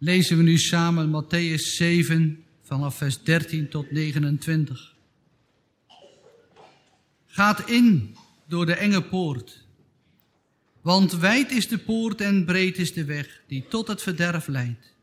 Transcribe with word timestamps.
lezen 0.00 0.36
we 0.36 0.42
nu 0.42 0.58
samen 0.58 1.10
Matthäus 1.10 1.76
7 1.76 2.44
vanaf 2.62 2.96
vers 2.96 3.22
13 3.22 3.68
tot 3.68 3.90
29. 3.90 4.94
Gaat 7.26 7.70
in 7.70 8.16
door 8.48 8.66
de 8.66 8.74
enge 8.74 9.02
poort, 9.02 9.66
want 10.80 11.12
wijd 11.12 11.50
is 11.50 11.68
de 11.68 11.78
poort 11.78 12.20
en 12.20 12.44
breed 12.44 12.78
is 12.78 12.92
de 12.92 13.04
weg 13.04 13.42
die 13.46 13.64
tot 13.68 13.88
het 13.88 14.02
verderf 14.02 14.46
leidt. 14.46 14.94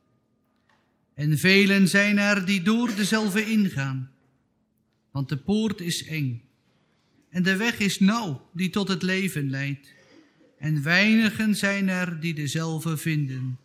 En 1.13 1.37
velen 1.37 1.87
zijn 1.87 2.17
er 2.17 2.45
die 2.45 2.61
door 2.61 2.95
dezelfde 2.95 3.45
ingaan, 3.45 4.11
want 5.11 5.29
de 5.29 5.37
poort 5.37 5.81
is 5.81 6.05
eng 6.05 6.41
en 7.29 7.43
de 7.43 7.55
weg 7.55 7.79
is 7.79 7.99
nauw 7.99 8.49
die 8.53 8.69
tot 8.69 8.87
het 8.87 9.01
leven 9.01 9.49
leidt. 9.49 9.93
En 10.59 10.83
weinigen 10.83 11.55
zijn 11.55 11.89
er 11.89 12.19
die 12.19 12.33
dezelfde 12.33 12.97
vinden. 12.97 13.57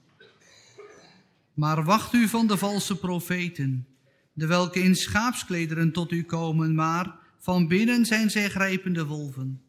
Maar 1.54 1.84
wacht 1.84 2.12
u 2.12 2.28
van 2.28 2.46
de 2.46 2.56
valse 2.56 2.96
profeten, 2.96 3.86
de 4.32 4.46
welke 4.46 4.80
in 4.80 4.96
schaapsklederen 4.96 5.92
tot 5.92 6.12
u 6.12 6.22
komen, 6.24 6.74
maar 6.74 7.18
van 7.38 7.68
binnen 7.68 8.06
zijn 8.06 8.30
zij 8.30 8.50
grijpende 8.50 9.06
wolven. 9.06 9.62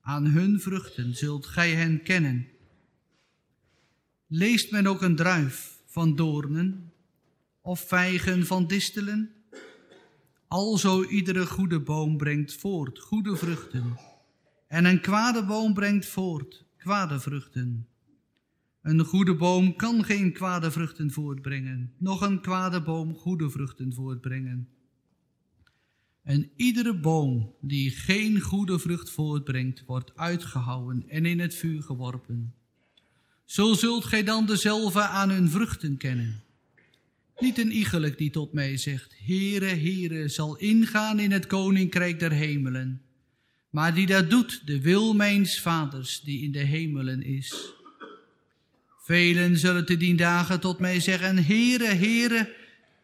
Aan 0.00 0.26
hun 0.26 0.60
vruchten 0.60 1.14
zult 1.14 1.46
gij 1.46 1.70
hen 1.74 2.02
kennen. 2.02 2.46
Leest 4.26 4.70
men 4.70 4.86
ook 4.86 5.02
een 5.02 5.16
druif 5.16 5.78
van 5.86 6.16
doornen 6.16 6.92
of 7.60 7.80
vijgen 7.80 8.46
van 8.46 8.66
distelen? 8.66 9.30
Alzo 10.48 11.04
iedere 11.04 11.46
goede 11.46 11.80
boom 11.80 12.16
brengt 12.16 12.54
voort 12.54 12.98
goede 12.98 13.36
vruchten, 13.36 13.98
en 14.66 14.84
een 14.84 15.00
kwade 15.00 15.44
boom 15.44 15.74
brengt 15.74 16.06
voort 16.06 16.64
kwade 16.76 17.20
vruchten. 17.20 17.88
Een 18.84 19.04
goede 19.04 19.34
boom 19.34 19.76
kan 19.76 20.04
geen 20.04 20.32
kwade 20.32 20.70
vruchten 20.70 21.10
voortbrengen, 21.10 21.92
noch 21.98 22.20
een 22.20 22.40
kwade 22.40 22.82
boom 22.82 23.14
goede 23.14 23.50
vruchten 23.50 23.94
voortbrengen. 23.94 24.68
En 26.22 26.50
iedere 26.56 27.00
boom 27.00 27.54
die 27.60 27.90
geen 27.90 28.40
goede 28.40 28.78
vrucht 28.78 29.10
voortbrengt, 29.10 29.84
wordt 29.86 30.16
uitgehouwen 30.16 31.04
en 31.08 31.26
in 31.26 31.40
het 31.40 31.54
vuur 31.54 31.82
geworpen. 31.82 32.54
Zo 33.44 33.74
zult 33.74 34.04
gij 34.04 34.22
dan 34.22 34.46
dezelfde 34.46 35.02
aan 35.02 35.30
hun 35.30 35.50
vruchten 35.50 35.96
kennen. 35.96 36.42
Niet 37.38 37.58
een 37.58 37.72
iegelijk 37.72 38.18
die 38.18 38.30
tot 38.30 38.52
mij 38.52 38.76
zegt, 38.76 39.14
Heere, 39.18 39.66
Heere, 39.66 40.28
zal 40.28 40.56
ingaan 40.56 41.18
in 41.18 41.32
het 41.32 41.46
koninkrijk 41.46 42.18
der 42.18 42.32
hemelen. 42.32 43.02
Maar 43.70 43.94
die 43.94 44.06
dat 44.06 44.30
doet, 44.30 44.66
de 44.66 44.80
wil 44.80 45.14
mijns 45.14 45.60
vaders, 45.60 46.20
die 46.20 46.42
in 46.42 46.52
de 46.52 46.58
hemelen 46.58 47.22
is. 47.22 47.74
Velen 49.04 49.58
zullen 49.58 49.86
te 49.86 49.96
dien 49.96 50.16
dagen 50.16 50.60
tot 50.60 50.78
mij 50.78 51.00
zeggen, 51.00 51.44
Heere, 51.44 51.86
Heere, 51.86 52.54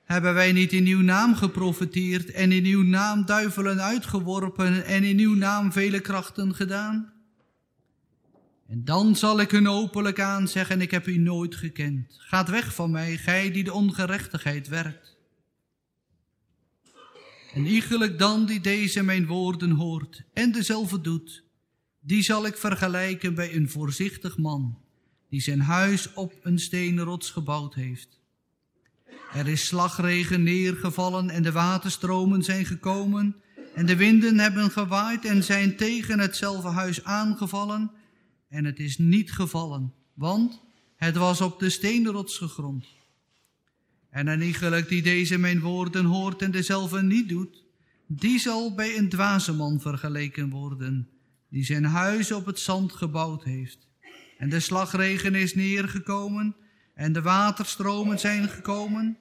hebben 0.05 0.35
wij 0.35 0.53
niet 0.53 0.73
in 0.73 0.87
uw 0.87 1.01
naam 1.01 1.35
geprofeteerd 1.35 2.31
en 2.31 2.53
in 2.53 2.65
uw 2.65 2.83
naam 2.83 3.27
duivelen 3.27 3.83
uitgeworpen 3.83 4.85
en 4.85 5.05
in 5.05 5.19
uw 5.19 5.35
naam 5.35 5.73
vele 5.73 6.01
krachten 6.01 6.55
gedaan? 6.55 7.13
En 8.69 8.85
dan 8.85 9.17
zal 9.17 9.41
ik 9.41 9.51
hun 9.51 9.69
openlijk 9.69 10.21
aanzeggen, 10.21 10.81
ik 10.81 10.91
heb 10.91 11.07
u 11.07 11.19
nooit 11.19 11.55
gekend. 11.55 12.17
Gaat 12.19 12.49
weg 12.49 12.75
van 12.75 12.91
mij, 12.91 13.17
gij 13.17 13.51
die 13.51 13.65
de 13.65 13.73
ongerechtigheid 13.73 14.69
werkt. 14.69 15.17
En 17.55 17.67
iegelijk 17.67 18.19
dan 18.19 18.47
die 18.47 18.61
deze 18.61 19.03
mijn 19.03 19.27
woorden 19.27 19.71
hoort 19.71 20.23
en 20.33 20.53
dezelfde 20.53 21.01
doet, 21.01 21.45
die 22.01 22.23
zal 22.23 22.47
ik 22.47 22.57
vergelijken 22.57 23.35
bij 23.35 23.55
een 23.55 23.71
voorzichtig 23.71 24.39
man, 24.39 24.80
die 25.31 25.41
zijn 25.41 25.61
huis 25.61 26.13
op 26.13 26.35
een 26.43 26.59
steenrots 26.59 27.31
gebouwd 27.31 27.75
heeft. 27.75 28.21
Er 29.33 29.49
is 29.49 29.67
slagregen 29.67 30.43
neergevallen 30.43 31.31
en 31.31 31.43
de 31.43 31.53
waterstromen 31.53 32.43
zijn 32.43 32.67
gekomen 32.67 33.37
en 33.75 33.87
de 33.87 33.97
winden 33.97 34.39
hebben 34.39 34.71
gewaaid 34.71 35.25
en 35.25 35.45
zijn 35.45 35.77
tegen 35.77 36.19
hetzelfde 36.19 36.69
huis 36.69 37.05
aangevallen 37.05 37.91
en 38.49 38.65
het 38.65 38.79
is 38.79 38.99
niet 38.99 39.33
gevallen, 39.33 39.93
want 40.15 40.61
het 40.97 41.17
was 41.17 41.41
op 41.41 41.59
de 41.59 41.71
steenrots 41.71 42.39
gegrond. 42.39 42.87
En 44.11 44.27
een 44.27 44.43
iegelijk 44.43 44.89
die 44.89 45.03
deze 45.03 45.39
mijn 45.39 45.61
woorden 45.61 46.05
hoort 46.05 46.43
en 46.43 46.51
dezelfde 46.51 47.03
niet 47.03 47.29
doet, 47.29 47.65
die 48.07 48.39
zal 48.39 48.75
bij 48.75 48.99
een 48.99 49.09
dwaze 49.09 49.55
man 49.55 49.81
vergeleken 49.81 50.51
worden, 50.51 51.09
die 51.49 51.65
zijn 51.65 51.85
huis 51.85 52.33
op 52.33 52.47
het 52.47 52.59
zand 52.59 52.93
gebouwd 52.93 53.45
heeft. 53.45 53.90
En 54.41 54.49
de 54.49 54.61
slagregen 54.61 55.35
is 55.35 55.55
neergekomen, 55.55 56.57
en 56.95 57.13
de 57.13 57.23
waterstromen 57.23 58.19
zijn 58.19 58.49
gekomen, 58.49 59.19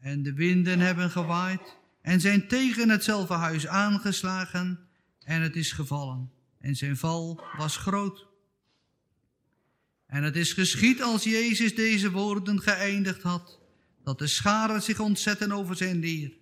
en 0.00 0.22
de 0.22 0.32
winden 0.32 0.78
hebben 0.80 1.10
gewaaid, 1.10 1.76
en 2.02 2.20
zijn 2.20 2.48
tegen 2.48 2.88
hetzelfde 2.88 3.34
huis 3.34 3.66
aangeslagen, 3.66 4.78
en 5.24 5.42
het 5.42 5.56
is 5.56 5.72
gevallen. 5.72 6.30
En 6.58 6.76
zijn 6.76 6.96
val 6.96 7.40
was 7.56 7.76
groot. 7.76 8.26
En 10.06 10.22
het 10.22 10.36
is 10.36 10.52
geschied 10.52 11.02
als 11.02 11.24
Jezus 11.24 11.74
deze 11.74 12.10
woorden 12.10 12.60
geëindigd 12.60 13.22
had, 13.22 13.60
dat 14.04 14.18
de 14.18 14.26
scharen 14.26 14.82
zich 14.82 15.00
ontzetten 15.00 15.52
over 15.52 15.76
zijn 15.76 15.98
leer. 15.98 16.32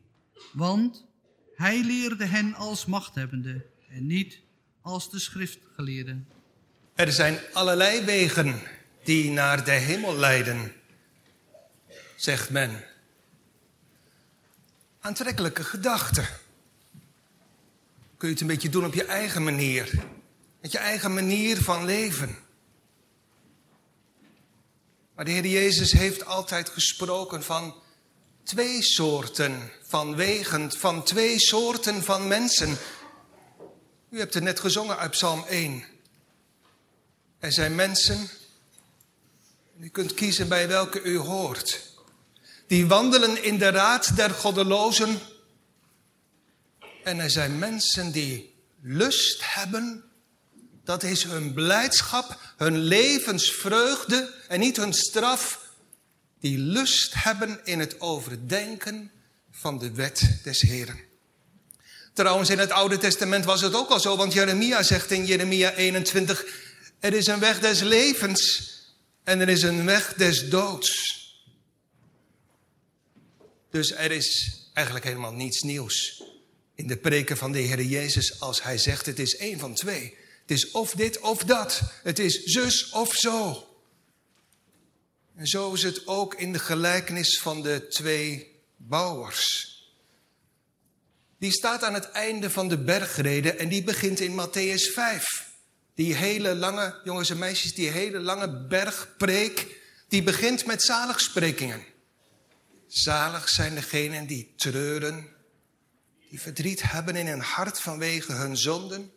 Want 0.53 1.07
hij 1.55 1.85
leerde 1.85 2.25
hen 2.25 2.55
als 2.55 2.87
machthebbende 2.87 3.67
en 3.89 4.07
niet 4.07 4.41
als 4.81 5.11
de 5.11 5.19
schriftgeleerden. 5.19 6.36
Er 6.97 7.13
zijn 7.13 7.41
allerlei 7.53 8.05
wegen 8.05 8.63
die 9.05 9.31
naar 9.31 9.65
de 9.65 9.71
hemel 9.71 10.17
leiden, 10.17 10.73
zegt 12.15 12.51
men. 12.51 12.85
Aantrekkelijke 15.01 15.65
gedachten. 15.65 16.27
Kun 18.17 18.29
je 18.29 18.35
het 18.35 18.41
een 18.41 18.47
beetje 18.47 18.69
doen 18.69 18.85
op 18.85 18.95
je 18.95 19.05
eigen 19.05 19.45
manier. 19.45 20.05
Met 20.61 20.73
je 20.73 20.79
eigen 20.79 21.15
manier 21.15 21.63
van 21.63 21.85
leven. 21.85 22.39
Maar 25.15 25.25
de 25.25 25.31
Heer 25.31 25.47
Jezus 25.47 25.93
heeft 25.93 26.25
altijd 26.25 26.69
gesproken 26.69 27.43
van 27.43 27.75
twee 28.43 28.83
soorten 28.83 29.71
van 29.83 30.17
wegen, 30.17 30.73
van 30.73 31.03
twee 31.03 31.39
soorten 31.39 32.03
van 32.03 32.29
mensen. 32.29 32.77
U 34.11 34.19
hebt 34.19 34.35
het 34.35 34.43
net 34.43 34.61
gezongen 34.61 34.99
uit 34.99 35.11
Psalm 35.11 35.45
1. 35.49 35.96
Er 37.39 37.53
zijn 37.53 37.75
mensen, 37.75 38.29
u 39.81 39.89
kunt 39.89 40.15
kiezen 40.15 40.49
bij 40.49 40.69
welke 40.69 41.03
u 41.03 41.17
hoort, 41.17 41.81
die 42.67 42.87
wandelen 42.87 43.45
in 43.45 43.59
de 43.59 43.69
raad 43.69 44.17
der 44.17 44.31
goddelozen. 44.31 45.19
En 47.05 47.19
er 47.19 47.31
zijn 47.31 47.59
mensen 47.59 48.13
die 48.13 48.55
lust 48.81 49.55
hebben 49.55 50.07
dat 50.87 51.03
is 51.03 51.23
hun 51.23 51.53
blijdschap, 51.53 52.41
hun 52.57 52.79
levensvreugde 52.79 54.35
en 54.49 54.61
niet 54.61 54.77
hun 54.77 54.93
straf. 54.93 55.61
Die 56.41 56.59
lust 56.59 57.15
hebben 57.15 57.61
in 57.65 57.81
het 57.81 58.01
overdenken 58.01 59.11
van 59.51 59.79
de 59.79 59.93
wet 59.93 60.41
des 60.43 60.61
Heren. 60.61 60.99
Trouwens, 62.13 62.51
in 62.51 62.59
het 62.59 62.71
Oude 62.71 62.99
Testament 62.99 63.45
was 63.45 63.61
het 63.61 63.75
ook 63.75 63.89
al 63.89 64.01
zo, 64.01 64.17
want 64.17 64.33
Jeremia 64.33 64.83
zegt 64.83 65.11
in 65.11 65.27
Jeremia 65.27 65.73
21, 65.73 66.45
er 66.99 67.15
is 67.15 67.27
een 67.27 67.41
weg 67.41 67.61
des 67.61 67.81
levens 67.81 68.73
en 69.25 69.41
er 69.41 69.49
is 69.49 69.63
een 69.63 69.85
weg 69.85 70.15
des 70.15 70.49
doods. 70.49 71.15
Dus 73.71 73.93
er 73.93 74.11
is 74.11 74.61
eigenlijk 74.73 75.07
helemaal 75.07 75.33
niets 75.33 75.63
nieuws 75.63 76.23
in 76.75 76.87
de 76.87 76.97
preken 76.97 77.37
van 77.37 77.53
de 77.53 77.59
Heer 77.59 77.83
Jezus 77.83 78.41
als 78.41 78.63
hij 78.63 78.79
zegt 78.79 79.07
het 79.07 79.19
is 79.19 79.37
één 79.37 79.59
van 79.59 79.75
twee. 79.75 80.17
Het 80.41 80.51
is 80.51 80.71
of 80.71 80.91
dit 80.91 81.21
of 81.21 81.45
dat. 81.45 81.81
Het 82.03 82.19
is 82.19 82.43
zus 82.45 82.91
of 82.91 83.15
zo. 83.15 83.67
En 85.37 85.47
zo 85.47 85.73
is 85.73 85.83
het 85.83 86.07
ook 86.07 86.35
in 86.35 86.53
de 86.53 86.59
gelijkenis 86.59 87.39
van 87.39 87.63
de 87.63 87.87
twee 87.89 88.55
bouwers. 88.77 89.75
Die 91.39 91.53
staat 91.53 91.83
aan 91.83 91.95
het 91.95 92.11
einde 92.11 92.51
van 92.51 92.69
de 92.69 92.79
bergrede 92.79 93.53
en 93.53 93.69
die 93.69 93.85
begint 93.85 94.21
in 94.21 94.41
Matthäus 94.41 94.93
5. 94.93 95.55
Die 95.97 96.15
hele 96.15 96.55
lange, 96.55 97.01
jongens 97.05 97.31
en 97.31 97.39
meisjes, 97.39 97.75
die 97.75 97.91
hele 97.91 98.21
lange 98.21 98.67
bergpreek, 98.67 99.67
die 100.09 100.23
begint 100.23 100.67
met 100.67 100.83
zaligsprekingen. 100.83 101.85
Zalig 102.87 103.49
zijn 103.49 103.75
degenen 103.75 104.27
die 104.27 104.55
treuren, 104.57 105.29
die 106.31 106.41
verdriet 106.41 106.83
hebben 106.83 107.17
in 107.17 107.27
hun 107.27 107.41
hart 107.41 107.81
vanwege 107.81 108.33
hun 108.33 108.57
zonden. 108.57 109.11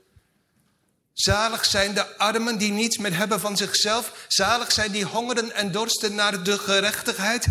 Zalig 1.14 1.66
zijn 1.66 1.94
de 1.94 2.18
armen 2.18 2.58
die 2.58 2.72
niets 2.72 2.98
meer 2.98 3.18
hebben 3.18 3.40
van 3.40 3.58
zichzelf. 3.58 4.26
Zalig 4.28 4.72
zijn 4.72 4.92
die 4.92 5.04
hongeren 5.04 5.52
en 5.52 5.72
dorsten 5.72 6.16
naar 6.16 6.44
de 6.44 6.58
gerechtigheid. 6.58 7.48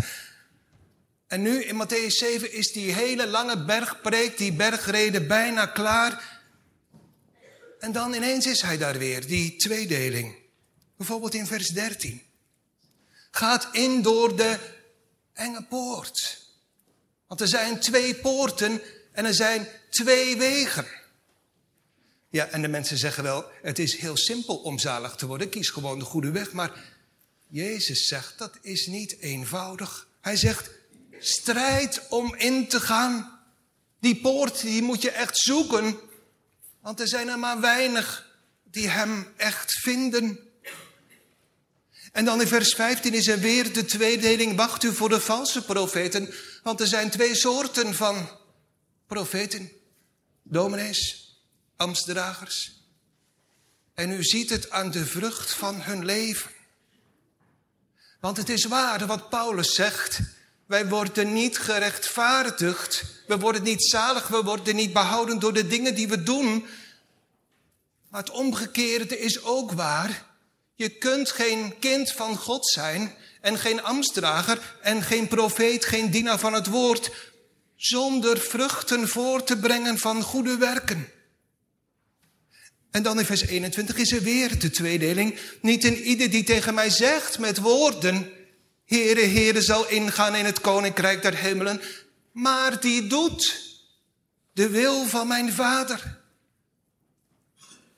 En 1.27 1.41
nu 1.41 1.63
in 1.63 1.83
Matthäus 1.83 2.15
7 2.17 2.53
is 2.53 2.71
die 2.71 2.93
hele 2.93 3.27
lange 3.27 3.65
bergpreek, 3.65 4.37
die 4.37 4.53
bergrede 4.53 5.21
bijna 5.21 5.65
klaar. 5.65 6.38
En 7.79 7.91
dan 7.91 8.13
ineens 8.13 8.45
is 8.45 8.61
hij 8.61 8.77
daar 8.77 8.97
weer, 8.97 9.27
die 9.27 9.55
tweedeling. 9.55 10.35
Bijvoorbeeld 10.97 11.33
in 11.33 11.47
vers 11.47 11.67
13. 11.67 12.21
gaat 13.31 13.67
in 13.71 14.01
door 14.01 14.35
de 14.35 14.57
enge 15.33 15.63
poort. 15.63 16.47
Want 17.27 17.41
er 17.41 17.47
zijn 17.47 17.79
twee 17.79 18.15
poorten 18.15 18.81
en 19.11 19.25
er 19.25 19.33
zijn 19.33 19.67
twee 19.89 20.37
wegen. 20.37 20.87
Ja, 22.29 22.47
en 22.47 22.61
de 22.61 22.67
mensen 22.67 22.97
zeggen 22.97 23.23
wel, 23.23 23.45
het 23.61 23.79
is 23.79 23.97
heel 23.97 24.17
simpel 24.17 24.55
om 24.55 24.79
zalig 24.79 25.15
te 25.15 25.25
worden. 25.25 25.49
Kies 25.49 25.69
gewoon 25.69 25.99
de 25.99 26.05
goede 26.05 26.31
weg. 26.31 26.51
Maar 26.51 26.83
Jezus 27.47 28.07
zegt, 28.07 28.37
dat 28.37 28.57
is 28.61 28.87
niet 28.87 29.19
eenvoudig. 29.19 30.07
Hij 30.21 30.35
zegt, 30.35 30.69
strijd 31.19 32.07
om 32.09 32.35
in 32.35 32.67
te 32.67 32.79
gaan. 32.79 33.39
Die 33.99 34.15
poort, 34.21 34.61
die 34.61 34.81
moet 34.81 35.01
je 35.01 35.11
echt 35.11 35.37
zoeken. 35.37 35.99
Want 36.81 36.99
er 36.99 37.07
zijn 37.07 37.27
er 37.27 37.39
maar 37.39 37.59
weinig 37.59 38.27
die 38.63 38.89
hem 38.89 39.33
echt 39.37 39.73
vinden. 39.73 40.39
En 42.11 42.25
dan 42.25 42.41
in 42.41 42.47
vers 42.47 42.73
15 42.73 43.13
is 43.13 43.27
er 43.27 43.39
weer 43.39 43.73
de 43.73 43.85
tweedeling. 43.85 44.55
Wacht 44.55 44.83
u 44.83 44.93
voor 44.93 45.09
de 45.09 45.19
valse 45.19 45.65
profeten. 45.65 46.33
Want 46.63 46.79
er 46.79 46.87
zijn 46.87 47.09
twee 47.09 47.35
soorten 47.35 47.95
van 47.95 48.29
profeten. 49.07 49.71
Dominees, 50.43 51.33
ambtsdragers. 51.75 52.77
En 53.93 54.11
u 54.11 54.23
ziet 54.23 54.49
het 54.49 54.69
aan 54.69 54.91
de 54.91 55.05
vrucht 55.05 55.53
van 55.53 55.81
hun 55.81 56.05
leven. 56.05 56.51
Want 58.19 58.37
het 58.37 58.49
is 58.49 58.65
waar 58.65 59.05
wat 59.05 59.29
Paulus 59.29 59.75
zegt. 59.75 60.19
Wij 60.69 60.87
worden 60.87 61.33
niet 61.33 61.57
gerechtvaardigd. 61.57 63.03
We 63.27 63.39
worden 63.39 63.63
niet 63.63 63.83
zalig. 63.83 64.27
We 64.27 64.43
worden 64.43 64.75
niet 64.75 64.93
behouden 64.93 65.39
door 65.39 65.53
de 65.53 65.67
dingen 65.67 65.95
die 65.95 66.07
we 66.07 66.23
doen. 66.23 66.65
Maar 68.09 68.19
het 68.21 68.29
omgekeerde 68.29 69.19
is 69.19 69.43
ook 69.43 69.71
waar. 69.71 70.25
Je 70.75 70.89
kunt 70.89 71.31
geen 71.31 71.79
kind 71.79 72.11
van 72.11 72.37
God 72.37 72.67
zijn 72.67 73.15
en 73.41 73.57
geen 73.57 73.83
ambtsdrager 73.83 74.75
en 74.81 75.03
geen 75.03 75.27
profeet, 75.27 75.85
geen 75.85 76.11
dienaar 76.11 76.39
van 76.39 76.53
het 76.53 76.67
woord, 76.67 77.11
zonder 77.75 78.39
vruchten 78.39 79.07
voor 79.07 79.43
te 79.43 79.57
brengen 79.57 79.97
van 79.97 80.21
goede 80.21 80.57
werken. 80.57 81.09
En 82.91 83.03
dan 83.03 83.19
in 83.19 83.25
vers 83.25 83.41
21 83.41 83.97
is 83.97 84.11
er 84.11 84.21
weer 84.21 84.59
de 84.59 84.69
tweedeling. 84.69 85.39
Niet 85.61 85.83
in 85.83 85.97
ieder 85.97 86.29
die 86.29 86.43
tegen 86.43 86.73
mij 86.73 86.89
zegt 86.89 87.39
met 87.39 87.57
woorden, 87.57 88.38
Heere, 88.89 89.25
Heere 89.25 89.61
zal 89.61 89.87
ingaan 89.87 90.35
in 90.35 90.45
het 90.45 90.61
koninkrijk 90.61 91.21
der 91.21 91.35
hemelen, 91.35 91.81
maar 92.31 92.79
die 92.79 93.07
doet 93.07 93.61
de 94.53 94.69
wil 94.69 95.05
van 95.05 95.27
mijn 95.27 95.53
vader. 95.53 96.17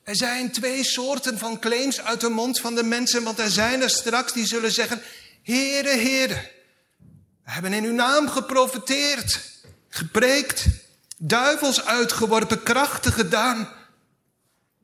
Er 0.02 0.16
zijn 0.16 0.52
twee 0.52 0.84
soorten 0.84 1.38
van 1.38 1.58
claims 1.58 2.00
uit 2.00 2.20
de 2.20 2.28
mond 2.28 2.60
van 2.60 2.74
de 2.74 2.82
mensen, 2.82 3.22
want 3.22 3.38
er 3.38 3.50
zijn 3.50 3.82
er 3.82 3.90
straks 3.90 4.32
die 4.32 4.46
zullen 4.46 4.72
zeggen, 4.72 5.02
Heere, 5.42 5.88
Heere, 5.88 6.50
we 7.44 7.50
hebben 7.50 7.72
in 7.72 7.84
uw 7.84 7.94
naam 7.94 8.28
geprofiteerd, 8.28 9.40
gepreekt, 9.88 10.64
duivels 11.18 11.84
uitgeworpen, 11.84 12.62
krachten 12.62 13.12
gedaan. 13.12 13.68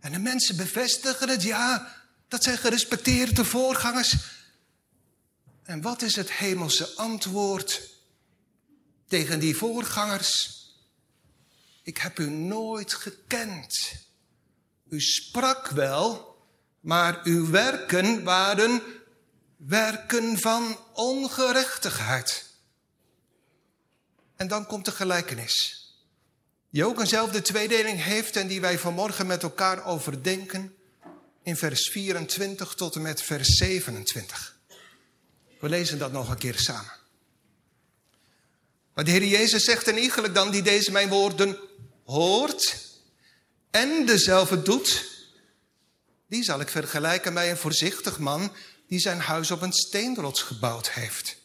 En 0.00 0.12
de 0.12 0.19
mensen 0.19 0.56
bevestigen 0.56 1.28
het, 1.28 1.43
ja, 1.43 1.94
dat 2.28 2.43
zijn 2.43 2.58
gerespecteerde 2.58 3.44
voorgangers. 3.44 4.14
En 5.68 5.80
wat 5.80 6.02
is 6.02 6.16
het 6.16 6.32
hemelse 6.32 6.96
antwoord 6.96 7.90
tegen 9.06 9.40
die 9.40 9.56
voorgangers? 9.56 10.62
Ik 11.82 11.98
heb 11.98 12.18
u 12.18 12.30
nooit 12.30 12.94
gekend. 12.94 13.92
U 14.88 15.00
sprak 15.00 15.68
wel, 15.68 16.36
maar 16.80 17.20
uw 17.24 17.50
werken 17.50 18.24
waren 18.24 18.82
werken 19.56 20.38
van 20.38 20.78
ongerechtigheid. 20.92 22.44
En 24.36 24.48
dan 24.48 24.66
komt 24.66 24.84
de 24.84 24.92
gelijkenis. 24.92 25.86
Die 26.70 26.84
ook 26.84 27.00
eenzelfde 27.00 27.42
tweedeling 27.42 28.02
heeft 28.02 28.36
en 28.36 28.46
die 28.46 28.60
wij 28.60 28.78
vanmorgen 28.78 29.26
met 29.26 29.42
elkaar 29.42 29.84
overdenken 29.84 30.76
in 31.42 31.56
vers 31.56 31.90
24 31.90 32.74
tot 32.74 32.94
en 32.94 33.02
met 33.02 33.22
vers 33.22 33.48
27. 33.48 34.57
We 35.60 35.69
lezen 35.69 35.99
dat 35.99 36.12
nog 36.12 36.28
een 36.28 36.38
keer 36.38 36.58
samen. 36.58 36.93
Maar 38.94 39.05
de 39.05 39.10
Heer 39.10 39.25
Jezus 39.25 39.64
zegt 39.64 39.88
en 39.88 39.96
eigenlijk 39.96 40.34
dan 40.34 40.50
die 40.50 40.62
deze 40.62 40.93
mijn 40.93 41.08
woorden 41.08 41.58
hoort 42.05 42.76
en 43.70 44.06
dezelfde 44.06 44.62
doet, 44.62 45.05
die 46.28 46.44
zal 46.44 46.60
ik 46.60 46.69
vergelijken 46.69 47.34
bij 47.34 47.50
een 47.50 47.56
voorzichtig 47.56 48.19
man 48.19 48.52
die 48.88 48.99
zijn 48.99 49.20
huis 49.20 49.50
op 49.50 49.62
een 49.62 49.72
steenrots 49.72 50.43
gebouwd 50.43 50.90
heeft. 50.90 51.37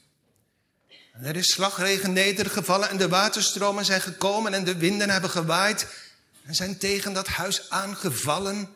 En 1.13 1.23
er 1.23 1.35
is 1.35 1.51
slagregen 1.51 2.13
nedergevallen 2.13 2.89
en 2.89 2.97
de 2.97 3.09
waterstromen 3.09 3.85
zijn 3.85 4.01
gekomen 4.01 4.53
en 4.53 4.63
de 4.63 4.77
winden 4.77 5.09
hebben 5.09 5.29
gewaaid 5.29 5.87
en 6.43 6.55
zijn 6.55 6.77
tegen 6.77 7.13
dat 7.13 7.27
huis 7.27 7.69
aangevallen. 7.69 8.69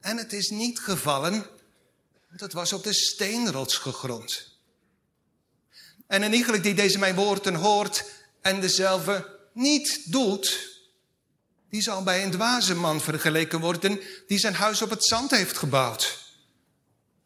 En 0.00 0.16
het 0.16 0.32
is 0.32 0.50
niet 0.50 0.80
gevallen, 0.80 1.46
het 2.40 2.52
was 2.52 2.72
op 2.72 2.82
de 2.82 2.92
steenrots 2.92 3.76
gegrond. 3.76 4.52
En 6.06 6.22
een 6.22 6.32
iegelijk 6.32 6.62
die 6.62 6.74
deze 6.74 6.98
mijn 6.98 7.14
woorden 7.14 7.54
hoort 7.54 8.04
en 8.40 8.60
dezelfde 8.60 9.38
niet 9.52 10.12
doet, 10.12 10.72
die 11.70 11.82
zal 11.82 12.02
bij 12.02 12.24
een 12.24 12.30
dwaze 12.30 12.74
man 12.74 13.00
vergeleken 13.00 13.60
worden 13.60 14.00
die 14.26 14.38
zijn 14.38 14.54
huis 14.54 14.82
op 14.82 14.90
het 14.90 15.04
zand 15.04 15.30
heeft 15.30 15.58
gebouwd. 15.58 16.22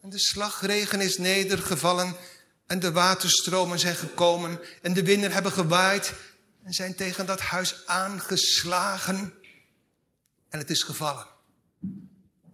En 0.01 0.11
de 0.11 0.19
slagregen 0.19 1.01
is 1.01 1.19
nedergevallen 1.19 2.17
en 2.67 2.79
de 2.79 2.93
waterstromen 2.93 3.79
zijn 3.79 3.97
gekomen 3.97 4.61
en 4.83 4.93
de 4.93 5.03
winden 5.03 5.33
hebben 5.33 5.53
gewaaid 5.53 6.13
en 6.65 6.73
zijn 6.73 6.95
tegen 6.95 7.27
dat 7.27 7.41
huis 7.41 7.87
aangeslagen. 7.87 9.35
En 10.49 10.59
het 10.59 10.71
is 10.71 10.83
gevallen. 10.83 11.27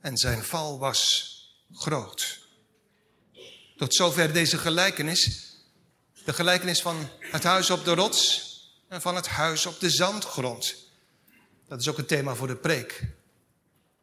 En 0.00 0.16
zijn 0.16 0.44
val 0.44 0.78
was 0.78 1.28
groot. 1.72 2.43
Tot 3.76 3.94
zover 3.94 4.32
deze 4.32 4.58
gelijkenis. 4.58 5.52
De 6.24 6.32
gelijkenis 6.32 6.82
van 6.82 7.08
het 7.20 7.42
huis 7.42 7.70
op 7.70 7.84
de 7.84 7.94
rots 7.94 8.52
en 8.88 9.00
van 9.00 9.14
het 9.14 9.26
huis 9.26 9.66
op 9.66 9.80
de 9.80 9.90
zandgrond. 9.90 10.74
Dat 11.68 11.80
is 11.80 11.88
ook 11.88 11.96
het 11.96 12.08
thema 12.08 12.34
voor 12.34 12.46
de 12.46 12.56
preek. 12.56 13.02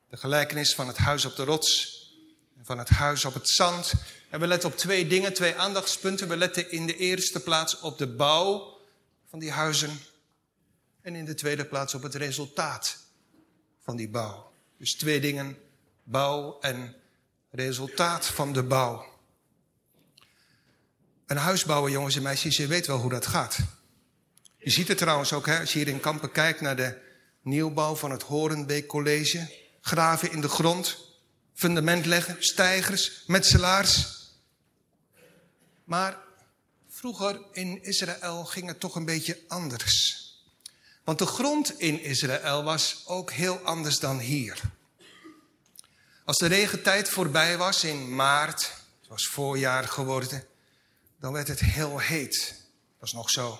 De 0.09 0.17
gelijkenis 0.17 0.75
van 0.75 0.87
het 0.87 0.97
huis 0.97 1.25
op 1.25 1.35
de 1.35 1.43
rots 1.43 1.99
en 2.57 2.65
van 2.65 2.77
het 2.77 2.89
huis 2.89 3.25
op 3.25 3.33
het 3.33 3.49
zand. 3.49 3.93
En 4.29 4.39
we 4.39 4.47
letten 4.47 4.69
op 4.69 4.77
twee 4.77 5.07
dingen, 5.07 5.33
twee 5.33 5.55
aandachtspunten. 5.55 6.27
We 6.27 6.37
letten 6.37 6.71
in 6.71 6.87
de 6.87 6.97
eerste 6.97 7.39
plaats 7.39 7.79
op 7.79 7.97
de 7.97 8.07
bouw 8.07 8.77
van 9.29 9.39
die 9.39 9.51
huizen. 9.51 9.99
En 11.01 11.15
in 11.15 11.25
de 11.25 11.33
tweede 11.33 11.65
plaats 11.65 11.93
op 11.93 12.03
het 12.03 12.15
resultaat 12.15 12.97
van 13.83 13.95
die 13.95 14.09
bouw. 14.09 14.51
Dus 14.77 14.95
twee 14.95 15.19
dingen, 15.19 15.57
bouw 16.03 16.59
en 16.59 16.95
resultaat 17.51 18.25
van 18.25 18.53
de 18.53 18.63
bouw. 18.63 19.10
Een 21.31 21.37
huis 21.37 21.65
bouwen, 21.65 21.91
jongens 21.91 22.15
en 22.15 22.21
meisjes, 22.21 22.57
je 22.57 22.67
weet 22.67 22.87
wel 22.87 22.97
hoe 22.97 23.09
dat 23.09 23.25
gaat. 23.25 23.57
Je 24.57 24.69
ziet 24.69 24.87
het 24.87 24.97
trouwens 24.97 25.33
ook, 25.33 25.45
hè, 25.45 25.59
als 25.59 25.73
je 25.73 25.79
hier 25.79 25.87
in 25.87 25.99
Kampen 25.99 26.31
kijkt 26.31 26.61
naar 26.61 26.75
de 26.75 26.97
nieuwbouw 27.41 27.95
van 27.95 28.11
het 28.11 28.21
Horenbeek 28.21 28.87
College. 28.87 29.51
Graven 29.81 30.31
in 30.31 30.41
de 30.41 30.49
grond, 30.49 30.97
fundament 31.53 32.05
leggen, 32.05 32.35
stijgers, 32.39 33.23
metselaars. 33.27 34.07
Maar 35.83 36.17
vroeger 36.89 37.41
in 37.51 37.83
Israël 37.83 38.45
ging 38.45 38.67
het 38.67 38.79
toch 38.79 38.95
een 38.95 39.05
beetje 39.05 39.39
anders. 39.47 40.25
Want 41.03 41.19
de 41.19 41.25
grond 41.25 41.79
in 41.79 42.03
Israël 42.03 42.63
was 42.63 43.03
ook 43.05 43.31
heel 43.31 43.57
anders 43.57 43.99
dan 43.99 44.19
hier. 44.19 44.61
Als 46.25 46.37
de 46.37 46.47
regentijd 46.47 47.09
voorbij 47.09 47.57
was 47.57 47.83
in 47.83 48.15
maart, 48.15 48.61
het 48.99 49.09
was 49.09 49.27
voorjaar 49.27 49.87
geworden, 49.87 50.49
dan 51.21 51.33
werd 51.33 51.47
het 51.47 51.59
heel 51.59 51.99
heet. 51.99 52.47
Dat 52.47 52.99
was 52.99 53.13
nog 53.13 53.29
zo. 53.29 53.59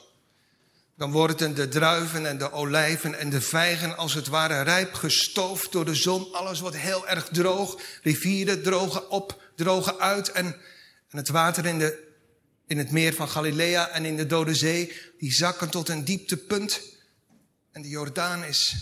Dan 0.97 1.11
worden 1.11 1.55
de 1.55 1.67
druiven 1.67 2.25
en 2.25 2.37
de 2.37 2.51
olijven 2.51 3.19
en 3.19 3.29
de 3.29 3.41
vijgen 3.41 3.97
als 3.97 4.13
het 4.13 4.27
ware 4.27 4.61
rijp 4.61 4.93
gestoofd 4.93 5.71
door 5.71 5.85
de 5.85 5.95
zon. 5.95 6.33
Alles 6.33 6.59
wordt 6.59 6.77
heel 6.77 7.07
erg 7.07 7.27
droog. 7.27 7.81
Rivieren 8.03 8.63
drogen 8.63 9.09
op, 9.09 9.41
drogen 9.55 9.99
uit. 9.99 10.31
En, 10.31 10.45
en 11.09 11.17
het 11.17 11.29
water 11.29 11.65
in, 11.65 11.79
de, 11.79 12.07
in 12.67 12.77
het 12.77 12.91
meer 12.91 13.13
van 13.13 13.29
Galilea 13.29 13.89
en 13.89 14.05
in 14.05 14.15
de 14.15 14.25
Dode 14.25 14.55
Zee, 14.55 14.93
die 15.19 15.33
zakken 15.33 15.69
tot 15.69 15.89
een 15.89 16.05
dieptepunt. 16.05 16.81
En 17.71 17.81
de 17.81 17.89
Jordaan 17.89 18.43
is, 18.43 18.75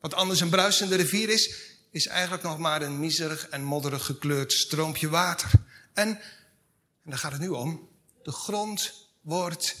wat 0.00 0.14
anders 0.14 0.40
een 0.40 0.50
bruisende 0.50 0.96
rivier 0.96 1.28
is, 1.28 1.54
is 1.90 2.06
eigenlijk 2.06 2.42
nog 2.42 2.58
maar 2.58 2.82
een 2.82 3.00
miserig 3.00 3.48
en 3.48 3.62
modderig 3.62 4.04
gekleurd 4.04 4.52
stroompje 4.52 5.08
water. 5.08 5.50
En, 5.94 6.08
en 6.08 7.10
daar 7.10 7.18
gaat 7.18 7.32
het 7.32 7.40
nu 7.40 7.48
om, 7.48 7.89
de 8.22 8.32
grond 8.32 9.08
wordt 9.20 9.76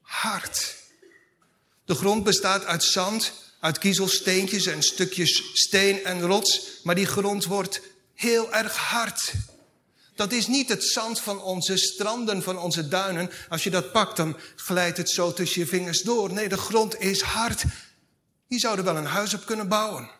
hard. 0.00 0.76
De 1.84 1.94
grond 1.94 2.24
bestaat 2.24 2.64
uit 2.64 2.84
zand, 2.84 3.32
uit 3.60 3.78
kiezelsteentjes 3.78 4.66
en 4.66 4.82
stukjes 4.82 5.50
steen 5.52 6.04
en 6.04 6.20
rots, 6.20 6.80
maar 6.82 6.94
die 6.94 7.06
grond 7.06 7.44
wordt 7.44 7.80
heel 8.14 8.52
erg 8.54 8.76
hard. 8.76 9.32
Dat 10.14 10.32
is 10.32 10.46
niet 10.46 10.68
het 10.68 10.84
zand 10.84 11.20
van 11.20 11.42
onze 11.42 11.76
stranden, 11.76 12.42
van 12.42 12.58
onze 12.58 12.88
duinen. 12.88 13.30
Als 13.48 13.64
je 13.64 13.70
dat 13.70 13.92
pakt, 13.92 14.16
dan 14.16 14.36
glijdt 14.56 14.96
het 14.96 15.10
zo 15.10 15.32
tussen 15.32 15.60
je 15.60 15.66
vingers 15.66 16.02
door. 16.02 16.32
Nee, 16.32 16.48
de 16.48 16.56
grond 16.56 17.00
is 17.00 17.20
hard. 17.20 17.64
Hier 18.46 18.60
zouden 18.60 18.84
wel 18.84 18.96
een 18.96 19.04
huis 19.04 19.34
op 19.34 19.46
kunnen 19.46 19.68
bouwen. 19.68 20.10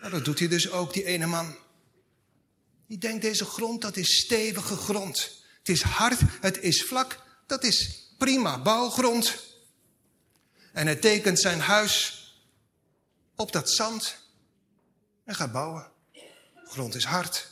Nou, 0.00 0.12
dat 0.12 0.24
doet 0.24 0.38
hij 0.38 0.48
dus 0.48 0.70
ook, 0.70 0.92
die 0.92 1.04
ene 1.04 1.26
man. 1.26 1.56
Die 2.86 2.98
denkt, 2.98 3.22
deze 3.22 3.44
grond, 3.44 3.82
dat 3.82 3.96
is 3.96 4.18
stevige 4.18 4.76
grond. 4.76 5.39
Het 5.60 5.68
is 5.68 5.82
hard, 5.82 6.20
het 6.40 6.58
is 6.58 6.82
vlak, 6.82 7.22
dat 7.46 7.64
is 7.64 8.08
prima 8.18 8.62
bouwgrond. 8.62 9.48
En 10.72 10.86
hij 10.86 10.96
tekent 10.96 11.40
zijn 11.40 11.60
huis 11.60 12.24
op 13.34 13.52
dat 13.52 13.70
zand 13.70 14.16
en 15.24 15.34
gaat 15.34 15.52
bouwen. 15.52 15.86
De 16.12 16.20
grond 16.66 16.94
is 16.94 17.04
hard. 17.04 17.48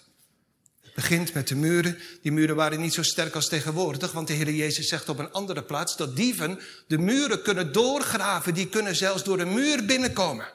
Het 0.81 0.95
begint 0.95 1.35
met 1.35 1.49
de 1.49 1.55
muren. 1.55 1.99
Die 2.23 2.33
muren 2.33 2.57
waren 2.57 2.81
niet 2.81 2.95
zo 2.95 3.03
sterk 3.03 3.35
als 3.35 3.49
tegenwoordig, 3.49 4.13
want 4.13 4.27
de 4.27 4.33
Heer 4.33 4.51
Jezus 4.53 4.89
zegt 4.89 5.09
op 5.09 5.19
een 5.19 5.33
andere 5.33 5.63
plaats 5.63 5.97
dat 5.97 6.17
dieven 6.17 6.61
de 6.87 6.99
muren 6.99 7.43
kunnen 7.43 7.73
doorgraven. 7.73 8.55
Die 8.55 8.69
kunnen 8.69 8.97
zelfs 8.97 9.25
door 9.25 9.37
de 9.37 9.45
muur 9.45 9.85
binnenkomen. 9.85 10.49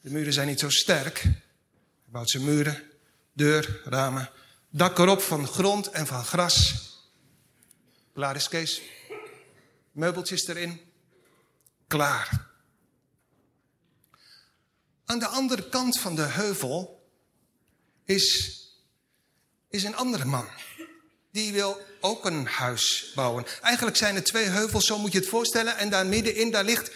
De 0.00 0.10
muren 0.10 0.32
zijn 0.32 0.46
niet 0.46 0.60
zo 0.60 0.70
sterk. 0.70 1.22
Hij 1.22 1.42
bouwt 2.04 2.30
zijn 2.30 2.44
muren, 2.44 2.82
deur, 3.32 3.80
ramen, 3.84 4.30
dak 4.72 4.98
erop 4.98 5.20
van 5.20 5.46
grond 5.46 5.90
en 5.90 6.06
van 6.06 6.24
gras. 6.24 6.74
Klaar 8.14 8.36
is 8.36 8.48
Kees. 8.48 8.82
Meubeltjes 9.92 10.46
erin. 10.46 10.80
Klaar. 11.86 12.50
Aan 15.04 15.18
de 15.18 15.26
andere 15.26 15.68
kant 15.68 16.00
van 16.00 16.14
de 16.16 16.22
heuvel 16.22 17.06
is, 18.04 18.58
is 19.68 19.84
een 19.84 19.96
andere 19.96 20.24
man. 20.24 20.46
Die 21.30 21.52
wil 21.52 21.80
ook 22.00 22.24
een 22.24 22.46
huis 22.46 23.12
bouwen. 23.14 23.46
Eigenlijk 23.60 23.96
zijn 23.96 24.16
er 24.16 24.24
twee 24.24 24.44
heuvels, 24.44 24.86
zo 24.86 24.98
moet 24.98 25.12
je 25.12 25.18
het 25.18 25.28
voorstellen. 25.28 25.76
En 25.76 25.90
daar 25.90 26.06
middenin, 26.06 26.50
daar 26.50 26.64
ligt, 26.64 26.92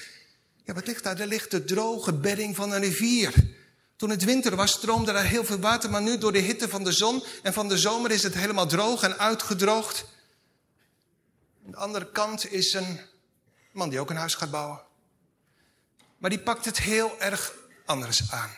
ja 0.65 0.75
wat 0.75 0.87
ligt 0.87 1.03
daar? 1.03 1.17
Daar 1.17 1.27
ligt 1.27 1.51
de 1.51 1.65
droge 1.65 2.13
bedding 2.13 2.57
van 2.57 2.73
een 2.73 2.81
rivier. 2.81 3.35
Toen 3.97 4.11
het 4.11 4.25
winter 4.25 4.57
was, 4.57 4.71
stroomde 4.71 5.13
daar 5.13 5.25
heel 5.25 5.45
veel 5.45 5.59
water. 5.59 5.91
Maar 5.91 6.03
nu 6.03 6.19
door 6.19 6.33
de 6.33 6.39
hitte 6.39 6.69
van 6.69 6.85
de 6.85 6.93
zon 6.93 7.23
en 7.43 7.53
van 7.53 7.69
de 7.69 7.79
zomer 7.79 8.11
is 8.11 8.23
het 8.23 8.35
helemaal 8.35 8.67
droog 8.67 9.03
en 9.03 9.19
uitgedroogd. 9.19 10.05
Aan 11.65 11.71
de 11.71 11.77
andere 11.77 12.11
kant 12.11 12.53
is 12.53 12.73
een 12.73 13.01
man 13.73 13.89
die 13.89 14.01
ook 14.01 14.11
een 14.11 14.17
huis 14.17 14.35
gaat 14.35 14.51
bouwen. 14.51 14.81
Maar 16.19 16.31
die 16.31 16.39
pakt 16.39 16.65
het 16.65 16.79
heel 16.79 17.21
erg 17.21 17.53
anders 17.85 18.31
aan. 18.31 18.51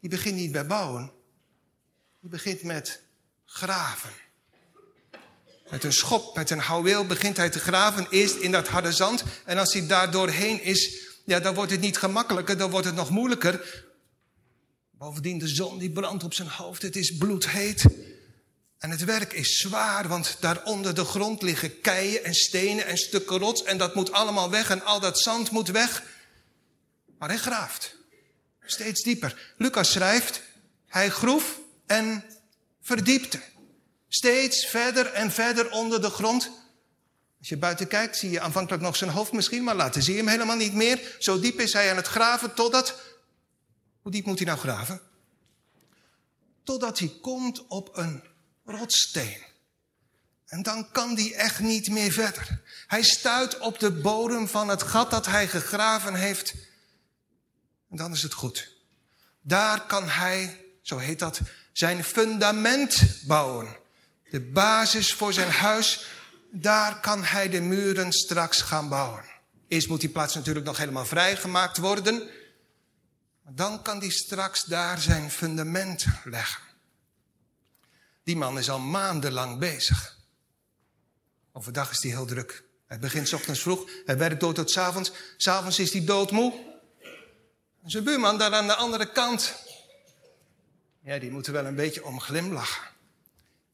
Die 0.00 0.10
begint 0.10 0.36
niet 0.36 0.52
bij 0.52 0.66
bouwen. 0.66 1.12
Die 2.20 2.30
begint 2.30 2.62
met 2.62 3.00
graven. 3.44 4.12
Met 5.70 5.84
een 5.84 5.92
schop, 5.92 6.36
met 6.36 6.50
een 6.50 6.58
houweel 6.58 7.06
begint 7.06 7.36
hij 7.36 7.50
te 7.50 7.58
graven. 7.58 8.06
Eerst 8.10 8.36
in 8.36 8.52
dat 8.52 8.68
harde 8.68 8.92
zand. 8.92 9.24
En 9.44 9.58
als 9.58 9.72
hij 9.72 9.86
daar 9.86 10.10
doorheen 10.10 10.62
is, 10.62 11.06
ja, 11.24 11.40
dan 11.40 11.54
wordt 11.54 11.70
het 11.70 11.80
niet 11.80 11.98
gemakkelijker. 11.98 12.58
Dan 12.58 12.70
wordt 12.70 12.86
het 12.86 12.94
nog 12.94 13.10
moeilijker. 13.10 13.83
Bovendien, 15.04 15.38
de 15.38 15.48
zon 15.48 15.78
die 15.78 15.90
brandt 15.90 16.24
op 16.24 16.34
zijn 16.34 16.48
hoofd. 16.48 16.82
Het 16.82 16.96
is 16.96 17.16
bloedheet. 17.16 17.84
En 18.78 18.90
het 18.90 19.04
werk 19.04 19.32
is 19.32 19.56
zwaar, 19.56 20.08
want 20.08 20.36
daaronder 20.40 20.94
de 20.94 21.04
grond 21.04 21.42
liggen 21.42 21.80
keien 21.80 22.24
en 22.24 22.34
stenen 22.34 22.86
en 22.86 22.98
stukken 22.98 23.38
rots. 23.38 23.62
En 23.62 23.78
dat 23.78 23.94
moet 23.94 24.12
allemaal 24.12 24.50
weg 24.50 24.70
en 24.70 24.84
al 24.84 25.00
dat 25.00 25.18
zand 25.18 25.50
moet 25.50 25.68
weg. 25.68 26.02
Maar 27.18 27.28
hij 27.28 27.38
graaft. 27.38 27.96
Steeds 28.60 29.02
dieper. 29.02 29.54
Lucas 29.58 29.92
schrijft, 29.92 30.42
hij 30.86 31.10
groef 31.10 31.60
en 31.86 32.24
verdiepte. 32.82 33.40
Steeds 34.08 34.66
verder 34.66 35.06
en 35.06 35.30
verder 35.30 35.70
onder 35.70 36.00
de 36.00 36.10
grond. 36.10 36.50
Als 37.38 37.48
je 37.48 37.56
buiten 37.56 37.88
kijkt, 37.88 38.16
zie 38.16 38.30
je 38.30 38.40
aanvankelijk 38.40 38.82
nog 38.82 38.96
zijn 38.96 39.10
hoofd 39.10 39.32
misschien, 39.32 39.64
maar 39.64 39.76
later 39.76 40.02
zie 40.02 40.12
je 40.14 40.20
hem 40.20 40.28
helemaal 40.28 40.56
niet 40.56 40.74
meer. 40.74 41.16
Zo 41.18 41.40
diep 41.40 41.60
is 41.60 41.72
hij 41.72 41.90
aan 41.90 41.96
het 41.96 42.06
graven 42.06 42.54
totdat. 42.54 43.12
Hoe 44.04 44.12
diep 44.12 44.24
moet 44.24 44.38
hij 44.38 44.46
nou 44.46 44.58
graven? 44.58 45.00
Totdat 46.64 46.98
hij 46.98 47.18
komt 47.20 47.66
op 47.66 47.96
een 47.96 48.22
rotsteen. 48.64 49.42
En 50.46 50.62
dan 50.62 50.90
kan 50.90 51.16
hij 51.16 51.34
echt 51.34 51.60
niet 51.60 51.88
meer 51.88 52.12
verder. 52.12 52.62
Hij 52.86 53.02
stuit 53.02 53.58
op 53.58 53.78
de 53.78 53.90
bodem 53.92 54.48
van 54.48 54.68
het 54.68 54.82
gat 54.82 55.10
dat 55.10 55.26
hij 55.26 55.48
gegraven 55.48 56.14
heeft. 56.14 56.54
En 57.90 57.96
dan 57.96 58.12
is 58.12 58.22
het 58.22 58.32
goed. 58.32 58.72
Daar 59.40 59.86
kan 59.86 60.08
hij, 60.08 60.64
zo 60.82 60.98
heet 60.98 61.18
dat, 61.18 61.40
zijn 61.72 62.04
fundament 62.04 63.22
bouwen. 63.26 63.76
De 64.30 64.40
basis 64.40 65.14
voor 65.14 65.32
zijn 65.32 65.50
huis, 65.50 66.06
daar 66.50 67.00
kan 67.00 67.24
hij 67.24 67.48
de 67.48 67.60
muren 67.60 68.12
straks 68.12 68.60
gaan 68.60 68.88
bouwen. 68.88 69.24
Eerst 69.68 69.88
moet 69.88 70.00
die 70.00 70.08
plaats 70.08 70.34
natuurlijk 70.34 70.66
nog 70.66 70.76
helemaal 70.76 71.06
vrijgemaakt 71.06 71.76
worden. 71.76 72.30
Dan 73.48 73.82
kan 73.82 73.98
hij 73.98 74.10
straks 74.10 74.64
daar 74.64 75.00
zijn 75.00 75.30
fundament 75.30 76.06
leggen. 76.24 76.62
Die 78.22 78.36
man 78.36 78.58
is 78.58 78.70
al 78.70 78.78
maandenlang 78.78 79.58
bezig. 79.58 80.18
Overdag 81.52 81.90
is 81.90 82.02
hij 82.02 82.10
heel 82.10 82.26
druk. 82.26 82.64
Hij 82.86 82.98
begint 82.98 83.32
ochtends 83.32 83.60
vroeg, 83.60 83.90
hij 84.04 84.18
werkt 84.18 84.40
door 84.40 84.54
tot 84.54 84.76
avonds. 84.76 85.12
S'avonds 85.36 85.78
is 85.78 85.92
hij 85.92 86.04
doodmoe. 86.04 86.72
Zijn 87.84 88.04
buurman 88.04 88.38
daar 88.38 88.52
aan 88.52 88.66
de 88.66 88.74
andere 88.74 89.12
kant, 89.12 89.54
ja, 91.02 91.18
die 91.18 91.30
moet 91.30 91.46
er 91.46 91.52
wel 91.52 91.64
een 91.64 91.74
beetje 91.74 92.04
om 92.04 92.20
glimlachen. 92.20 92.82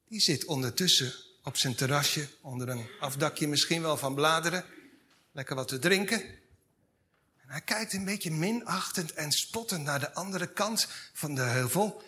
Die 0.08 0.20
zit 0.20 0.44
ondertussen 0.44 1.14
op 1.42 1.56
zijn 1.56 1.74
terrasje, 1.74 2.28
onder 2.40 2.68
een 2.68 2.88
afdakje 3.00 3.48
misschien 3.48 3.82
wel 3.82 3.96
van 3.96 4.14
bladeren, 4.14 4.64
lekker 5.32 5.56
wat 5.56 5.68
te 5.68 5.78
drinken. 5.78 6.39
Hij 7.50 7.60
kijkt 7.60 7.92
een 7.92 8.04
beetje 8.04 8.30
minachtend 8.30 9.12
en 9.12 9.32
spottend 9.32 9.84
naar 9.84 10.00
de 10.00 10.14
andere 10.14 10.46
kant 10.52 10.88
van 11.12 11.34
de 11.34 11.40
heuvel 11.40 12.02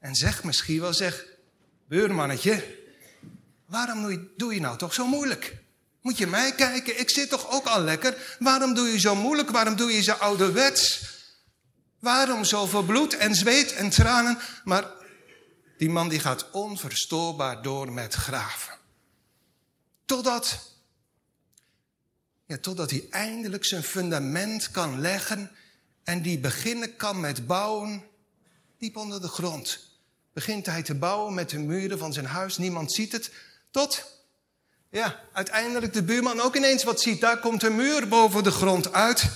en 0.00 0.14
zegt 0.14 0.44
misschien 0.44 0.80
wel, 0.80 0.94
zeg, 0.94 1.24
buurmannetje, 1.88 2.78
waarom 3.66 4.02
doe 4.02 4.10
je, 4.10 4.32
doe 4.36 4.54
je 4.54 4.60
nou 4.60 4.78
toch 4.78 4.94
zo 4.94 5.06
moeilijk? 5.06 5.56
Moet 6.00 6.18
je 6.18 6.26
mij 6.26 6.54
kijken? 6.54 7.00
Ik 7.00 7.10
zit 7.10 7.28
toch 7.28 7.50
ook 7.50 7.66
al 7.66 7.80
lekker? 7.80 8.36
Waarom 8.38 8.74
doe 8.74 8.88
je 8.88 8.98
zo 8.98 9.14
moeilijk? 9.14 9.50
Waarom 9.50 9.76
doe 9.76 9.92
je 9.92 10.02
zo 10.02 10.12
ouderwets? 10.12 11.04
Waarom 12.00 12.44
zoveel 12.44 12.82
bloed 12.82 13.16
en 13.16 13.34
zweet 13.34 13.72
en 13.72 13.90
tranen? 13.90 14.38
Maar 14.64 14.84
die 15.78 15.90
man 15.90 16.08
die 16.08 16.20
gaat 16.20 16.50
onverstoorbaar 16.50 17.62
door 17.62 17.92
met 17.92 18.14
graven. 18.14 18.78
Totdat, 20.04 20.75
ja, 22.46 22.58
totdat 22.58 22.90
hij 22.90 23.06
eindelijk 23.10 23.64
zijn 23.64 23.82
fundament 23.82 24.70
kan 24.70 25.00
leggen 25.00 25.50
en 26.04 26.22
die 26.22 26.38
beginnen 26.38 26.96
kan 26.96 27.20
met 27.20 27.46
bouwen 27.46 28.04
diep 28.78 28.96
onder 28.96 29.20
de 29.20 29.28
grond. 29.28 29.94
Begint 30.32 30.66
hij 30.66 30.82
te 30.82 30.94
bouwen 30.94 31.34
met 31.34 31.50
de 31.50 31.58
muren 31.58 31.98
van 31.98 32.12
zijn 32.12 32.26
huis, 32.26 32.58
niemand 32.58 32.92
ziet 32.92 33.12
het. 33.12 33.32
Tot, 33.70 34.04
ja, 34.90 35.20
uiteindelijk 35.32 35.92
de 35.92 36.02
buurman 36.02 36.40
ook 36.40 36.56
ineens 36.56 36.84
wat 36.84 37.00
ziet. 37.00 37.20
Daar 37.20 37.38
komt 37.38 37.62
een 37.62 37.76
muur 37.76 38.08
boven 38.08 38.42
de 38.42 38.50
grond 38.50 38.92
uit. 38.92 39.30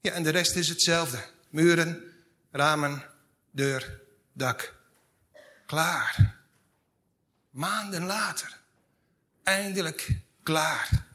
Ja, 0.00 0.12
en 0.12 0.22
de 0.22 0.30
rest 0.30 0.56
is 0.56 0.68
hetzelfde. 0.68 1.18
Muren, 1.50 2.02
ramen, 2.50 3.02
deur, 3.50 4.00
dak. 4.32 4.74
Klaar. 5.66 6.36
Maanden 7.50 8.04
later. 8.04 8.58
Eindelijk 9.42 10.10
klaar. 10.42 11.05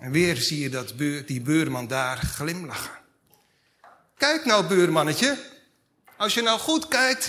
En 0.00 0.10
weer 0.10 0.36
zie 0.36 0.60
je 0.60 0.70
dat 0.70 0.98
die 1.26 1.40
buurman 1.40 1.86
daar 1.86 2.16
glimlachen. 2.18 2.98
Kijk 4.16 4.44
nou, 4.44 4.66
buurmannetje. 4.66 5.38
Als 6.16 6.34
je 6.34 6.42
nou 6.42 6.58
goed 6.58 6.88
kijkt, 6.88 7.28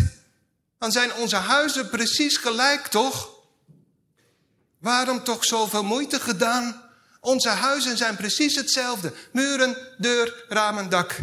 dan 0.77 0.91
zijn 0.91 1.13
onze 1.13 1.35
huizen 1.35 1.89
precies 1.89 2.37
gelijk, 2.37 2.87
toch? 2.87 3.29
Waarom 4.77 5.23
toch 5.23 5.45
zoveel 5.45 5.83
moeite 5.83 6.19
gedaan? 6.19 6.89
Onze 7.19 7.49
huizen 7.49 7.97
zijn 7.97 8.15
precies 8.15 8.55
hetzelfde. 8.55 9.13
Muren, 9.33 9.77
deur, 9.97 10.45
ramen, 10.47 10.89
dak. 10.89 11.19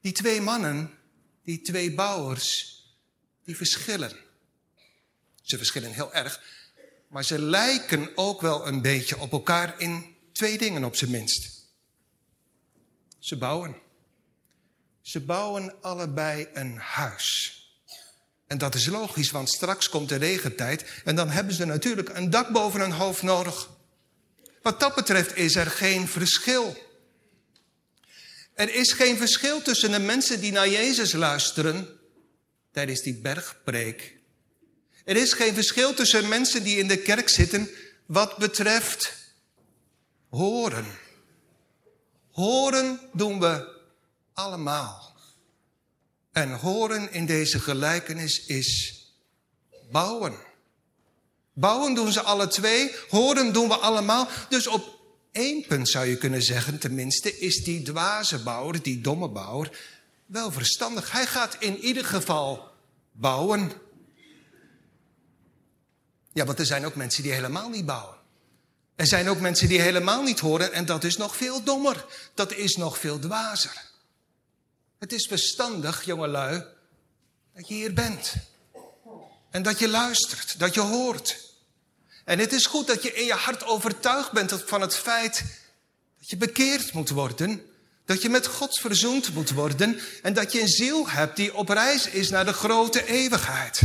Die 0.00 0.12
twee 0.12 0.40
mannen, 0.40 0.90
die 1.44 1.60
twee 1.60 1.94
bouwers, 1.94 2.82
die 3.44 3.56
verschillen. 3.56 4.12
Ze 5.42 5.56
verschillen 5.56 5.92
heel 5.92 6.12
erg, 6.12 6.40
maar 7.08 7.24
ze 7.24 7.42
lijken 7.42 8.10
ook 8.14 8.40
wel 8.40 8.66
een 8.66 8.82
beetje 8.82 9.18
op 9.18 9.32
elkaar 9.32 9.80
in 9.80 10.16
twee 10.32 10.58
dingen 10.58 10.84
op 10.84 10.96
zijn 10.96 11.10
minst. 11.10 11.66
Ze 13.18 13.36
bouwen. 13.36 13.76
Ze 15.00 15.20
bouwen 15.20 15.82
allebei 15.82 16.48
een 16.52 16.76
huis. 16.76 17.56
En 18.46 18.58
dat 18.58 18.74
is 18.74 18.86
logisch, 18.86 19.30
want 19.30 19.50
straks 19.50 19.88
komt 19.88 20.08
de 20.08 20.16
regentijd 20.16 20.84
en 21.04 21.16
dan 21.16 21.30
hebben 21.30 21.54
ze 21.54 21.64
natuurlijk 21.64 22.08
een 22.08 22.30
dak 22.30 22.48
boven 22.48 22.80
hun 22.80 22.92
hoofd 22.92 23.22
nodig. 23.22 23.70
Wat 24.62 24.80
dat 24.80 24.94
betreft 24.94 25.36
is 25.36 25.56
er 25.56 25.66
geen 25.66 26.08
verschil. 26.08 26.76
Er 28.54 28.74
is 28.74 28.92
geen 28.92 29.16
verschil 29.16 29.62
tussen 29.62 29.90
de 29.90 29.98
mensen 29.98 30.40
die 30.40 30.52
naar 30.52 30.68
Jezus 30.68 31.12
luisteren 31.12 31.98
tijdens 32.72 33.02
die 33.02 33.14
bergpreek. 33.14 34.17
Er 35.08 35.16
is 35.16 35.32
geen 35.32 35.54
verschil 35.54 35.94
tussen 35.94 36.28
mensen 36.28 36.62
die 36.62 36.78
in 36.78 36.88
de 36.88 36.96
kerk 36.96 37.28
zitten 37.28 37.70
wat 38.06 38.36
betreft 38.36 39.12
horen. 40.28 40.86
Horen 42.30 43.00
doen 43.12 43.40
we 43.40 43.68
allemaal. 44.32 45.16
En 46.32 46.52
horen 46.52 47.12
in 47.12 47.26
deze 47.26 47.58
gelijkenis 47.58 48.46
is 48.46 49.02
bouwen. 49.90 50.34
Bouwen 51.52 51.94
doen 51.94 52.12
ze 52.12 52.22
alle 52.22 52.46
twee, 52.46 52.94
horen 53.08 53.52
doen 53.52 53.68
we 53.68 53.76
allemaal. 53.76 54.28
Dus 54.48 54.66
op 54.66 54.98
één 55.32 55.66
punt 55.66 55.88
zou 55.88 56.06
je 56.06 56.16
kunnen 56.16 56.42
zeggen, 56.42 56.78
tenminste, 56.78 57.38
is 57.38 57.64
die 57.64 57.82
dwaze 57.82 58.42
bouwer, 58.42 58.82
die 58.82 59.00
domme 59.00 59.28
bouwer, 59.28 59.78
wel 60.26 60.52
verstandig. 60.52 61.12
Hij 61.12 61.26
gaat 61.26 61.56
in 61.58 61.78
ieder 61.78 62.04
geval 62.04 62.70
bouwen. 63.12 63.86
Ja, 66.38 66.44
want 66.44 66.58
er 66.58 66.66
zijn 66.66 66.86
ook 66.86 66.94
mensen 66.94 67.22
die 67.22 67.32
helemaal 67.32 67.68
niet 67.68 67.86
bouwen. 67.86 68.16
Er 68.96 69.06
zijn 69.06 69.28
ook 69.28 69.40
mensen 69.40 69.68
die 69.68 69.80
helemaal 69.80 70.22
niet 70.22 70.40
horen 70.40 70.72
en 70.72 70.84
dat 70.84 71.04
is 71.04 71.16
nog 71.16 71.36
veel 71.36 71.62
dommer. 71.62 72.06
Dat 72.34 72.52
is 72.52 72.76
nog 72.76 72.98
veel 72.98 73.18
dwazer. 73.18 73.82
Het 74.98 75.12
is 75.12 75.26
verstandig, 75.26 76.04
jongelui, 76.04 76.64
dat 77.54 77.68
je 77.68 77.74
hier 77.74 77.92
bent. 77.92 78.32
En 79.50 79.62
dat 79.62 79.78
je 79.78 79.88
luistert, 79.88 80.58
dat 80.58 80.74
je 80.74 80.80
hoort. 80.80 81.54
En 82.24 82.38
het 82.38 82.52
is 82.52 82.66
goed 82.66 82.86
dat 82.86 83.02
je 83.02 83.14
in 83.14 83.24
je 83.24 83.32
hart 83.32 83.64
overtuigd 83.64 84.32
bent 84.32 84.62
van 84.66 84.80
het 84.80 84.94
feit 84.94 85.44
dat 86.18 86.30
je 86.30 86.36
bekeerd 86.36 86.92
moet 86.92 87.10
worden. 87.10 87.62
Dat 88.04 88.22
je 88.22 88.28
met 88.28 88.46
God 88.46 88.78
verzoend 88.78 89.34
moet 89.34 89.50
worden. 89.50 90.00
En 90.22 90.34
dat 90.34 90.52
je 90.52 90.60
een 90.60 90.68
ziel 90.68 91.08
hebt 91.08 91.36
die 91.36 91.54
op 91.54 91.68
reis 91.68 92.08
is 92.08 92.30
naar 92.30 92.44
de 92.44 92.52
grote 92.52 93.06
eeuwigheid. 93.06 93.82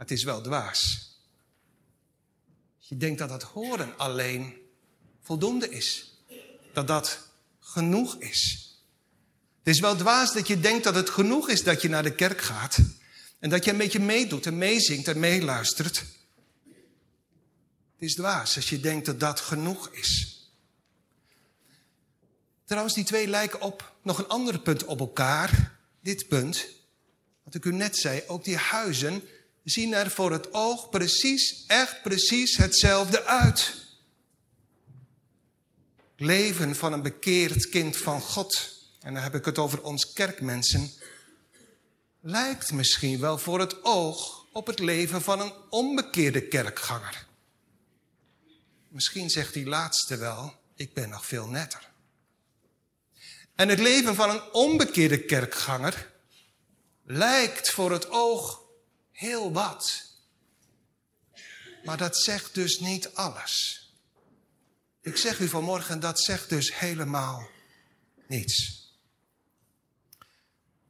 Maar 0.00 0.08
het 0.08 0.18
is 0.18 0.24
wel 0.24 0.40
dwaas. 0.40 1.10
Je 2.78 2.96
denkt 2.96 3.18
dat 3.18 3.30
het 3.30 3.42
horen 3.42 3.98
alleen 3.98 4.56
voldoende 5.20 5.70
is. 5.70 6.18
Dat 6.72 6.86
dat 6.86 7.28
genoeg 7.58 8.16
is. 8.18 8.70
Het 9.58 9.74
is 9.74 9.80
wel 9.80 9.96
dwaas 9.96 10.32
dat 10.32 10.46
je 10.46 10.60
denkt 10.60 10.84
dat 10.84 10.94
het 10.94 11.10
genoeg 11.10 11.48
is 11.48 11.62
dat 11.62 11.82
je 11.82 11.88
naar 11.88 12.02
de 12.02 12.14
kerk 12.14 12.40
gaat. 12.40 12.78
En 13.38 13.50
dat 13.50 13.64
je 13.64 13.70
een 13.70 13.76
beetje 13.76 14.00
meedoet 14.00 14.46
en 14.46 14.58
meezingt 14.58 15.08
en 15.08 15.18
meeluistert. 15.18 15.98
Het 17.92 18.08
is 18.08 18.14
dwaas 18.14 18.56
als 18.56 18.68
je 18.68 18.80
denkt 18.80 19.06
dat 19.06 19.20
dat 19.20 19.40
genoeg 19.40 19.88
is. 19.88 20.40
Trouwens, 22.64 22.94
die 22.94 23.04
twee 23.04 23.28
lijken 23.28 23.60
op 23.60 23.94
nog 24.02 24.18
een 24.18 24.28
ander 24.28 24.60
punt 24.60 24.84
op 24.84 25.00
elkaar. 25.00 25.78
Dit 26.02 26.28
punt, 26.28 26.66
wat 27.42 27.54
ik 27.54 27.64
u 27.64 27.72
net 27.72 27.96
zei, 27.96 28.22
ook 28.26 28.44
die 28.44 28.56
huizen 28.56 29.22
zien 29.64 29.94
er 29.94 30.10
voor 30.10 30.32
het 30.32 30.54
oog 30.54 30.88
precies, 30.88 31.64
echt 31.66 32.02
precies 32.02 32.56
hetzelfde 32.56 33.24
uit. 33.24 33.74
Leven 36.16 36.76
van 36.76 36.92
een 36.92 37.02
bekeerd 37.02 37.68
kind 37.68 37.96
van 37.96 38.20
God, 38.20 38.78
en 39.00 39.14
dan 39.14 39.22
heb 39.22 39.34
ik 39.34 39.44
het 39.44 39.58
over 39.58 39.82
ons 39.82 40.12
kerkmensen, 40.12 40.90
lijkt 42.20 42.72
misschien 42.72 43.20
wel 43.20 43.38
voor 43.38 43.60
het 43.60 43.84
oog 43.84 44.46
op 44.52 44.66
het 44.66 44.78
leven 44.78 45.22
van 45.22 45.40
een 45.40 45.52
onbekeerde 45.70 46.48
kerkganger. 46.48 47.26
Misschien 48.88 49.30
zegt 49.30 49.54
die 49.54 49.66
laatste 49.66 50.16
wel, 50.16 50.54
ik 50.74 50.94
ben 50.94 51.08
nog 51.08 51.26
veel 51.26 51.46
netter. 51.46 51.88
En 53.54 53.68
het 53.68 53.78
leven 53.78 54.14
van 54.14 54.30
een 54.30 54.52
onbekeerde 54.52 55.24
kerkganger 55.24 56.10
lijkt 57.04 57.70
voor 57.70 57.92
het 57.92 58.10
oog 58.10 58.59
heel 59.20 59.52
wat. 59.52 60.02
Maar 61.84 61.96
dat 61.96 62.16
zegt 62.16 62.54
dus 62.54 62.78
niet 62.78 63.14
alles. 63.14 63.84
Ik 65.02 65.16
zeg 65.16 65.38
u 65.38 65.48
vanmorgen, 65.48 66.00
dat 66.00 66.20
zegt 66.20 66.48
dus 66.48 66.78
helemaal 66.78 67.48
niets. 68.26 68.78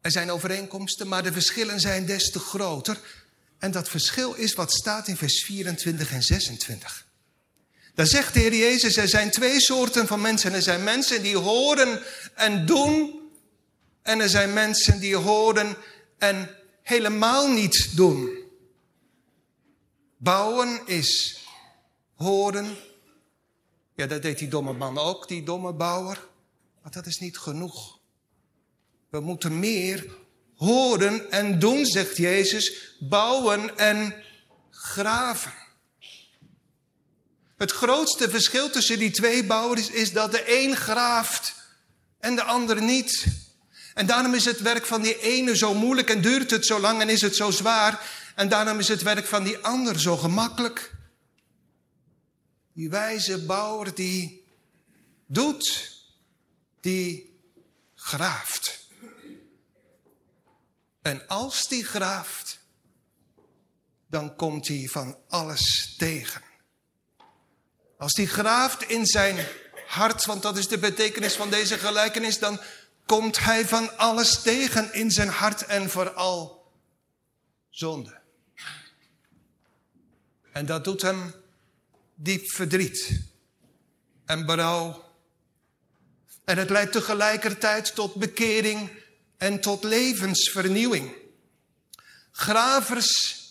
Er 0.01 0.11
zijn 0.11 0.31
overeenkomsten, 0.31 1.09
maar 1.09 1.23
de 1.23 1.33
verschillen 1.33 1.81
zijn 1.81 2.07
des 2.07 2.31
te 2.31 2.39
groter. 2.39 3.01
En 3.59 3.71
dat 3.71 3.89
verschil 3.89 4.35
is 4.35 4.55
wat 4.55 4.73
staat 4.73 5.09
in 5.09 5.17
vers 5.17 5.45
24 5.45 6.13
en 6.13 6.23
26. 6.23 7.07
Daar 7.95 8.07
zegt 8.07 8.35
de 8.35 8.41
Heer 8.41 8.55
Jezus, 8.55 8.97
er 8.97 9.09
zijn 9.09 9.31
twee 9.31 9.61
soorten 9.61 10.07
van 10.07 10.21
mensen. 10.21 10.53
Er 10.53 10.63
zijn 10.63 10.85
mensen 10.85 11.23
die 11.23 11.37
horen 11.37 12.03
en 12.35 12.67
doen. 12.67 13.21
En 14.03 14.21
er 14.21 14.29
zijn 14.29 14.53
mensen 14.53 15.01
die 15.01 15.17
horen 15.17 15.77
en 16.19 16.60
helemaal 16.91 17.49
niet 17.49 17.97
doen. 17.97 18.39
Bouwen 20.17 20.87
is 20.87 21.41
horen. 22.15 22.77
Ja, 23.95 24.07
dat 24.07 24.23
deed 24.23 24.39
die 24.39 24.49
domme 24.49 24.73
man 24.73 24.99
ook, 24.99 25.29
die 25.29 25.43
domme 25.43 25.73
bouwer. 25.73 26.29
Maar 26.83 26.93
dat 26.93 27.07
is 27.07 27.19
niet 27.19 27.39
genoeg. 27.39 27.99
We 29.11 29.21
moeten 29.21 29.59
meer 29.59 30.17
horen 30.55 31.31
en 31.31 31.59
doen, 31.59 31.87
zegt 31.87 32.17
Jezus. 32.17 32.95
Bouwen 32.99 33.79
en 33.79 34.15
graven. 34.71 35.55
Het 37.57 37.71
grootste 37.71 38.31
verschil 38.31 38.71
tussen 38.71 38.99
die 38.99 39.11
twee 39.11 39.45
bouwers 39.45 39.91
is 39.91 40.13
dat 40.13 40.31
de 40.31 40.63
een 40.63 40.77
graaft 40.77 41.55
en 42.19 42.35
de 42.35 42.43
ander 42.43 42.83
niet. 42.83 43.27
En 43.95 44.07
daarom 44.07 44.35
is 44.35 44.45
het 44.45 44.61
werk 44.61 44.87
van 44.87 45.03
die 45.03 45.21
ene 45.21 45.57
zo 45.57 45.75
moeilijk 45.75 46.11
en 46.11 46.21
duurt 46.21 46.51
het 46.51 46.67
zo 46.67 46.81
lang 46.81 47.01
en 47.01 47.09
is 47.09 47.21
het 47.21 47.37
zo 47.37 47.51
zwaar. 47.51 48.01
En 48.35 48.49
daarom 48.49 48.79
is 48.79 48.89
het 48.89 49.03
werk 49.03 49.27
van 49.27 49.45
die 49.45 49.59
ander 49.59 50.01
zo 50.01 50.17
gemakkelijk. 50.17 50.93
Die 52.73 52.91
wijze 52.91 53.45
bouwer 53.45 53.95
die 53.95 54.45
doet, 55.27 55.97
die 56.81 57.39
graaft. 57.95 58.89
En 61.03 61.27
als 61.27 61.69
die 61.69 61.85
graaft, 61.85 62.59
dan 64.07 64.37
komt 64.37 64.69
hij 64.69 64.89
van 64.91 65.17
alles 65.29 65.95
tegen. 65.99 66.43
Als 67.99 68.13
die 68.13 68.27
graaft 68.27 68.83
in 68.83 69.07
zijn 69.07 69.47
hart, 69.87 70.25
want 70.25 70.43
dat 70.43 70.59
is 70.59 70.69
de 70.69 70.79
betekenis 70.79 71.35
van 71.35 71.51
deze 71.51 71.79
gelijkenis, 71.79 72.39
dan 72.39 72.61
komt 73.11 73.39
hij 73.39 73.67
van 73.67 73.97
alles 73.97 74.43
tegen 74.43 74.93
in 74.93 75.11
zijn 75.11 75.29
hart 75.29 75.67
en 75.67 75.91
vooral 75.91 76.73
zonde. 77.71 78.21
En 80.53 80.67
dat 80.67 80.85
doet 80.85 81.03
hem 81.03 81.35
diep 82.15 82.51
verdriet 82.51 83.21
en 84.25 84.47
berouw. 84.47 85.05
En 86.45 86.59
het 86.59 86.71
leidt 86.71 86.93
tegelijkertijd 86.93 87.95
tot 87.95 88.15
bekering 88.15 88.91
en 89.37 89.61
tot 89.61 89.85
levensvernieuwing. 89.85 91.15
Gravers, 92.33 93.45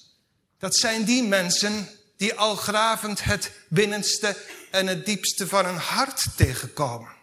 dat 0.57 0.75
zijn 0.75 1.03
die 1.03 1.23
mensen 1.23 1.87
die 2.17 2.33
al 2.33 2.55
gravend 2.55 3.23
het 3.23 3.51
binnenste 3.69 4.37
en 4.71 4.87
het 4.87 5.05
diepste 5.05 5.47
van 5.47 5.65
hun 5.65 5.77
hart 5.77 6.25
tegenkomen. 6.35 7.18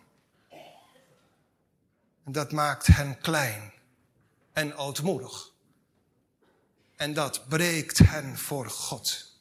En 2.26 2.32
dat 2.32 2.52
maakt 2.52 2.86
hen 2.86 3.18
klein 3.18 3.72
en 4.52 4.76
ootmoedig. 4.76 5.50
En 6.96 7.14
dat 7.14 7.48
breekt 7.48 7.98
hen 7.98 8.38
voor 8.38 8.70
God. 8.70 9.32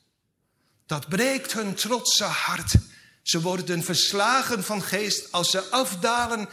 Dat 0.85 1.07
breekt 1.09 1.53
hun 1.53 1.75
trotse 1.75 2.23
hart. 2.23 2.75
Ze 3.21 3.41
worden 3.41 3.83
verslagen 3.83 4.63
van 4.63 4.81
geest 4.81 5.31
als 5.31 5.49
ze 5.49 5.69
afdalen 5.69 6.49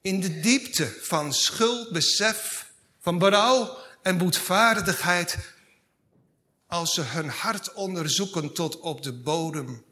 in 0.00 0.20
de 0.20 0.40
diepte 0.40 0.98
van 1.02 1.32
schuld, 1.32 1.92
besef, 1.92 2.70
van 2.98 3.18
berouw 3.18 3.78
en 4.02 4.18
boetvaardigheid. 4.18 5.38
Als 6.66 6.94
ze 6.94 7.02
hun 7.02 7.28
hart 7.28 7.72
onderzoeken 7.72 8.54
tot 8.54 8.80
op 8.80 9.02
de 9.02 9.12
bodem. 9.12 9.84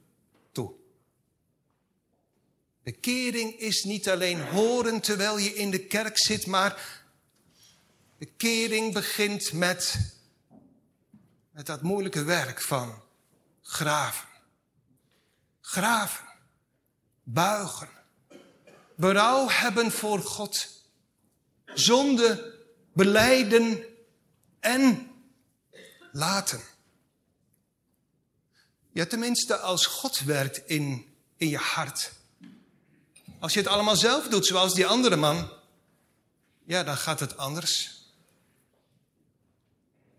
Bekering 2.86 3.58
is 3.58 3.84
niet 3.84 4.08
alleen 4.08 4.40
horen 4.40 5.00
terwijl 5.00 5.38
je 5.38 5.54
in 5.54 5.70
de 5.70 5.86
kerk 5.86 6.18
zit, 6.18 6.46
maar 6.46 7.02
bekering 8.18 8.92
begint 8.92 9.52
met, 9.52 10.12
met 11.50 11.66
dat 11.66 11.82
moeilijke 11.82 12.24
werk 12.24 12.62
van 12.62 13.02
graven. 13.62 14.28
Graven. 15.60 16.26
Buigen. 17.22 17.88
Berouw 18.96 19.48
hebben 19.48 19.92
voor 19.92 20.18
God. 20.18 20.82
Zonde 21.64 22.54
beleiden 22.92 23.84
en 24.60 25.10
laten. 26.12 26.60
Ja, 28.92 29.06
tenminste 29.06 29.56
als 29.56 29.86
God 29.86 30.20
werkt 30.20 30.68
in, 30.68 31.14
in 31.36 31.48
je 31.48 31.58
hart. 31.58 32.15
Als 33.46 33.54
je 33.54 33.60
het 33.60 33.70
allemaal 33.70 33.96
zelf 33.96 34.28
doet, 34.28 34.46
zoals 34.46 34.74
die 34.74 34.86
andere 34.86 35.16
man, 35.16 35.52
ja, 36.64 36.82
dan 36.82 36.96
gaat 36.96 37.20
het 37.20 37.36
anders. 37.36 38.00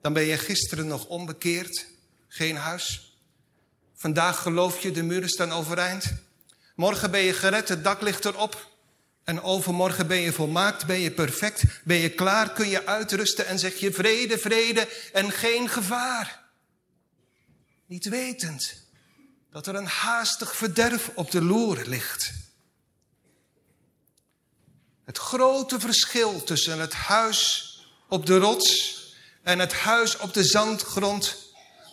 Dan 0.01 0.13
ben 0.13 0.23
je 0.23 0.37
gisteren 0.37 0.87
nog 0.87 1.05
onbekeerd, 1.05 1.85
geen 2.27 2.55
huis. 2.55 3.17
Vandaag 3.95 4.41
geloof 4.41 4.79
je, 4.79 4.91
de 4.91 5.03
muren 5.03 5.29
staan 5.29 5.51
overeind. 5.51 6.13
Morgen 6.75 7.11
ben 7.11 7.19
je 7.19 7.33
gered, 7.33 7.69
het 7.69 7.83
dak 7.83 8.01
ligt 8.01 8.25
erop. 8.25 8.71
En 9.23 9.41
overmorgen 9.41 10.07
ben 10.07 10.19
je 10.19 10.33
volmaakt, 10.33 10.85
ben 10.85 10.99
je 10.99 11.11
perfect, 11.11 11.63
ben 11.83 11.97
je 11.97 12.09
klaar, 12.09 12.53
kun 12.53 12.67
je 12.67 12.85
uitrusten 12.85 13.45
en 13.45 13.59
zeg 13.59 13.75
je 13.75 13.93
vrede, 13.93 14.37
vrede 14.37 14.87
en 15.13 15.31
geen 15.31 15.69
gevaar. 15.69 16.43
Niet 17.85 18.09
wetend 18.09 18.83
dat 19.51 19.67
er 19.67 19.75
een 19.75 19.87
haastig 19.87 20.55
verderf 20.55 21.11
op 21.13 21.31
de 21.31 21.41
loer 21.41 21.83
ligt. 21.85 22.45
Het 25.07 25.17
grote 25.17 25.79
verschil 25.79 26.43
tussen 26.43 26.79
het 26.79 26.93
huis 26.93 27.73
op 28.07 28.25
de 28.25 28.37
rots 28.37 28.95
en 29.43 29.59
het 29.59 29.73
huis 29.73 30.17
op 30.17 30.33
de 30.33 30.43
zandgrond, 30.43 31.35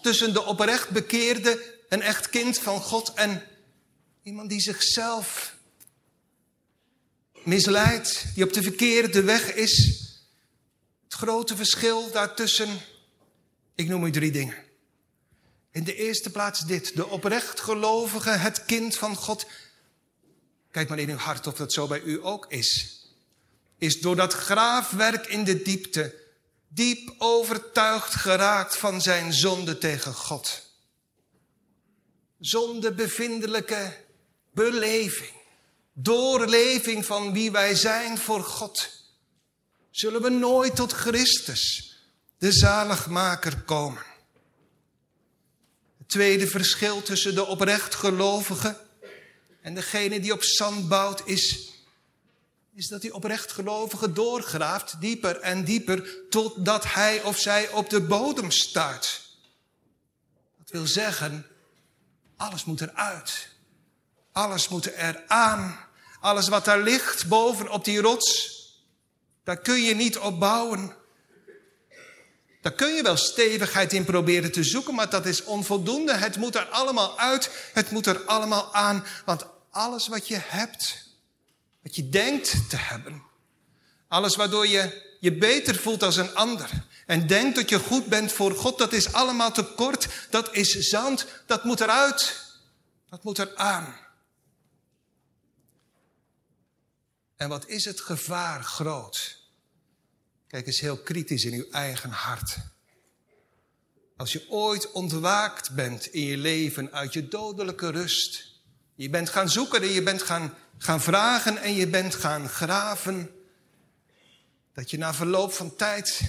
tussen 0.02 0.32
de 0.32 0.42
oprecht 0.44 0.88
bekeerde, 0.88 1.74
een 1.88 2.02
echt 2.02 2.28
kind 2.28 2.58
van 2.58 2.80
God 2.80 3.12
en 3.12 3.46
iemand 4.22 4.48
die 4.48 4.60
zichzelf 4.60 5.56
misleidt, 7.44 8.24
die 8.34 8.44
op 8.44 8.52
de 8.52 8.62
verkeerde 8.62 9.22
weg 9.22 9.52
is. 9.52 10.02
Het 11.04 11.14
grote 11.14 11.56
verschil 11.56 12.10
daartussen, 12.10 12.68
ik 13.74 13.88
noem 13.88 14.04
u 14.04 14.10
drie 14.10 14.32
dingen. 14.32 14.56
In 15.70 15.84
de 15.84 15.94
eerste 15.94 16.30
plaats 16.30 16.66
dit, 16.66 16.96
de 16.96 17.06
oprecht 17.06 17.60
gelovige, 17.60 18.30
het 18.30 18.64
kind 18.64 18.96
van 18.96 19.16
God. 19.16 19.46
Kijk 20.70 20.88
maar 20.88 20.98
in 20.98 21.10
uw 21.10 21.16
hart 21.16 21.46
of 21.46 21.54
dat 21.54 21.72
zo 21.72 21.86
bij 21.86 22.00
u 22.00 22.24
ook 22.24 22.46
is. 22.48 23.02
Is 23.78 24.00
door 24.00 24.16
dat 24.16 24.32
graafwerk 24.32 25.26
in 25.26 25.44
de 25.44 25.62
diepte 25.62 26.22
diep 26.74 27.14
overtuigd 27.18 28.14
geraakt 28.14 28.76
van 28.76 29.00
zijn 29.00 29.32
zonde 29.32 29.78
tegen 29.78 30.14
God. 30.14 30.62
Zondebevindelijke 32.38 33.96
beleving, 34.52 35.32
doorleving 35.92 37.04
van 37.04 37.32
wie 37.32 37.50
wij 37.50 37.74
zijn 37.74 38.18
voor 38.18 38.44
God. 38.44 38.88
Zullen 39.90 40.22
we 40.22 40.28
nooit 40.28 40.76
tot 40.76 40.92
Christus, 40.92 41.92
de 42.38 42.52
zaligmaker, 42.52 43.62
komen. 43.62 44.02
Het 45.98 46.08
tweede 46.08 46.46
verschil 46.46 47.02
tussen 47.02 47.34
de 47.34 47.46
oprecht 47.46 47.94
gelovige 47.94 48.80
en 49.60 49.74
degene 49.74 50.20
die 50.20 50.32
op 50.32 50.44
zand 50.44 50.88
bouwt 50.88 51.22
is 51.24 51.73
is 52.74 52.88
dat 52.88 53.00
die 53.00 53.14
oprecht 53.14 53.52
gelovige 53.52 54.12
doorgraaft, 54.12 55.00
dieper 55.00 55.40
en 55.40 55.64
dieper, 55.64 56.28
totdat 56.30 56.92
hij 56.92 57.22
of 57.22 57.38
zij 57.38 57.70
op 57.70 57.90
de 57.90 58.00
bodem 58.00 58.50
staat. 58.50 59.20
Dat 60.58 60.70
wil 60.70 60.86
zeggen, 60.86 61.46
alles 62.36 62.64
moet 62.64 62.80
eruit. 62.80 63.48
Alles 64.32 64.68
moet 64.68 64.86
eraan. 64.86 65.78
Alles 66.20 66.48
wat 66.48 66.64
daar 66.64 66.80
ligt 66.80 67.28
boven 67.28 67.70
op 67.70 67.84
die 67.84 68.00
rots, 68.00 68.52
daar 69.44 69.58
kun 69.58 69.82
je 69.82 69.94
niet 69.94 70.18
op 70.18 70.38
bouwen. 70.38 70.94
Daar 72.60 72.72
kun 72.72 72.94
je 72.94 73.02
wel 73.02 73.16
stevigheid 73.16 73.92
in 73.92 74.04
proberen 74.04 74.52
te 74.52 74.64
zoeken, 74.64 74.94
maar 74.94 75.10
dat 75.10 75.26
is 75.26 75.44
onvoldoende. 75.44 76.12
Het 76.12 76.36
moet 76.36 76.54
er 76.54 76.64
allemaal 76.64 77.18
uit, 77.18 77.50
het 77.72 77.90
moet 77.90 78.06
er 78.06 78.24
allemaal 78.24 78.74
aan, 78.74 79.04
want 79.24 79.46
alles 79.70 80.08
wat 80.08 80.28
je 80.28 80.38
hebt, 80.40 81.04
wat 81.84 81.96
je 81.96 82.08
denkt 82.08 82.70
te 82.70 82.76
hebben. 82.76 83.22
Alles 84.08 84.36
waardoor 84.36 84.66
je 84.66 85.16
je 85.20 85.36
beter 85.36 85.76
voelt 85.76 86.02
als 86.02 86.16
een 86.16 86.34
ander. 86.34 86.70
En 87.06 87.26
denkt 87.26 87.56
dat 87.56 87.68
je 87.68 87.78
goed 87.78 88.06
bent 88.06 88.32
voor 88.32 88.54
God, 88.54 88.78
dat 88.78 88.92
is 88.92 89.12
allemaal 89.12 89.52
tekort. 89.52 90.08
Dat 90.30 90.54
is 90.54 90.78
zand, 90.78 91.26
dat 91.46 91.64
moet 91.64 91.80
eruit. 91.80 92.42
Dat 93.08 93.24
moet 93.24 93.38
eraan. 93.38 93.96
En 97.36 97.48
wat 97.48 97.68
is 97.68 97.84
het 97.84 98.00
gevaar 98.00 98.62
groot? 98.62 99.38
Kijk 100.46 100.66
eens 100.66 100.80
heel 100.80 100.98
kritisch 100.98 101.44
in 101.44 101.52
uw 101.52 101.70
eigen 101.70 102.10
hart. 102.10 102.56
Als 104.16 104.32
je 104.32 104.50
ooit 104.50 104.90
ontwaakt 104.90 105.70
bent 105.70 106.06
in 106.06 106.22
je 106.22 106.36
leven 106.36 106.92
uit 106.92 107.12
je 107.12 107.28
dodelijke 107.28 107.90
rust. 107.90 108.53
Je 108.94 109.10
bent 109.10 109.28
gaan 109.28 109.48
zoeken 109.48 109.82
en 109.82 109.88
je 109.88 110.02
bent 110.02 110.22
gaan 110.22 110.54
gaan 110.78 111.00
vragen 111.00 111.58
en 111.58 111.74
je 111.74 111.88
bent 111.88 112.14
gaan 112.14 112.48
graven. 112.48 113.30
Dat 114.74 114.90
je 114.90 114.98
na 114.98 115.14
verloop 115.14 115.52
van 115.52 115.76
tijd. 115.76 116.20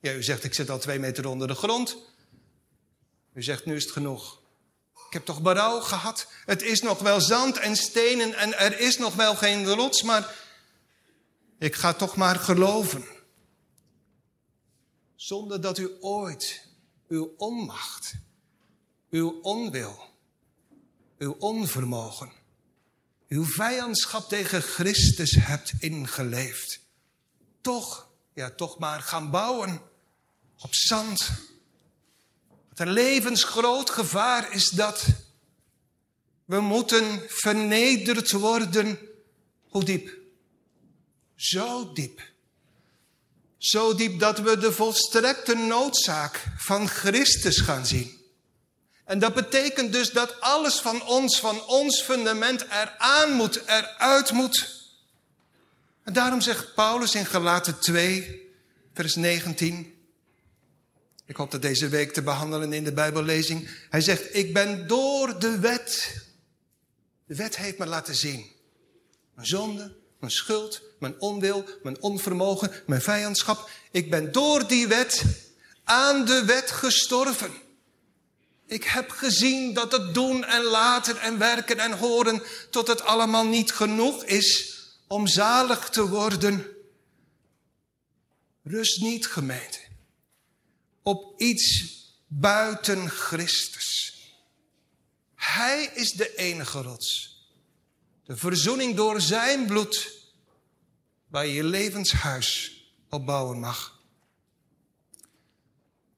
Ja, 0.00 0.12
u 0.12 0.22
zegt 0.22 0.44
ik 0.44 0.54
zit 0.54 0.70
al 0.70 0.78
twee 0.78 0.98
meter 0.98 1.26
onder 1.26 1.48
de 1.48 1.54
grond. 1.54 1.96
U 3.32 3.42
zegt 3.42 3.64
nu 3.64 3.76
is 3.76 3.82
het 3.82 3.92
genoeg. 3.92 4.40
Ik 5.06 5.12
heb 5.12 5.24
toch 5.24 5.42
berouw 5.42 5.80
gehad. 5.80 6.26
Het 6.44 6.62
is 6.62 6.80
nog 6.80 6.98
wel 6.98 7.20
zand 7.20 7.56
en 7.56 7.76
stenen 7.76 8.34
en 8.34 8.58
er 8.58 8.78
is 8.78 8.98
nog 8.98 9.14
wel 9.14 9.34
geen 9.34 9.66
rots, 9.66 10.02
maar 10.02 10.34
ik 11.58 11.74
ga 11.74 11.92
toch 11.92 12.16
maar 12.16 12.36
geloven. 12.36 13.04
Zonder 15.14 15.60
dat 15.60 15.78
u 15.78 15.96
ooit 16.00 16.66
uw 17.08 17.34
onmacht, 17.36 18.14
uw 19.10 19.38
onwil, 19.42 20.15
uw 21.18 21.36
onvermogen 21.38 22.32
uw 23.28 23.44
vijandschap 23.44 24.28
tegen 24.28 24.62
Christus 24.62 25.36
hebt 25.40 25.72
ingeleefd. 25.78 26.80
Toch, 27.60 28.08
ja, 28.34 28.50
toch 28.50 28.78
maar 28.78 29.00
gaan 29.00 29.30
bouwen 29.30 29.80
op 30.58 30.74
zand. 30.74 31.30
Wat 32.68 32.78
een 32.78 32.90
levensgroot 32.92 33.90
gevaar 33.90 34.52
is 34.52 34.68
dat. 34.68 35.04
We 36.44 36.60
moeten 36.60 37.22
vernederd 37.28 38.32
worden. 38.32 38.98
Hoe 39.68 39.84
diep? 39.84 40.18
Zo 41.34 41.92
diep. 41.92 42.32
Zo 43.58 43.94
diep 43.94 44.18
dat 44.18 44.38
we 44.38 44.58
de 44.58 44.72
volstrekte 44.72 45.54
noodzaak 45.54 46.44
van 46.56 46.88
Christus 46.88 47.60
gaan 47.60 47.86
zien. 47.86 48.15
En 49.06 49.18
dat 49.18 49.34
betekent 49.34 49.92
dus 49.92 50.10
dat 50.10 50.40
alles 50.40 50.74
van 50.74 51.06
ons, 51.06 51.40
van 51.40 51.66
ons 51.66 52.02
fundament 52.02 52.64
eraan 52.64 53.32
moet, 53.32 53.62
eruit 53.66 54.32
moet. 54.32 54.84
En 56.04 56.12
daarom 56.12 56.40
zegt 56.40 56.74
Paulus 56.74 57.14
in 57.14 57.26
Galaten 57.26 57.78
2, 57.78 58.50
vers 58.94 59.14
19. 59.14 59.94
Ik 61.26 61.36
hoop 61.36 61.50
dat 61.50 61.62
deze 61.62 61.88
week 61.88 62.12
te 62.12 62.22
behandelen 62.22 62.72
in 62.72 62.84
de 62.84 62.92
Bijbellezing. 62.92 63.68
Hij 63.90 64.00
zegt, 64.00 64.34
ik 64.34 64.52
ben 64.52 64.86
door 64.86 65.38
de 65.38 65.58
wet. 65.58 66.14
De 67.26 67.34
wet 67.34 67.56
heeft 67.56 67.78
me 67.78 67.86
laten 67.86 68.14
zien. 68.14 68.46
Mijn 69.34 69.46
zonde, 69.46 69.96
mijn 70.18 70.32
schuld, 70.32 70.82
mijn 70.98 71.20
onwil, 71.20 71.64
mijn 71.82 72.02
onvermogen, 72.02 72.72
mijn 72.86 73.02
vijandschap. 73.02 73.70
Ik 73.90 74.10
ben 74.10 74.32
door 74.32 74.66
die 74.66 74.86
wet 74.86 75.22
aan 75.84 76.24
de 76.24 76.44
wet 76.44 76.70
gestorven. 76.70 77.64
Ik 78.66 78.84
heb 78.84 79.10
gezien 79.10 79.74
dat 79.74 79.92
het 79.92 80.14
doen 80.14 80.44
en 80.44 80.62
laten 80.62 81.20
en 81.20 81.38
werken 81.38 81.78
en 81.78 81.92
horen 81.92 82.42
tot 82.70 82.86
het 82.86 83.02
allemaal 83.02 83.46
niet 83.46 83.72
genoeg 83.72 84.24
is 84.24 84.78
om 85.06 85.26
zalig 85.26 85.88
te 85.88 86.08
worden. 86.08 86.66
Rust 88.62 89.00
niet, 89.00 89.26
gemeente, 89.26 89.78
op 91.02 91.40
iets 91.40 91.94
buiten 92.26 93.10
Christus. 93.10 94.14
Hij 95.34 95.90
is 95.94 96.12
de 96.12 96.34
enige 96.36 96.82
rots. 96.82 97.34
De 98.24 98.36
verzoening 98.36 98.96
door 98.96 99.20
zijn 99.20 99.66
bloed, 99.66 100.12
waar 101.28 101.46
je 101.46 101.52
je 101.52 101.64
levenshuis 101.64 102.80
op 103.10 103.26
bouwen 103.26 103.58
mag. 103.58 104.00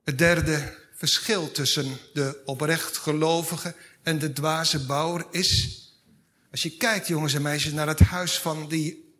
Het 0.04 0.18
derde 0.18 0.87
verschil 0.98 1.50
tussen 1.50 1.98
de 2.12 2.42
oprecht 2.44 2.96
gelovige 2.96 3.74
en 4.02 4.18
de 4.18 4.32
dwaze 4.32 4.86
bouwer 4.86 5.26
is. 5.30 5.82
Als 6.50 6.62
je 6.62 6.76
kijkt, 6.76 7.06
jongens 7.06 7.34
en 7.34 7.42
meisjes, 7.42 7.72
naar 7.72 7.86
het 7.86 8.00
huis 8.00 8.38
van 8.38 8.68
die 8.68 9.14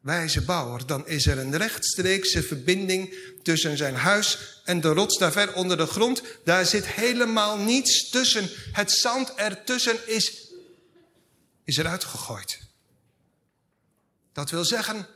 wijze 0.00 0.42
bouwer, 0.42 0.86
dan 0.86 1.08
is 1.08 1.26
er 1.26 1.38
een 1.38 1.56
rechtstreekse 1.56 2.42
verbinding 2.42 3.14
tussen 3.42 3.76
zijn 3.76 3.94
huis 3.94 4.60
en 4.64 4.80
de 4.80 4.88
rots 4.88 5.18
daar 5.18 5.32
ver 5.32 5.54
onder 5.54 5.76
de 5.76 5.86
grond. 5.86 6.22
Daar 6.44 6.66
zit 6.66 6.86
helemaal 6.86 7.58
niets 7.58 8.10
tussen. 8.10 8.48
Het 8.72 8.92
zand 8.92 9.34
ertussen 9.34 10.08
is, 10.08 10.52
is 11.64 11.76
eruit 11.76 12.04
gegooid. 12.04 12.60
Dat 14.32 14.50
wil 14.50 14.64
zeggen, 14.64 15.06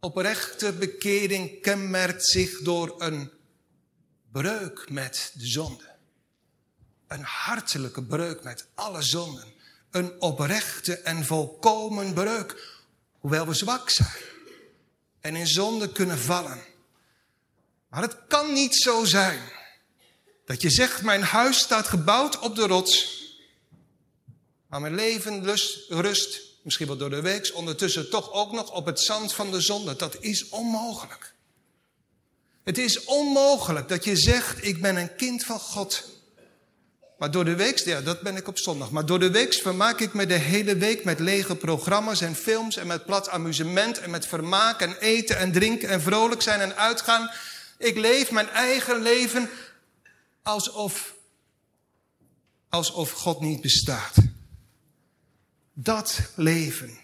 oprechte 0.00 0.72
bekering 0.72 1.62
kenmerkt 1.62 2.26
zich 2.26 2.60
door 2.60 2.94
een 2.98 3.38
breuk 4.32 4.90
met 4.90 5.32
de 5.34 5.46
zonde. 5.46 5.88
Een 7.08 7.22
hartelijke 7.22 8.02
breuk 8.02 8.42
met 8.42 8.66
alle 8.74 9.02
zonden. 9.02 9.58
een 9.90 10.20
oprechte 10.20 10.96
en 10.96 11.24
volkomen 11.24 12.14
breuk. 12.14 12.78
Hoewel 13.18 13.46
we 13.46 13.54
zwak 13.54 13.90
zijn 13.90 14.22
en 15.20 15.36
in 15.36 15.46
zonde 15.46 15.92
kunnen 15.92 16.18
vallen. 16.18 16.58
Maar 17.88 18.02
het 18.02 18.16
kan 18.28 18.52
niet 18.52 18.76
zo 18.76 19.04
zijn 19.04 19.42
dat 20.44 20.62
je 20.62 20.70
zegt, 20.70 21.02
mijn 21.02 21.22
huis 21.22 21.58
staat 21.58 21.86
gebouwd 21.86 22.38
op 22.38 22.56
de 22.56 22.66
rots. 22.66 23.18
Maar 24.66 24.80
mijn 24.80 24.94
leven 24.94 25.44
lust, 25.44 25.88
rust, 25.88 26.40
misschien 26.62 26.86
wel 26.86 26.96
door 26.96 27.10
de 27.10 27.20
week, 27.20 27.50
ondertussen 27.54 28.10
toch 28.10 28.32
ook 28.32 28.52
nog 28.52 28.70
op 28.70 28.86
het 28.86 29.00
zand 29.00 29.34
van 29.34 29.50
de 29.50 29.60
zonde. 29.60 29.96
Dat 29.96 30.16
is 30.20 30.48
onmogelijk. 30.48 31.34
Het 32.70 32.78
is 32.78 33.04
onmogelijk 33.04 33.88
dat 33.88 34.04
je 34.04 34.16
zegt, 34.16 34.64
ik 34.64 34.80
ben 34.80 34.96
een 34.96 35.14
kind 35.14 35.44
van 35.44 35.58
God. 35.58 36.08
Maar 37.18 37.30
door 37.30 37.44
de 37.44 37.54
week, 37.54 37.78
ja, 37.78 38.00
dat 38.00 38.20
ben 38.20 38.36
ik 38.36 38.48
op 38.48 38.58
zondag. 38.58 38.90
Maar 38.90 39.06
door 39.06 39.18
de 39.18 39.30
week 39.30 39.54
vermaak 39.54 40.00
ik 40.00 40.14
me 40.14 40.26
de 40.26 40.34
hele 40.34 40.76
week 40.76 41.04
met 41.04 41.18
lege 41.18 41.56
programma's 41.56 42.20
en 42.20 42.34
films 42.34 42.76
en 42.76 42.86
met 42.86 43.04
plat 43.04 43.28
amusement 43.28 43.98
en 43.98 44.10
met 44.10 44.26
vermaak 44.26 44.80
en 44.80 44.96
eten 44.96 45.36
en 45.36 45.52
drinken 45.52 45.88
en 45.88 46.02
vrolijk 46.02 46.42
zijn 46.42 46.60
en 46.60 46.76
uitgaan. 46.76 47.30
Ik 47.78 47.96
leef 47.96 48.30
mijn 48.30 48.48
eigen 48.48 49.02
leven 49.02 49.50
alsof, 50.42 51.14
alsof 52.68 53.10
God 53.10 53.40
niet 53.40 53.60
bestaat. 53.60 54.14
Dat 55.72 56.20
leven 56.34 56.98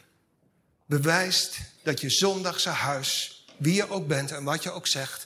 bewijst 0.86 1.58
dat 1.82 2.00
je 2.00 2.10
zondagse 2.10 2.68
huis, 2.68 3.44
wie 3.56 3.74
je 3.74 3.90
ook 3.90 4.06
bent 4.06 4.32
en 4.32 4.44
wat 4.44 4.62
je 4.62 4.70
ook 4.70 4.86
zegt, 4.86 5.25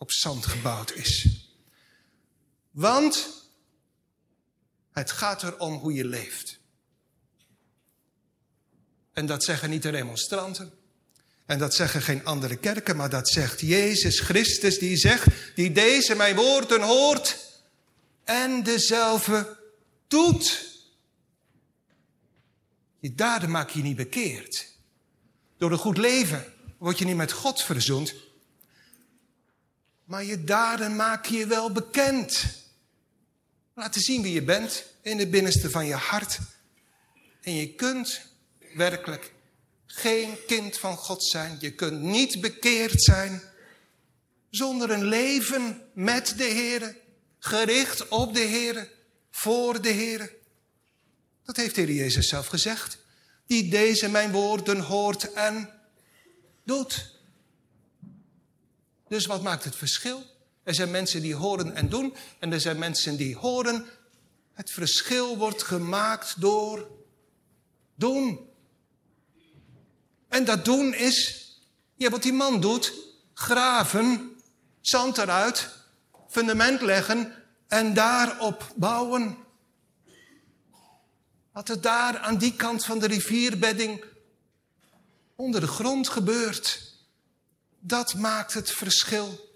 op 0.00 0.12
zand 0.12 0.46
gebouwd 0.46 0.92
is. 0.92 1.26
Want 2.70 3.28
het 4.92 5.10
gaat 5.10 5.42
erom 5.42 5.74
hoe 5.74 5.92
je 5.92 6.04
leeft. 6.04 6.58
En 9.12 9.26
dat 9.26 9.44
zeggen 9.44 9.70
niet 9.70 9.82
de 9.82 9.88
remonstranten. 9.88 10.72
En 11.46 11.58
dat 11.58 11.74
zeggen 11.74 12.02
geen 12.02 12.24
andere 12.24 12.56
kerken, 12.56 12.96
maar 12.96 13.10
dat 13.10 13.28
zegt 13.28 13.60
Jezus 13.60 14.20
Christus, 14.20 14.78
die 14.78 14.96
zegt, 14.96 15.26
die 15.54 15.72
deze 15.72 16.14
mijn 16.14 16.36
woorden 16.36 16.82
hoort 16.82 17.36
en 18.24 18.62
dezelfde 18.62 19.58
doet. 20.08 20.68
Je 22.98 23.14
daden 23.14 23.50
maak 23.50 23.70
je 23.70 23.82
niet 23.82 23.96
bekeerd. 23.96 24.66
Door 25.58 25.72
een 25.72 25.78
goed 25.78 25.98
leven 25.98 26.54
word 26.78 26.98
je 26.98 27.04
niet 27.04 27.16
met 27.16 27.32
God 27.32 27.62
verzoend. 27.62 28.14
Maar 30.10 30.24
je 30.24 30.44
daden 30.44 30.96
maak 30.96 31.26
je 31.26 31.46
wel 31.46 31.72
bekend. 31.72 32.44
Laten 33.74 34.00
zien 34.00 34.22
wie 34.22 34.32
je 34.32 34.42
bent 34.42 34.84
in 35.02 35.18
het 35.18 35.30
binnenste 35.30 35.70
van 35.70 35.86
je 35.86 35.94
hart. 35.94 36.38
En 37.42 37.54
je 37.54 37.74
kunt 37.74 38.20
werkelijk 38.74 39.32
geen 39.86 40.36
kind 40.46 40.78
van 40.78 40.96
God 40.96 41.24
zijn. 41.24 41.56
Je 41.60 41.74
kunt 41.74 42.00
niet 42.00 42.40
bekeerd 42.40 43.02
zijn 43.02 43.42
zonder 44.50 44.90
een 44.90 45.04
leven 45.04 45.82
met 45.92 46.34
de 46.36 46.44
Heer, 46.44 46.96
gericht 47.38 48.08
op 48.08 48.34
de 48.34 48.40
Heer, 48.40 48.90
voor 49.30 49.82
de 49.82 49.88
Heer. 49.88 50.32
Dat 51.44 51.56
heeft 51.56 51.74
de 51.74 51.80
Heer 51.80 51.94
Jezus 51.94 52.28
zelf 52.28 52.46
gezegd. 52.46 52.98
Die 53.46 53.70
deze 53.70 54.08
mijn 54.08 54.32
woorden 54.32 54.80
hoort 54.80 55.32
en 55.32 55.70
doet. 56.64 57.19
Dus 59.10 59.26
wat 59.26 59.42
maakt 59.42 59.64
het 59.64 59.76
verschil? 59.76 60.22
Er 60.62 60.74
zijn 60.74 60.90
mensen 60.90 61.22
die 61.22 61.34
horen 61.34 61.74
en 61.74 61.88
doen 61.88 62.14
en 62.38 62.52
er 62.52 62.60
zijn 62.60 62.78
mensen 62.78 63.16
die 63.16 63.36
horen. 63.36 63.86
Het 64.52 64.70
verschil 64.70 65.36
wordt 65.36 65.62
gemaakt 65.62 66.40
door 66.40 66.90
doen. 67.94 68.48
En 70.28 70.44
dat 70.44 70.64
doen 70.64 70.94
is, 70.94 71.46
ja 71.94 72.10
wat 72.10 72.22
die 72.22 72.32
man 72.32 72.60
doet, 72.60 72.92
graven, 73.34 74.36
zand 74.80 75.18
eruit, 75.18 75.68
fundament 76.28 76.80
leggen 76.80 77.34
en 77.68 77.94
daarop 77.94 78.72
bouwen. 78.76 79.36
Wat 81.52 81.68
er 81.68 81.80
daar 81.80 82.18
aan 82.18 82.38
die 82.38 82.56
kant 82.56 82.84
van 82.84 82.98
de 82.98 83.06
rivierbedding 83.06 84.04
onder 85.36 85.60
de 85.60 85.66
grond 85.66 86.08
gebeurt, 86.08 86.89
dat 87.80 88.14
maakt 88.14 88.54
het 88.54 88.70
verschil. 88.70 89.48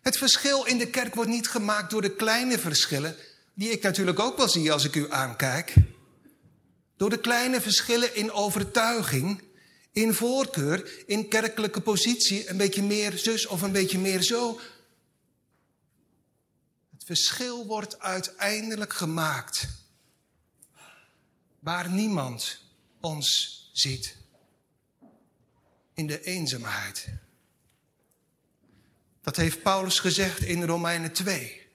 Het 0.00 0.16
verschil 0.16 0.64
in 0.64 0.78
de 0.78 0.90
kerk 0.90 1.14
wordt 1.14 1.30
niet 1.30 1.48
gemaakt 1.48 1.90
door 1.90 2.02
de 2.02 2.16
kleine 2.16 2.58
verschillen, 2.58 3.16
die 3.54 3.70
ik 3.70 3.82
natuurlijk 3.82 4.18
ook 4.18 4.36
wel 4.36 4.48
zie 4.48 4.72
als 4.72 4.84
ik 4.84 4.94
u 4.94 5.12
aankijk. 5.12 5.74
Door 6.96 7.10
de 7.10 7.20
kleine 7.20 7.60
verschillen 7.60 8.14
in 8.14 8.32
overtuiging, 8.32 9.42
in 9.92 10.14
voorkeur, 10.14 11.04
in 11.06 11.28
kerkelijke 11.28 11.80
positie, 11.80 12.48
een 12.48 12.56
beetje 12.56 12.82
meer 12.82 13.18
zus 13.18 13.46
of 13.46 13.62
een 13.62 13.72
beetje 13.72 13.98
meer 13.98 14.22
zo. 14.22 14.60
Het 16.92 17.04
verschil 17.04 17.66
wordt 17.66 17.98
uiteindelijk 17.98 18.92
gemaakt 18.92 19.68
waar 21.58 21.90
niemand 21.90 22.58
ons 23.00 23.60
ziet. 23.72 24.16
In 25.94 26.06
de 26.06 26.22
eenzaamheid. 26.22 27.08
Dat 29.22 29.36
heeft 29.36 29.62
Paulus 29.62 29.98
gezegd 29.98 30.42
in 30.42 30.64
Romeinen 30.64 31.12
2. 31.12 31.66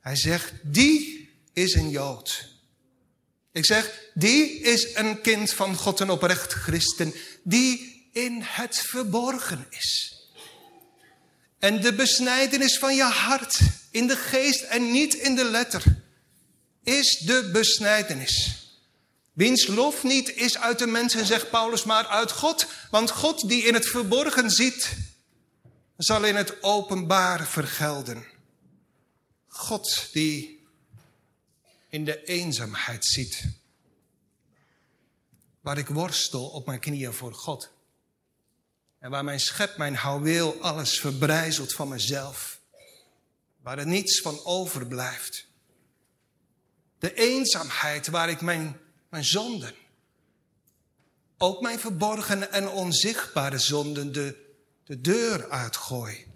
Hij 0.00 0.16
zegt, 0.16 0.52
die 0.62 1.28
is 1.52 1.74
een 1.74 1.90
Jood. 1.90 2.48
Ik 3.52 3.64
zeg, 3.64 4.00
die 4.14 4.60
is 4.60 4.94
een 4.94 5.20
kind 5.20 5.52
van 5.52 5.76
God, 5.76 6.00
een 6.00 6.10
oprecht 6.10 6.52
christen, 6.52 7.14
die 7.42 8.08
in 8.12 8.42
het 8.42 8.78
verborgen 8.78 9.66
is. 9.70 10.18
En 11.58 11.80
de 11.80 11.94
besnijdenis 11.94 12.78
van 12.78 12.94
je 12.94 13.02
hart, 13.02 13.58
in 13.90 14.06
de 14.06 14.16
geest 14.16 14.62
en 14.62 14.92
niet 14.92 15.14
in 15.14 15.34
de 15.34 15.44
letter, 15.44 15.82
is 16.82 17.18
de 17.18 17.50
besnijdenis. 17.52 18.58
Wiens 19.32 19.66
lof 19.66 20.02
niet 20.02 20.34
is 20.34 20.58
uit 20.58 20.78
de 20.78 20.86
mensen, 20.86 21.26
zegt 21.26 21.50
Paulus, 21.50 21.84
maar 21.84 22.06
uit 22.06 22.32
God. 22.32 22.66
Want 22.90 23.10
God 23.10 23.48
die 23.48 23.62
in 23.62 23.74
het 23.74 23.86
verborgen 23.86 24.50
ziet, 24.50 24.96
zal 25.96 26.24
in 26.24 26.36
het 26.36 26.62
openbaar 26.62 27.46
vergelden. 27.46 28.26
God 29.46 30.08
die 30.12 30.66
in 31.88 32.04
de 32.04 32.24
eenzaamheid 32.24 33.06
ziet. 33.06 33.44
Waar 35.60 35.78
ik 35.78 35.86
worstel 35.86 36.48
op 36.48 36.66
mijn 36.66 36.80
knieën 36.80 37.12
voor 37.12 37.34
God. 37.34 37.70
En 38.98 39.10
waar 39.10 39.24
mijn 39.24 39.40
schep, 39.40 39.76
mijn 39.76 39.94
houweel, 39.94 40.62
alles 40.62 41.00
verbrijzelt 41.00 41.72
van 41.72 41.88
mezelf. 41.88 42.60
Waar 43.62 43.78
er 43.78 43.86
niets 43.86 44.20
van 44.20 44.44
overblijft. 44.44 45.46
De 46.98 47.14
eenzaamheid 47.14 48.06
waar 48.06 48.28
ik 48.28 48.40
mijn, 48.40 48.80
mijn 49.10 49.24
zonden, 49.24 49.74
ook 51.38 51.60
mijn 51.60 51.78
verborgen 51.78 52.52
en 52.52 52.68
onzichtbare 52.68 53.58
zonden, 53.58 54.12
de, 54.12 54.36
de 54.84 55.00
deur 55.00 55.50
uitgooi. 55.50 56.28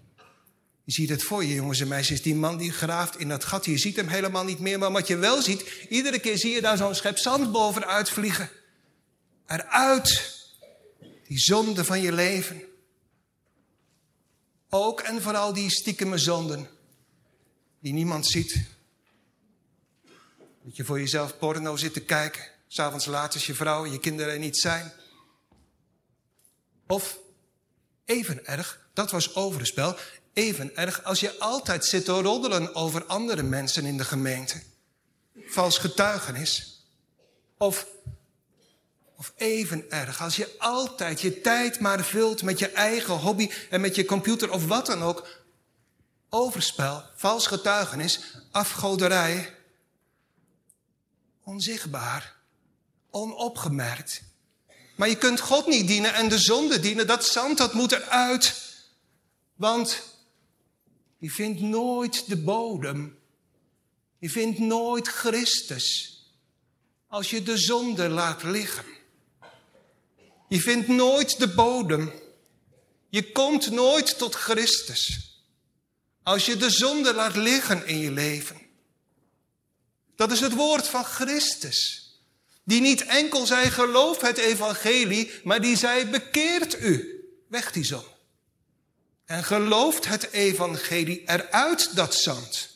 Je 0.83 0.91
ziet 0.91 1.09
het 1.09 1.23
voor 1.23 1.45
je, 1.45 1.53
jongens 1.53 1.79
en 1.79 1.87
meisjes. 1.87 2.21
Die 2.21 2.35
man 2.35 2.57
die 2.57 2.71
graaft 2.71 3.19
in 3.19 3.29
dat 3.29 3.43
gat. 3.43 3.65
Je 3.65 3.77
ziet 3.77 3.95
hem 3.95 4.07
helemaal 4.07 4.43
niet 4.43 4.59
meer. 4.59 4.79
Maar 4.79 4.91
wat 4.91 5.07
je 5.07 5.17
wel 5.17 5.41
ziet, 5.41 5.85
iedere 5.89 6.19
keer 6.19 6.37
zie 6.37 6.51
je 6.51 6.61
daar 6.61 6.77
zo'n 6.77 6.95
schep 6.95 7.17
zand 7.17 7.51
bovenuit 7.51 8.09
vliegen. 8.09 8.49
Eruit. 9.47 10.33
Die 11.27 11.39
zonde 11.39 11.85
van 11.85 12.01
je 12.01 12.11
leven. 12.11 12.61
Ook 14.69 15.01
en 15.01 15.21
vooral 15.21 15.53
die 15.53 15.69
stiekeme 15.69 16.17
zonden. 16.17 16.69
Die 17.79 17.93
niemand 17.93 18.27
ziet. 18.27 18.65
Dat 20.63 20.75
je 20.75 20.85
voor 20.85 20.99
jezelf 20.99 21.37
porno 21.37 21.75
zit 21.75 21.93
te 21.93 22.01
kijken. 22.01 22.53
S'avonds 22.67 23.05
laat 23.05 23.33
als 23.33 23.45
je 23.45 23.55
vrouw 23.55 23.85
en 23.85 23.91
je 23.91 23.99
kinderen 23.99 24.33
er 24.33 24.39
niet 24.39 24.57
zijn. 24.57 24.93
Of, 26.87 27.19
even 28.05 28.45
erg, 28.45 28.87
dat 28.93 29.11
was 29.11 29.35
overspel 29.35 29.97
even 30.35 30.75
erg 30.75 31.03
als 31.03 31.19
je 31.19 31.39
altijd 31.39 31.85
zit 31.85 32.05
te 32.05 32.11
roddelen 32.11 32.75
over 32.75 33.05
andere 33.05 33.43
mensen 33.43 33.85
in 33.85 33.97
de 33.97 34.05
gemeente. 34.05 34.61
Vals 35.35 35.77
getuigenis. 35.77 36.83
Of, 37.57 37.87
of 39.15 39.33
even 39.35 39.91
erg 39.91 40.21
als 40.21 40.35
je 40.35 40.55
altijd 40.57 41.21
je 41.21 41.41
tijd 41.41 41.79
maar 41.79 42.03
vult 42.03 42.43
met 42.43 42.59
je 42.59 42.69
eigen 42.69 43.13
hobby 43.13 43.51
en 43.69 43.81
met 43.81 43.95
je 43.95 44.05
computer 44.05 44.51
of 44.51 44.65
wat 44.65 44.85
dan 44.85 45.03
ook. 45.03 45.27
Overspel, 46.29 47.03
vals 47.15 47.47
getuigenis, 47.47 48.19
afgoderij. 48.51 49.55
Onzichtbaar, 51.43 52.34
onopgemerkt. 53.15 54.21
Maar 54.95 55.09
je 55.09 55.17
kunt 55.17 55.39
God 55.39 55.67
niet 55.67 55.87
dienen 55.87 56.13
en 56.13 56.29
de 56.29 56.39
zonde 56.39 56.79
dienen. 56.79 57.07
Dat 57.07 57.25
zand, 57.25 57.57
dat 57.57 57.73
moet 57.73 57.91
eruit. 57.91 58.73
Want 59.55 60.01
je 61.17 61.29
vindt 61.29 61.61
nooit 61.61 62.29
de 62.29 62.37
bodem. 62.37 63.19
Je 64.19 64.29
vindt 64.29 64.59
nooit 64.59 65.07
Christus. 65.07 66.13
als 67.07 67.29
je 67.29 67.43
de 67.43 67.57
zonde 67.57 68.09
laat 68.09 68.43
liggen. 68.43 68.85
Je 70.47 70.59
vindt 70.59 70.87
nooit 70.87 71.39
de 71.39 71.47
bodem. 71.47 72.13
Je 73.09 73.31
komt 73.31 73.71
nooit 73.71 74.17
tot 74.17 74.35
Christus. 74.35 75.33
Als 76.23 76.45
je 76.45 76.57
de 76.57 76.69
zonde 76.69 77.13
laat 77.13 77.35
liggen 77.35 77.87
in 77.87 77.97
je 77.97 78.11
leven. 78.11 78.61
Dat 80.15 80.31
is 80.31 80.39
het 80.39 80.53
woord 80.53 80.87
van 80.87 81.03
Christus. 81.03 82.04
Die 82.65 82.81
niet 82.81 83.05
enkel 83.05 83.45
zei 83.45 83.69
geloof 83.69 84.21
het 84.21 84.37
evangelie, 84.37 85.31
maar 85.43 85.61
die 85.61 85.77
zei 85.77 86.05
bekeert 86.05 86.81
u. 86.81 87.23
Weg 87.47 87.71
die 87.71 87.83
zon. 87.83 88.03
En 89.25 89.43
gelooft 89.43 90.05
het 90.05 90.31
evangelie 90.31 91.23
eruit 91.25 91.95
dat 91.95 92.15
zand. 92.15 92.75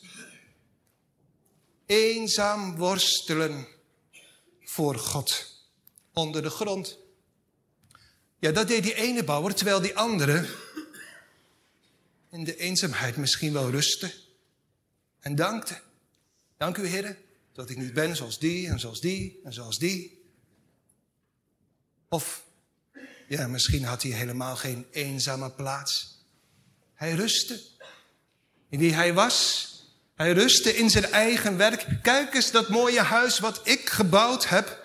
Eenzaam 1.86 2.76
worstelen 2.76 3.66
voor 4.64 4.98
God. 4.98 5.58
Onder 6.12 6.42
de 6.42 6.50
grond. 6.50 6.98
Ja, 8.38 8.50
dat 8.50 8.68
deed 8.68 8.82
die 8.82 8.94
ene 8.94 9.24
bouwer, 9.24 9.54
terwijl 9.54 9.80
die 9.80 9.96
andere 9.96 10.48
in 12.30 12.44
de 12.44 12.56
eenzaamheid 12.56 13.16
misschien 13.16 13.52
wel 13.52 13.70
rustte 13.70 14.12
en 15.20 15.34
dankte. 15.34 15.80
Dank 16.56 16.76
u, 16.76 16.86
Heer, 16.86 17.16
dat 17.60 17.70
ik 17.70 17.76
niet 17.76 17.92
ben 17.92 18.16
zoals 18.16 18.38
die 18.38 18.68
en 18.68 18.80
zoals 18.80 19.00
die 19.00 19.40
en 19.44 19.52
zoals 19.52 19.78
die. 19.78 20.22
Of, 22.08 22.44
ja, 23.28 23.46
misschien 23.46 23.84
had 23.84 24.02
hij 24.02 24.10
helemaal 24.10 24.56
geen 24.56 24.86
eenzame 24.90 25.50
plaats. 25.50 26.18
Hij 26.94 27.12
rustte 27.12 27.60
in 28.68 28.78
wie 28.78 28.94
hij 28.94 29.14
was. 29.14 29.68
Hij 30.14 30.32
rustte 30.32 30.76
in 30.76 30.90
zijn 30.90 31.04
eigen 31.04 31.56
werk. 31.56 31.86
Kijk 32.02 32.34
eens 32.34 32.50
dat 32.50 32.68
mooie 32.68 33.00
huis 33.00 33.38
wat 33.38 33.60
ik 33.68 33.90
gebouwd 33.90 34.48
heb. 34.48 34.84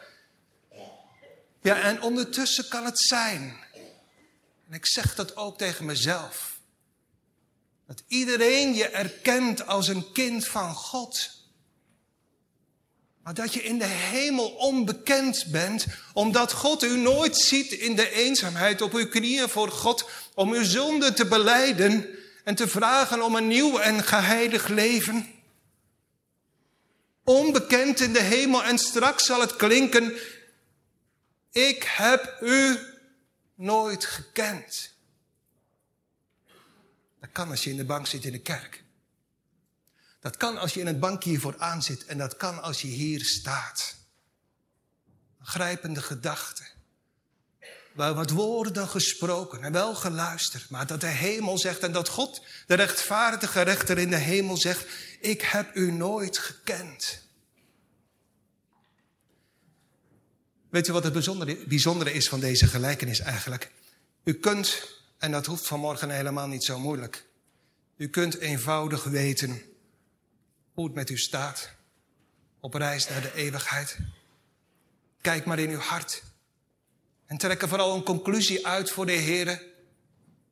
Ja, 1.62 1.82
en 1.82 2.02
ondertussen 2.02 2.68
kan 2.68 2.86
het 2.86 3.00
zijn. 3.00 3.58
En 4.68 4.74
ik 4.74 4.86
zeg 4.86 5.16
dat 5.16 5.36
ook 5.36 5.58
tegen 5.58 5.86
mezelf. 5.86 6.60
Dat 7.88 8.04
iedereen 8.08 8.74
je 8.74 8.88
erkent 8.88 9.68
als 9.68 9.88
een 9.88 10.12
kind 10.12 10.48
van 10.48 10.74
God. 10.74 11.35
Maar 13.26 13.34
dat 13.34 13.54
je 13.54 13.64
in 13.64 13.78
de 13.78 13.86
hemel 13.86 14.50
onbekend 14.50 15.46
bent, 15.46 15.86
omdat 16.14 16.52
God 16.52 16.84
u 16.84 16.98
nooit 16.98 17.38
ziet 17.38 17.72
in 17.72 17.96
de 17.96 18.12
eenzaamheid 18.12 18.82
op 18.82 18.94
uw 18.94 19.08
knieën 19.08 19.50
voor 19.50 19.72
God, 19.72 20.10
om 20.34 20.54
uw 20.54 20.64
zonde 20.64 21.14
te 21.14 21.26
beleiden 21.26 22.10
en 22.44 22.56
te 22.56 22.68
vragen 22.68 23.22
om 23.22 23.36
een 23.36 23.48
nieuw 23.48 23.80
en 23.80 24.04
geheilig 24.04 24.68
leven. 24.68 25.34
Onbekend 27.24 28.00
in 28.00 28.14
de 28.14 28.22
hemel 28.22 28.64
en 28.64 28.78
straks 28.78 29.26
zal 29.26 29.40
het 29.40 29.56
klinken, 29.56 30.14
ik 31.52 31.84
heb 31.84 32.38
u 32.42 32.80
nooit 33.56 34.06
gekend. 34.06 34.94
Dat 37.20 37.30
kan 37.32 37.50
als 37.50 37.64
je 37.64 37.70
in 37.70 37.78
de 37.78 37.86
bank 37.86 38.08
zit 38.08 38.26
in 38.26 38.32
de 38.32 38.42
kerk. 38.42 38.85
Dat 40.26 40.38
kan 40.38 40.58
als 40.58 40.74
je 40.74 40.80
in 40.80 40.88
het 40.88 41.00
bankje 41.00 41.40
vooraan 41.40 41.84
zit 41.84 42.06
en 42.06 42.18
dat 42.18 42.38
kan 42.38 42.62
als 42.62 42.82
je 42.82 42.88
hier 42.88 43.26
staat. 43.26 43.96
Grijpende 45.42 46.02
gedachten. 46.02 46.66
Wel 47.94 48.14
wat 48.14 48.30
woorden 48.30 48.88
gesproken 48.88 49.64
en 49.64 49.72
wel 49.72 49.96
geluisterd, 49.96 50.70
maar 50.70 50.88
dat 50.88 51.02
de 51.02 51.08
hemel 51.08 51.58
zegt 51.58 51.80
en 51.80 51.92
dat 51.92 52.08
God, 52.08 52.46
de 52.68 52.74
rechtvaardige 52.74 53.62
rechter 53.62 53.98
in 53.98 54.10
de 54.10 54.18
hemel 54.18 54.58
zegt, 54.58 54.86
ik 55.20 55.42
heb 55.42 55.76
u 55.76 55.92
nooit 55.92 56.38
gekend. 56.38 57.22
Weet 60.70 60.88
u 60.88 60.94
wat 60.94 61.04
het 61.04 61.14
bijzondere, 61.14 61.58
bijzondere 61.68 62.14
is 62.14 62.30
van 62.30 62.40
deze 62.40 62.68
gelijkenis 62.68 63.20
eigenlijk? 63.20 63.72
U 64.24 64.34
kunt, 64.34 64.90
en 65.18 65.32
dat 65.32 65.46
hoeft 65.46 65.68
vanmorgen 65.68 66.10
helemaal 66.10 66.48
niet 66.48 66.64
zo 66.64 66.80
moeilijk, 66.80 67.26
u 67.98 68.08
kunt 68.10 68.38
eenvoudig 68.38 69.04
weten 69.04 69.74
hoe 70.76 70.86
het 70.86 70.96
met 70.96 71.10
u 71.10 71.18
staat 71.18 71.72
op 72.60 72.74
reis 72.74 73.10
naar 73.10 73.22
de 73.22 73.34
eeuwigheid. 73.34 73.98
Kijk 75.22 75.46
maar 75.46 75.60
in 75.60 75.70
uw 75.70 75.80
hart 75.80 76.24
en 77.26 77.38
trek 77.38 77.62
er 77.62 77.68
vooral 77.68 77.96
een 77.96 78.04
conclusie 78.04 78.68
uit 78.68 78.92
voor 78.92 79.06
de 79.06 79.12
Heer. 79.12 79.64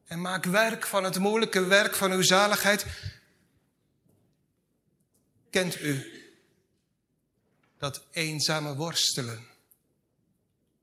En 0.06 0.22
maak 0.22 0.46
werk 0.46 0.86
van 0.86 1.04
het 1.04 1.20
moeilijke 1.20 1.66
werk 1.66 1.96
van 1.96 2.12
uw 2.12 2.22
zaligheid. 2.22 2.86
Kent 5.50 5.82
u 5.82 6.22
dat 7.78 8.04
eenzame 8.12 8.76
worstelen 8.76 9.48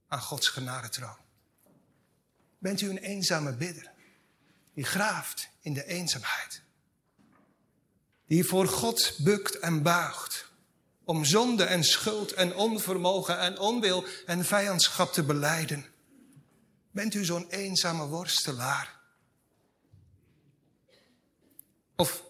aan 0.08 0.20
Gods 0.20 0.48
genadetroon? 0.48 1.16
Bent 2.58 2.80
u 2.80 2.88
een 2.88 2.98
eenzame 2.98 3.52
bidder 3.52 3.90
die 4.74 4.84
graaft 4.84 5.48
in 5.60 5.74
de 5.74 5.84
eenzaamheid? 5.84 6.62
Die 8.30 8.44
voor 8.44 8.68
God 8.68 9.14
bukt 9.18 9.58
en 9.58 9.82
buigt. 9.82 10.48
Om 11.04 11.24
zonde 11.24 11.64
en 11.64 11.84
schuld 11.84 12.32
en 12.32 12.54
onvermogen 12.54 13.38
en 13.38 13.58
onwil 13.58 14.04
en 14.26 14.44
vijandschap 14.44 15.12
te 15.12 15.22
beleiden. 15.22 15.86
Bent 16.90 17.14
u 17.14 17.24
zo'n 17.24 17.46
eenzame 17.48 18.06
worstelaar? 18.06 19.00
Of, 21.96 22.22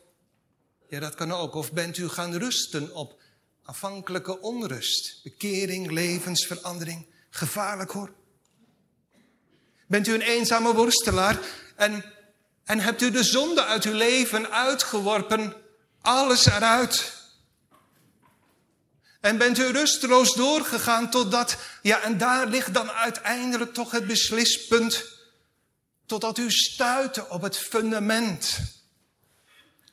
ja 0.88 1.00
dat 1.00 1.14
kan 1.14 1.32
ook, 1.32 1.54
of 1.54 1.72
bent 1.72 1.96
u 1.96 2.08
gaan 2.08 2.34
rusten 2.34 2.94
op 2.94 3.20
afhankelijke 3.62 4.40
onrust, 4.40 5.20
bekering, 5.22 5.90
levensverandering? 5.90 7.06
Gevaarlijk 7.30 7.90
hoor. 7.90 8.12
Bent 9.86 10.06
u 10.06 10.14
een 10.14 10.20
eenzame 10.20 10.74
worstelaar 10.74 11.38
en, 11.76 12.04
en 12.64 12.78
hebt 12.78 13.02
u 13.02 13.10
de 13.10 13.24
zonde 13.24 13.64
uit 13.64 13.84
uw 13.84 13.94
leven 13.94 14.50
uitgeworpen 14.50 15.68
alles 16.00 16.46
eruit. 16.46 17.18
En 19.20 19.38
bent 19.38 19.58
u 19.58 19.66
rusteloos 19.66 20.34
doorgegaan 20.34 21.10
totdat, 21.10 21.56
ja, 21.82 22.02
en 22.02 22.18
daar 22.18 22.46
ligt 22.46 22.74
dan 22.74 22.90
uiteindelijk 22.90 23.74
toch 23.74 23.90
het 23.90 24.06
beslispunt, 24.06 25.04
totdat 26.06 26.38
u 26.38 26.50
stuitte 26.50 27.28
op 27.28 27.42
het 27.42 27.56
fundament. 27.56 28.58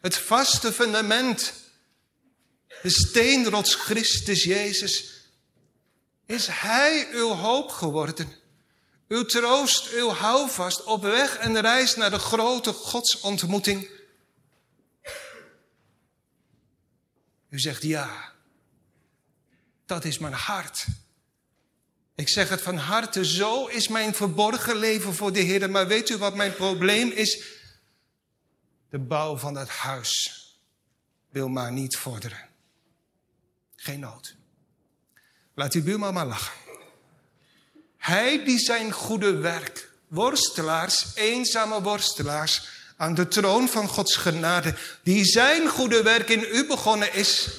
Het 0.02 0.17
vaste 0.17 0.74
fundament, 0.74 1.54
de 2.82 2.89
steenrots 2.89 3.76
Christus 3.76 4.43
Jezus. 4.43 5.15
Is 6.26 6.48
Hij 6.52 7.08
uw 7.12 7.30
hoop 7.30 7.70
geworden? 7.70 8.36
Uw 9.08 9.26
troost, 9.26 9.88
uw 9.88 10.10
houvast 10.10 10.84
op 10.84 11.02
weg 11.02 11.38
en 11.38 11.62
reis 11.62 11.96
naar 11.96 12.12
de 12.12 12.20
grote 12.20 12.74
godsontmoeting? 12.74 13.96
U 17.49 17.60
zegt 17.60 17.81
ja. 17.81 18.33
Dat 19.86 20.05
is 20.05 20.17
mijn 20.17 20.33
hart. 20.33 20.86
Ik 22.15 22.27
zeg 22.29 22.49
het 22.49 22.62
van 22.62 22.77
harte, 22.77 23.25
zo 23.25 23.65
is 23.65 23.88
mijn 23.88 24.13
verborgen 24.13 24.75
leven 24.75 25.13
voor 25.13 25.33
de 25.33 25.39
Heer. 25.39 25.69
Maar 25.69 25.88
weet 25.88 26.10
u 26.10 26.17
wat 26.17 26.36
mijn 26.36 26.53
probleem 26.53 27.12
is? 27.12 27.43
De 28.89 28.99
bouw 28.99 29.38
van 29.38 29.53
dat 29.53 29.69
huis 29.69 30.41
wil 31.29 31.47
maar 31.47 31.71
niet 31.71 31.97
vorderen. 31.97 32.49
Geen 33.75 33.99
nood. 33.99 34.36
Laat 35.53 35.71
die 35.71 35.81
buurman 35.81 36.13
maar 36.13 36.25
lachen. 36.25 36.53
Hij 37.97 38.43
die 38.45 38.60
zijn 38.60 38.91
goede 38.91 39.31
werk, 39.31 39.91
worstelaars, 40.07 41.15
eenzame 41.15 41.81
worstelaars, 41.81 42.76
aan 42.97 43.13
de 43.13 43.27
troon 43.27 43.67
van 43.67 43.88
Gods 43.88 44.15
genade, 44.15 44.75
die 45.03 45.25
zijn 45.25 45.67
goede 45.67 46.03
werk 46.03 46.29
in 46.29 46.45
u 46.51 46.67
begonnen 46.67 47.13
is, 47.13 47.49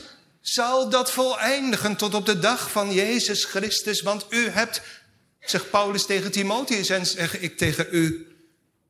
zal 0.40 0.88
dat 0.88 1.12
voleindigen 1.12 1.96
tot 1.96 2.14
op 2.14 2.26
de 2.26 2.38
dag 2.38 2.70
van 2.70 2.92
Jezus 2.92 3.44
Christus. 3.44 4.00
Want 4.00 4.26
u 4.30 4.48
hebt, 4.48 4.82
zegt 5.40 5.70
Paulus 5.70 6.06
tegen 6.06 6.30
Timotheus 6.30 6.88
en 6.88 7.06
zeg 7.06 7.38
ik 7.38 7.56
tegen 7.56 7.86
u, 7.90 8.26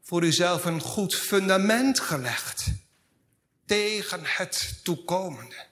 voor 0.03 0.23
uzelf 0.23 0.65
een 0.65 0.81
goed 0.81 1.15
fundament 1.15 2.01
gelegd 2.01 2.65
tegen 3.67 4.21
het 4.25 4.81
toekomende. 4.83 5.67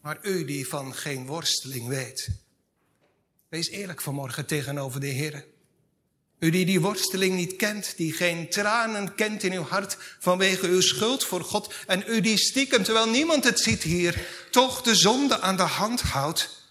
Maar 0.00 0.18
u 0.22 0.44
die 0.44 0.68
van 0.68 0.94
geen 0.94 1.26
worsteling 1.26 1.88
weet, 1.88 2.28
wees 3.48 3.68
eerlijk 3.68 4.00
vanmorgen 4.00 4.46
tegenover 4.46 5.00
de 5.00 5.06
Heer. 5.06 5.46
U 6.38 6.50
die 6.50 6.64
die 6.64 6.80
worsteling 6.80 7.34
niet 7.34 7.56
kent, 7.56 7.96
die 7.96 8.12
geen 8.12 8.48
tranen 8.50 9.14
kent 9.14 9.42
in 9.42 9.52
uw 9.52 9.62
hart 9.62 9.96
vanwege 10.18 10.66
uw 10.66 10.80
schuld 10.80 11.24
voor 11.24 11.44
God. 11.44 11.74
En 11.86 12.04
u 12.06 12.20
die 12.20 12.38
stiekem, 12.38 12.82
terwijl 12.82 13.08
niemand 13.08 13.44
het 13.44 13.60
ziet 13.60 13.82
hier, 13.82 14.26
toch 14.50 14.82
de 14.82 14.94
zonde 14.94 15.40
aan 15.40 15.56
de 15.56 15.62
hand 15.62 16.00
houdt. 16.00 16.64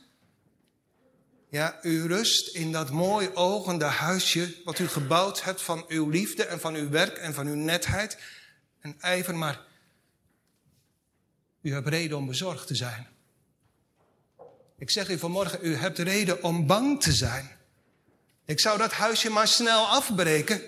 Ja, 1.49 1.79
u 1.81 2.07
rust 2.07 2.55
in 2.55 2.71
dat 2.71 2.91
mooi 2.91 3.29
ogende 3.33 3.85
huisje 3.85 4.55
wat 4.63 4.79
u 4.79 4.87
gebouwd 4.87 5.43
hebt 5.43 5.61
van 5.61 5.85
uw 5.87 6.09
liefde 6.09 6.45
en 6.45 6.59
van 6.59 6.75
uw 6.75 6.89
werk 6.89 7.17
en 7.17 7.33
van 7.33 7.47
uw 7.47 7.55
netheid 7.55 8.17
en 8.79 8.95
ijver. 8.99 9.35
Maar 9.35 9.61
u 11.61 11.73
hebt 11.73 11.87
reden 11.87 12.17
om 12.17 12.27
bezorgd 12.27 12.67
te 12.67 12.75
zijn. 12.75 13.07
Ik 14.77 14.91
zeg 14.91 15.09
u 15.09 15.17
vanmorgen, 15.17 15.59
u 15.61 15.75
hebt 15.75 15.99
reden 15.99 16.43
om 16.43 16.67
bang 16.67 17.01
te 17.01 17.13
zijn. 17.13 17.57
Ik 18.45 18.59
zou 18.59 18.77
dat 18.77 18.91
huisje 18.91 19.29
maar 19.29 19.47
snel 19.47 19.87
afbreken. 19.87 20.61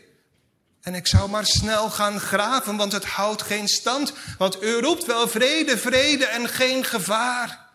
En 0.82 0.96
ik 0.96 1.08
zou 1.08 1.30
maar 1.30 1.46
snel 1.46 1.90
gaan 1.90 2.20
graven, 2.20 2.78
want 2.78 2.92
het 2.92 3.06
houdt 3.06 3.42
geen 3.42 3.68
stand. 3.68 4.14
Want 4.38 4.64
u 4.64 4.74
roept 4.74 5.06
wel 5.06 5.28
vrede, 5.28 5.78
vrede 5.78 6.26
en 6.26 6.48
geen 6.48 6.84
gevaar. 6.84 7.66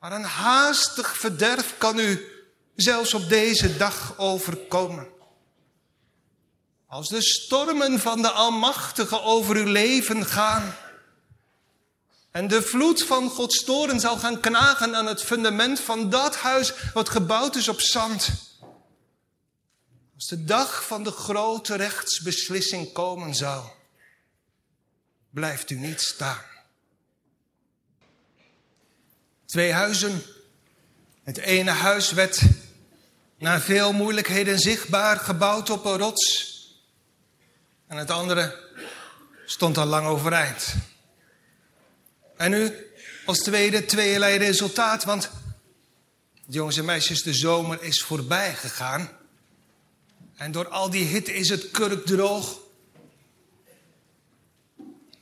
Maar 0.00 0.12
een 0.12 0.24
haastig 0.24 1.16
verderf 1.16 1.74
kan 1.78 1.98
u 1.98 2.28
zelfs 2.74 3.14
op 3.14 3.28
deze 3.28 3.76
dag 3.76 4.14
overkomen. 4.18 5.06
Als 6.86 7.08
de 7.08 7.22
stormen 7.22 8.00
van 8.00 8.22
de 8.22 8.30
Almachtige 8.30 9.20
over 9.20 9.56
uw 9.56 9.66
leven 9.66 10.26
gaan. 10.26 10.76
En 12.34 12.48
de 12.48 12.62
vloed 12.62 13.02
van 13.02 13.30
Gods 13.30 13.64
toren 13.64 14.00
zal 14.00 14.18
gaan 14.18 14.40
knagen 14.40 14.96
aan 14.96 15.06
het 15.06 15.22
fundament 15.22 15.80
van 15.80 16.10
dat 16.10 16.36
huis 16.36 16.72
wat 16.92 17.08
gebouwd 17.08 17.56
is 17.56 17.68
op 17.68 17.80
zand. 17.80 18.30
Als 20.14 20.26
de 20.26 20.44
dag 20.44 20.86
van 20.86 21.02
de 21.02 21.10
grote 21.10 21.76
rechtsbeslissing 21.76 22.92
komen 22.92 23.34
zou, 23.34 23.64
blijft 25.30 25.70
u 25.70 25.74
niet 25.74 26.00
staan. 26.00 26.42
Twee 29.46 29.72
huizen. 29.72 30.22
Het 31.24 31.38
ene 31.38 31.70
huis 31.70 32.12
werd 32.12 32.40
na 33.38 33.60
veel 33.60 33.92
moeilijkheden 33.92 34.58
zichtbaar 34.58 35.16
gebouwd 35.18 35.70
op 35.70 35.84
een 35.84 35.98
rots. 35.98 36.52
En 37.86 37.96
het 37.96 38.10
andere 38.10 38.70
stond 39.44 39.78
al 39.78 39.86
lang 39.86 40.06
overeind. 40.06 40.74
En 42.36 42.50
nu 42.50 42.72
als 43.24 43.38
tweede 43.38 43.84
tweeërlei 43.84 44.38
resultaat, 44.38 45.04
want 45.04 45.30
jongens 46.46 46.76
en 46.76 46.84
meisjes, 46.84 47.22
de 47.22 47.34
zomer 47.34 47.82
is 47.82 48.02
voorbij 48.02 48.54
gegaan. 48.54 49.10
En 50.36 50.52
door 50.52 50.68
al 50.68 50.90
die 50.90 51.04
hitte 51.04 51.34
is 51.34 51.48
het 51.48 51.70
kurkdroog. 51.70 52.58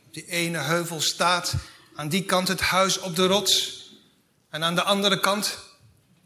Op 0.06 0.12
die 0.12 0.26
ene 0.26 0.58
heuvel 0.58 1.00
staat 1.00 1.54
aan 1.94 2.08
die 2.08 2.24
kant 2.24 2.48
het 2.48 2.60
huis 2.60 2.98
op 2.98 3.16
de 3.16 3.26
rots. 3.26 3.80
En 4.50 4.64
aan 4.64 4.74
de 4.74 4.82
andere 4.82 5.20
kant 5.20 5.58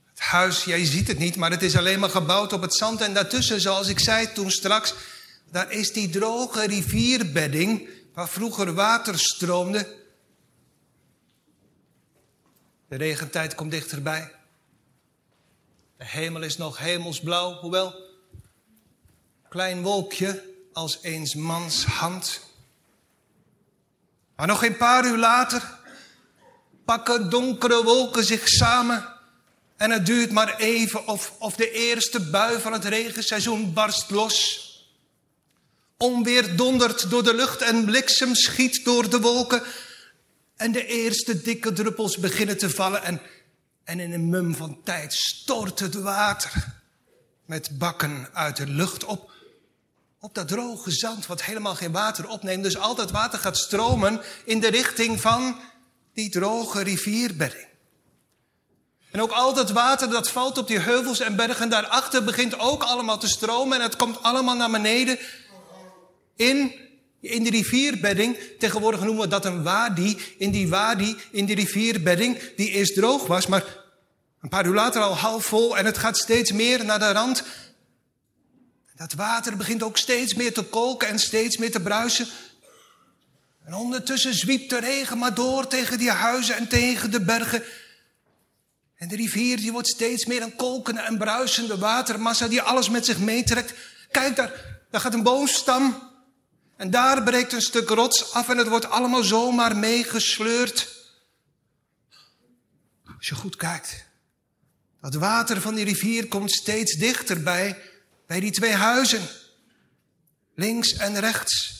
het 0.04 0.20
huis, 0.20 0.64
jij 0.64 0.84
ziet 0.84 1.08
het 1.08 1.18
niet, 1.18 1.36
maar 1.36 1.50
het 1.50 1.62
is 1.62 1.76
alleen 1.76 2.00
maar 2.00 2.10
gebouwd 2.10 2.52
op 2.52 2.62
het 2.62 2.74
zand. 2.74 3.00
En 3.00 3.14
daartussen, 3.14 3.60
zoals 3.60 3.88
ik 3.88 4.00
zei 4.00 4.32
toen 4.32 4.50
straks, 4.50 4.94
daar 5.50 5.70
is 5.70 5.92
die 5.92 6.10
droge 6.10 6.66
rivierbedding 6.66 7.88
waar 8.14 8.28
vroeger 8.28 8.74
water 8.74 9.18
stroomde. 9.18 10.04
De 12.88 12.96
regentijd 12.96 13.54
komt 13.54 13.70
dichterbij. 13.70 14.32
De 15.96 16.04
hemel 16.04 16.42
is 16.42 16.56
nog 16.56 16.78
hemelsblauw, 16.78 17.52
hoewel 17.52 17.94
klein 19.48 19.82
wolkje 19.82 20.42
als 20.72 20.98
eens 21.02 21.34
mans 21.34 21.84
hand. 21.84 22.40
Maar 24.36 24.46
nog 24.46 24.64
een 24.64 24.76
paar 24.76 25.06
uur 25.06 25.16
later 25.16 25.74
pakken 26.84 27.30
donkere 27.30 27.84
wolken 27.84 28.24
zich 28.24 28.48
samen 28.48 29.14
en 29.76 29.90
het 29.90 30.06
duurt 30.06 30.30
maar 30.30 30.56
even 30.56 31.06
of, 31.06 31.32
of 31.38 31.56
de 31.56 31.70
eerste 31.70 32.20
bui 32.20 32.60
van 32.60 32.72
het 32.72 32.84
regenseizoen 32.84 33.72
barst 33.72 34.10
los. 34.10 34.64
Onweer 35.96 36.56
dondert 36.56 37.10
door 37.10 37.22
de 37.22 37.34
lucht 37.34 37.62
en 37.62 37.84
bliksem 37.84 38.34
schiet 38.34 38.84
door 38.84 39.10
de 39.10 39.20
wolken. 39.20 39.62
En 40.56 40.72
de 40.72 40.86
eerste 40.86 41.42
dikke 41.42 41.72
druppels 41.72 42.16
beginnen 42.16 42.58
te 42.58 42.70
vallen 42.70 43.02
en, 43.02 43.20
en 43.84 44.00
in 44.00 44.12
een 44.12 44.28
mum 44.28 44.54
van 44.54 44.82
tijd 44.82 45.14
stort 45.14 45.78
het 45.78 45.94
water 45.94 46.74
met 47.44 47.78
bakken 47.78 48.28
uit 48.32 48.56
de 48.56 48.66
lucht 48.66 49.04
op. 49.04 49.34
Op 50.20 50.34
dat 50.34 50.48
droge 50.48 50.90
zand 50.90 51.26
wat 51.26 51.42
helemaal 51.42 51.74
geen 51.74 51.92
water 51.92 52.28
opneemt. 52.28 52.62
Dus 52.62 52.76
al 52.76 52.94
dat 52.94 53.10
water 53.10 53.38
gaat 53.38 53.56
stromen 53.56 54.20
in 54.44 54.60
de 54.60 54.70
richting 54.70 55.20
van 55.20 55.60
die 56.14 56.30
droge 56.30 56.82
rivierbedding. 56.82 57.66
En 59.10 59.22
ook 59.22 59.30
al 59.30 59.54
dat 59.54 59.70
water 59.70 60.10
dat 60.10 60.30
valt 60.30 60.58
op 60.58 60.66
die 60.66 60.78
heuvels 60.78 61.20
en 61.20 61.36
bergen 61.36 61.68
daarachter 61.68 62.24
begint 62.24 62.58
ook 62.58 62.82
allemaal 62.82 63.18
te 63.18 63.28
stromen. 63.28 63.78
En 63.78 63.82
het 63.82 63.96
komt 63.96 64.22
allemaal 64.22 64.56
naar 64.56 64.70
beneden 64.70 65.18
in, 66.36 66.74
in 67.28 67.44
de 67.44 67.50
rivierbedding. 67.50 68.38
Tegenwoordig 68.58 69.00
noemen 69.00 69.22
we 69.22 69.28
dat 69.28 69.44
een 69.44 69.62
wadi. 69.62 70.18
In 70.38 70.50
die 70.50 70.68
wadi, 70.68 71.16
in 71.30 71.44
die 71.44 71.54
rivierbedding, 71.54 72.54
die 72.56 72.70
eerst 72.70 72.94
droog 72.94 73.26
was, 73.26 73.46
maar 73.46 73.64
een 74.40 74.48
paar 74.48 74.66
uur 74.66 74.74
later 74.74 75.02
al 75.02 75.16
half 75.16 75.44
vol. 75.44 75.78
En 75.78 75.84
het 75.84 75.98
gaat 75.98 76.18
steeds 76.18 76.52
meer 76.52 76.84
naar 76.84 76.98
de 76.98 77.12
rand. 77.12 77.44
Dat 78.96 79.12
water 79.12 79.56
begint 79.56 79.82
ook 79.82 79.96
steeds 79.96 80.34
meer 80.34 80.52
te 80.52 80.62
kolken 80.62 81.08
en 81.08 81.18
steeds 81.18 81.56
meer 81.56 81.70
te 81.70 81.80
bruisen. 81.80 82.26
En 83.64 83.74
ondertussen 83.74 84.34
zwiept 84.34 84.70
de 84.70 84.80
regen 84.80 85.18
maar 85.18 85.34
door 85.34 85.66
tegen 85.66 85.98
die 85.98 86.10
huizen 86.10 86.56
en 86.56 86.68
tegen 86.68 87.10
de 87.10 87.20
bergen. 87.20 87.62
En 88.96 89.08
de 89.08 89.16
rivier 89.16 89.56
die 89.56 89.72
wordt 89.72 89.88
steeds 89.88 90.24
meer 90.24 90.42
een 90.42 90.56
kolkende 90.56 91.00
en 91.00 91.18
bruisende 91.18 91.78
watermassa 91.78 92.48
die 92.48 92.62
alles 92.62 92.88
met 92.88 93.04
zich 93.04 93.18
meetrekt. 93.18 93.74
Kijk 94.10 94.36
daar, 94.36 94.52
daar 94.90 95.00
gaat 95.00 95.14
een 95.14 95.22
boomstam. 95.22 96.02
En 96.76 96.90
daar 96.90 97.22
breekt 97.22 97.52
een 97.52 97.62
stuk 97.62 97.88
rots 97.88 98.32
af 98.32 98.48
en 98.48 98.58
het 98.58 98.68
wordt 98.68 98.90
allemaal 98.90 99.22
zomaar 99.22 99.76
meegesleurd. 99.76 100.94
Als 103.16 103.28
je 103.28 103.34
goed 103.34 103.56
kijkt, 103.56 104.04
dat 105.00 105.14
water 105.14 105.60
van 105.60 105.74
die 105.74 105.84
rivier 105.84 106.28
komt 106.28 106.52
steeds 106.52 106.94
dichterbij 106.94 107.78
bij 108.26 108.40
die 108.40 108.50
twee 108.50 108.74
huizen. 108.74 109.28
Links 110.54 110.92
en 110.92 111.20
rechts. 111.20 111.74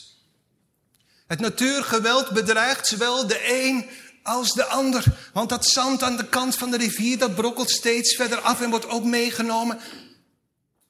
Het 1.27 1.39
natuurgeweld 1.39 2.29
bedreigt 2.29 2.87
zowel 2.87 3.27
de 3.27 3.63
een 3.63 3.89
als 4.23 4.53
de 4.53 4.65
ander. 4.65 5.03
Want 5.33 5.49
dat 5.49 5.67
zand 5.67 6.03
aan 6.03 6.17
de 6.17 6.29
kant 6.29 6.55
van 6.55 6.71
de 6.71 6.77
rivier, 6.77 7.17
dat 7.17 7.35
brokkelt 7.35 7.69
steeds 7.69 8.15
verder 8.15 8.39
af 8.39 8.61
en 8.61 8.69
wordt 8.69 8.87
ook 8.87 9.03
meegenomen. 9.03 9.79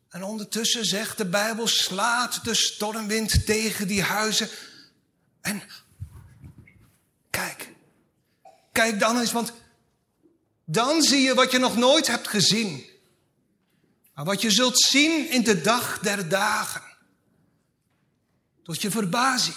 En 0.10 0.24
ondertussen 0.24 0.86
zegt 0.86 1.18
de 1.18 1.26
Bijbel, 1.26 1.68
slaat 1.68 2.43
de 2.43 2.53
stormwind 2.53 3.45
tegen 3.45 3.88
die 3.88 4.01
huizen. 4.01 4.49
En 5.41 5.62
kijk, 7.30 7.70
kijk 8.72 8.99
dan 8.99 9.20
eens, 9.20 9.32
want 9.32 9.53
dan 10.66 11.01
zie 11.01 11.22
je 11.22 11.34
wat 11.34 11.51
je 11.51 11.58
nog 11.58 11.78
nooit 11.78 12.08
hebt 12.08 12.28
gezien. 12.28 12.86
Maar 14.14 14.26
wat 14.26 14.41
je 14.41 14.51
zult 14.51 14.80
zien 14.80 15.30
in 15.30 15.43
de 15.43 15.62
dag 15.62 15.99
der 15.99 16.30
dagen. 16.30 16.82
Tot 18.64 18.82
je 18.82 18.91
verbazing. 18.91 19.55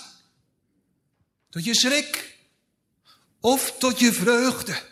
Tot 1.48 1.64
je 1.64 1.74
schrik. 1.74 2.38
Of 3.40 3.78
tot 3.78 3.98
je 3.98 4.12
vreugde. 4.12 4.82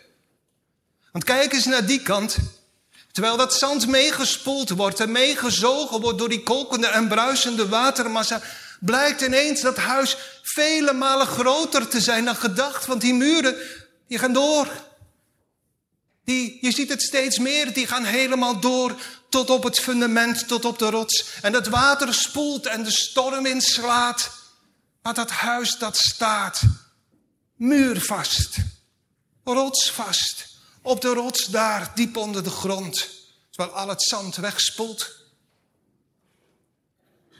Want 1.11 1.23
kijk 1.23 1.53
eens 1.53 1.65
naar 1.65 1.85
die 1.85 2.01
kant. 2.01 2.37
Terwijl 3.11 3.37
dat 3.37 3.53
zand 3.53 3.87
meegespoeld 3.87 4.69
wordt 4.69 4.99
en 4.99 5.11
meegezogen 5.11 6.01
wordt 6.01 6.17
door 6.17 6.29
die 6.29 6.43
kolkende 6.43 6.87
en 6.87 7.07
bruisende 7.07 7.67
watermassa, 7.67 8.41
blijkt 8.79 9.21
ineens 9.21 9.61
dat 9.61 9.77
huis 9.77 10.17
vele 10.41 10.93
malen 10.93 11.27
groter 11.27 11.87
te 11.87 12.01
zijn 12.01 12.25
dan 12.25 12.35
gedacht. 12.35 12.85
Want 12.85 13.01
die 13.01 13.13
muren, 13.13 13.55
die 14.07 14.19
gaan 14.19 14.33
door. 14.33 14.67
Die, 16.25 16.57
je 16.61 16.71
ziet 16.71 16.89
het 16.89 17.01
steeds 17.01 17.39
meer, 17.39 17.73
die 17.73 17.87
gaan 17.87 18.03
helemaal 18.03 18.59
door 18.59 18.95
tot 19.29 19.49
op 19.49 19.63
het 19.63 19.79
fundament, 19.79 20.47
tot 20.47 20.65
op 20.65 20.79
de 20.79 20.89
rots. 20.89 21.25
En 21.41 21.53
het 21.53 21.67
water 21.67 22.13
spoelt 22.13 22.65
en 22.65 22.83
de 22.83 22.91
storm 22.91 23.45
inslaat. 23.45 24.31
Maar 25.01 25.13
dat 25.13 25.29
huis 25.29 25.77
dat 25.77 25.97
staat 25.97 26.61
muurvast, 27.55 28.57
rotsvast, 29.43 30.48
op 30.89 31.01
de 31.01 31.13
rots 31.13 31.45
daar, 31.45 31.91
diep 31.95 32.17
onder 32.17 32.43
de 32.43 32.49
grond, 32.49 33.09
terwijl 33.49 33.75
al 33.75 33.87
het 33.87 34.03
zand 34.03 34.35
wegspoelt. 34.35 35.15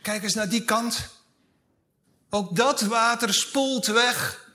Kijk 0.02 0.24
eens 0.24 0.34
naar 0.34 0.50
die 0.50 0.64
kant. 0.64 0.97
Ook 2.30 2.56
dat 2.56 2.82
water 2.82 3.34
spoelt 3.34 3.86
weg. 3.86 4.47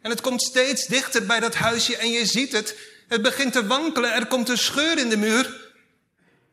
En 0.00 0.10
het 0.10 0.20
komt 0.20 0.42
steeds 0.42 0.86
dichter 0.86 1.26
bij 1.26 1.40
dat 1.40 1.54
huisje 1.54 1.96
en 1.96 2.10
je 2.10 2.26
ziet 2.26 2.52
het. 2.52 2.76
Het 3.08 3.22
begint 3.22 3.52
te 3.52 3.66
wankelen, 3.66 4.12
er 4.12 4.26
komt 4.26 4.48
een 4.48 4.58
scheur 4.58 4.98
in 4.98 5.08
de 5.08 5.16
muur. 5.16 5.72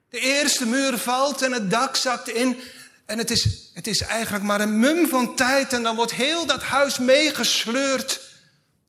De 0.10 0.20
eerste 0.20 0.66
muur 0.66 0.98
valt 0.98 1.42
en 1.42 1.52
het 1.52 1.70
dak 1.70 1.96
zakt 1.96 2.30
in. 2.30 2.60
En 3.06 3.18
het 3.18 3.32
is, 3.32 3.72
het 3.74 3.88
is 3.88 4.02
eigenlijk 4.02 4.44
maar 4.44 4.62
een 4.62 4.80
mum 4.80 5.08
van 5.08 5.36
tijd 5.36 5.74
en 5.74 5.84
dan 5.84 5.96
wordt 5.96 6.14
heel 6.14 6.46
dat 6.46 6.62
huis 6.62 7.00
meegesleurd 7.00 8.29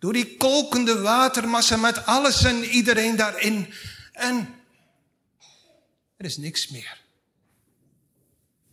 door 0.01 0.13
die 0.13 0.37
kolkende 0.37 1.01
watermassa 1.01 1.77
met 1.77 2.07
alles 2.07 2.45
en 2.45 2.65
iedereen 2.65 3.17
daarin. 3.17 3.75
En 4.13 4.55
er 6.17 6.25
is 6.25 6.37
niks 6.37 6.69
meer. 6.69 7.01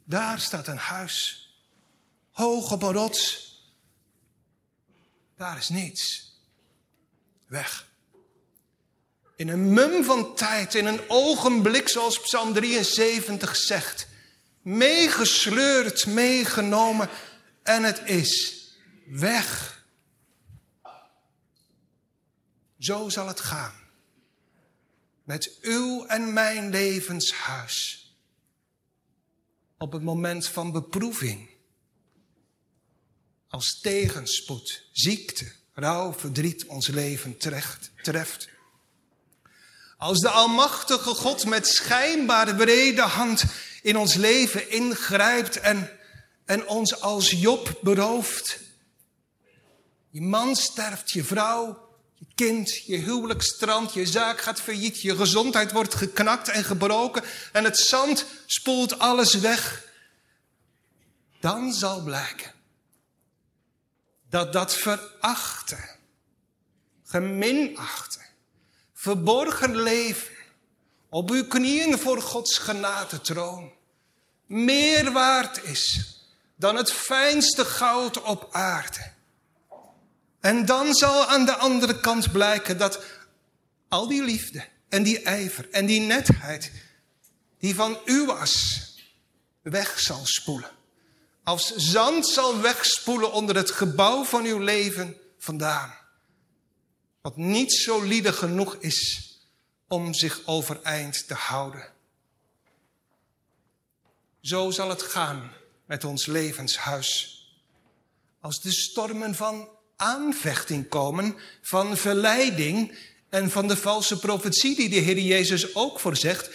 Daar 0.04 0.40
staat 0.40 0.68
een 0.68 0.78
huis, 0.78 1.50
hoog 2.32 2.72
op 2.72 2.84
een 2.84 2.94
rots. 2.94 3.46
Daar 5.38 5.58
is 5.58 5.70
niets. 5.70 6.32
Weg. 7.48 7.88
In 9.36 9.48
een 9.48 9.74
mum 9.74 10.04
van 10.04 10.36
tijd, 10.36 10.76
in 10.76 10.86
een 10.86 11.02
ogenblik, 11.08 11.88
zoals 11.88 12.22
Psalm 12.22 12.54
73 12.54 13.56
zegt. 13.56 14.08
Meegesleurd, 14.62 16.06
meegenomen 16.06 17.10
en 17.64 17.84
het 17.84 18.02
is 18.06 18.64
weg. 19.06 19.77
Zo 22.80 23.10
zal 23.10 23.28
het 23.28 23.40
gaan. 23.40 23.74
Met 25.24 25.58
uw 25.62 26.06
en 26.06 26.34
mijn 26.34 26.70
levenshuis. 26.70 28.06
Op 29.78 29.92
het 29.92 30.04
moment 30.04 30.48
van 30.48 30.72
beproeving. 30.72 31.50
Als 33.50 33.80
tegenspoed, 33.80 34.84
ziekte, 34.92 35.52
rouw, 35.74 36.14
verdriet 36.14 36.66
ons 36.66 36.88
leven 36.88 37.38
terecht, 37.38 37.92
treft. 38.02 38.50
Als 39.98 40.20
de 40.20 40.30
Almachtige 40.30 41.14
God 41.14 41.46
met 41.46 41.68
schijnbaar 41.68 42.56
brede 42.56 43.02
hand 43.02 43.44
in 43.82 43.98
ons 43.98 44.14
leven 44.14 44.70
ingrijpt 44.70 45.60
en, 45.60 45.92
en 46.46 46.68
ons 46.68 47.02
als 47.02 47.32
Job 47.32 47.80
berooft. 47.82 48.60
Je 50.10 50.22
man 50.22 50.56
sterft, 50.56 51.12
je 51.12 51.24
vrouw, 51.24 51.87
je 52.18 52.26
kind, 52.36 52.86
je 52.86 52.98
huwelijk 52.98 53.42
strandt, 53.42 53.94
je 53.94 54.06
zaak 54.06 54.42
gaat 54.42 54.62
failliet, 54.62 55.02
je 55.02 55.16
gezondheid 55.16 55.72
wordt 55.72 55.96
geknakt 55.96 56.50
en 56.50 56.64
gebroken 56.64 57.24
en 57.52 57.64
het 57.64 57.78
zand 57.78 58.26
spoelt 58.46 59.00
alles 59.00 59.34
weg. 59.34 59.86
Dan 61.40 61.74
zal 61.74 62.04
blijken 62.04 62.52
dat 64.30 64.54
dat 64.54 64.74
verachten, 64.74 65.90
geminachten, 67.04 68.26
verborgen 68.94 69.76
leven 69.76 70.36
op 71.10 71.30
uw 71.30 71.48
knieën 71.48 71.98
voor 71.98 72.22
Gods 72.22 72.58
genadetroon 72.58 73.72
meer 74.46 75.12
waard 75.12 75.64
is 75.64 76.16
dan 76.56 76.76
het 76.76 76.92
fijnste 76.92 77.66
goud 77.66 78.22
op 78.22 78.48
aarde. 78.52 79.12
En 80.40 80.66
dan 80.66 80.94
zal 80.94 81.26
aan 81.26 81.46
de 81.46 81.56
andere 81.56 82.00
kant 82.00 82.32
blijken 82.32 82.78
dat 82.78 83.04
al 83.88 84.08
die 84.08 84.24
liefde 84.24 84.68
en 84.90 85.04
die 85.04 85.22
ijver 85.22 85.70
en 85.72 85.86
die 85.86 86.02
netheid 86.02 86.72
die 87.60 87.76
van 87.76 87.98
u 88.06 88.26
was, 88.26 88.84
weg 89.62 90.00
zal 90.00 90.26
spoelen. 90.26 90.72
Als 91.44 91.76
zand 91.76 92.28
zal 92.28 92.62
wegspoelen 92.62 93.32
onder 93.32 93.56
het 93.56 93.72
gebouw 93.72 94.24
van 94.24 94.46
uw 94.46 94.60
leven 94.60 95.18
vandaan. 95.38 95.96
Wat 97.22 97.38
niet 97.38 97.74
solide 97.74 98.34
genoeg 98.34 98.76
is 98.80 99.32
om 99.88 100.14
zich 100.14 100.42
overeind 100.46 101.28
te 101.28 101.34
houden. 101.34 101.94
Zo 104.42 104.72
zal 104.72 104.90
het 104.90 105.02
gaan 105.02 105.52
met 105.86 106.04
ons 106.04 106.26
levenshuis. 106.26 107.34
Als 108.42 108.62
de 108.62 108.72
stormen 108.72 109.36
van 109.36 109.70
aanvechting 109.98 110.88
komen, 110.88 111.36
van 111.62 111.98
verleiding 111.98 112.98
en 113.30 113.52
van 113.52 113.68
de 113.68 113.78
valse 113.78 114.20
profetie 114.20 114.76
die 114.76 114.90
de 114.90 114.96
Heer 114.96 115.20
Jezus 115.20 115.76
ook 115.76 116.00
voorzegt. 116.00 116.50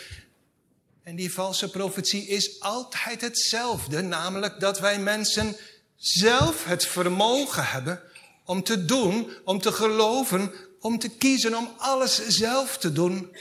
En 1.03 1.17
die 1.17 1.33
valse 1.33 1.71
profetie 1.71 2.27
is 2.27 2.61
altijd 2.61 3.21
hetzelfde, 3.21 4.03
namelijk 4.03 4.61
dat 4.61 4.81
wij 4.81 4.99
mensen 4.99 5.57
zelf 5.97 6.65
het 6.65 6.87
vermogen 6.87 7.67
hebben 7.67 8.03
om 8.45 8.63
te 8.63 8.85
doen, 8.85 9.33
om 9.45 9.61
te 9.61 9.73
geloven, 9.73 10.53
om 10.81 10.99
te 10.99 11.09
kiezen, 11.09 11.57
om 11.57 11.75
alles 11.77 12.27
zelf 12.27 12.79
te 12.79 12.93
doen. 12.93 13.37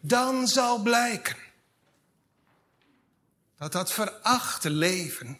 Dan 0.00 0.48
zal 0.48 0.78
blijken 0.78 1.36
dat 3.58 3.72
dat 3.72 3.92
verachte 3.92 4.70
leven 4.70 5.38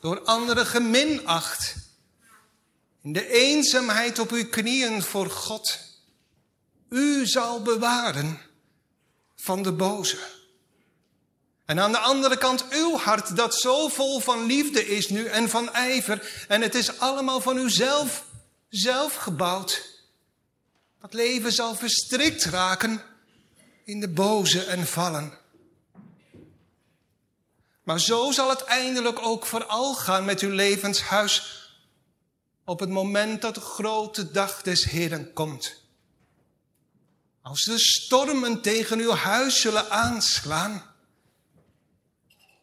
door 0.00 0.20
anderen 0.20 0.66
geminacht, 0.66 1.74
in 3.02 3.12
de 3.12 3.28
eenzaamheid 3.28 4.18
op 4.18 4.30
uw 4.30 4.48
knieën 4.48 5.02
voor 5.02 5.30
God, 5.30 5.78
u 6.88 7.26
zal 7.26 7.62
bewaren 7.62 8.40
van 9.36 9.62
de 9.62 9.72
boze. 9.72 10.18
En 11.64 11.80
aan 11.80 11.92
de 11.92 11.98
andere 11.98 12.36
kant 12.36 12.64
uw 12.70 12.96
hart 12.96 13.36
dat 13.36 13.54
zo 13.54 13.88
vol 13.88 14.20
van 14.20 14.44
liefde 14.44 14.86
is 14.86 15.08
nu 15.08 15.26
en 15.26 15.48
van 15.48 15.72
ijver. 15.72 16.44
En 16.48 16.60
het 16.60 16.74
is 16.74 16.98
allemaal 16.98 17.40
van 17.40 17.56
uzelf, 17.56 18.24
zelf 18.68 19.14
gebouwd. 19.14 19.98
Dat 21.00 21.14
leven 21.14 21.52
zal 21.52 21.74
verstrikt 21.74 22.44
raken 22.44 23.02
in 23.84 24.00
de 24.00 24.08
boze 24.08 24.64
en 24.64 24.86
vallen. 24.86 25.38
Maar 27.82 28.00
zo 28.00 28.30
zal 28.30 28.48
het 28.48 28.64
eindelijk 28.64 29.18
ook 29.22 29.46
vooral 29.46 29.94
gaan 29.94 30.24
met 30.24 30.40
uw 30.40 30.50
levenshuis 30.50 31.60
op 32.70 32.80
het 32.80 32.88
moment 32.88 33.42
dat 33.42 33.54
de 33.54 33.60
grote 33.60 34.30
dag 34.30 34.62
des 34.62 34.84
Heren 34.84 35.32
komt. 35.32 35.74
Als 37.42 37.64
de 37.64 37.78
stormen 37.78 38.62
tegen 38.62 38.98
uw 38.98 39.10
huis 39.10 39.60
zullen 39.60 39.90
aanslaan 39.90 40.94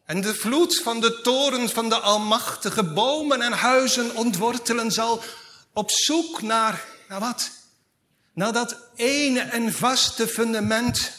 en 0.04 0.20
de 0.20 0.34
vloed 0.34 0.82
van 0.82 1.00
de 1.00 1.20
toren 1.20 1.68
van 1.68 1.88
de 1.88 1.98
Almachtige 1.98 2.84
bomen 2.84 3.42
en 3.42 3.52
huizen 3.52 4.16
ontwortelen 4.16 4.90
zal 4.90 5.22
op 5.72 5.90
zoek 5.90 6.42
naar, 6.42 6.84
naar 7.08 7.20
wat? 7.20 7.50
Naar 8.32 8.52
dat 8.52 8.76
ene 8.94 9.40
en 9.40 9.72
vaste 9.72 10.28
fundament, 10.28 11.12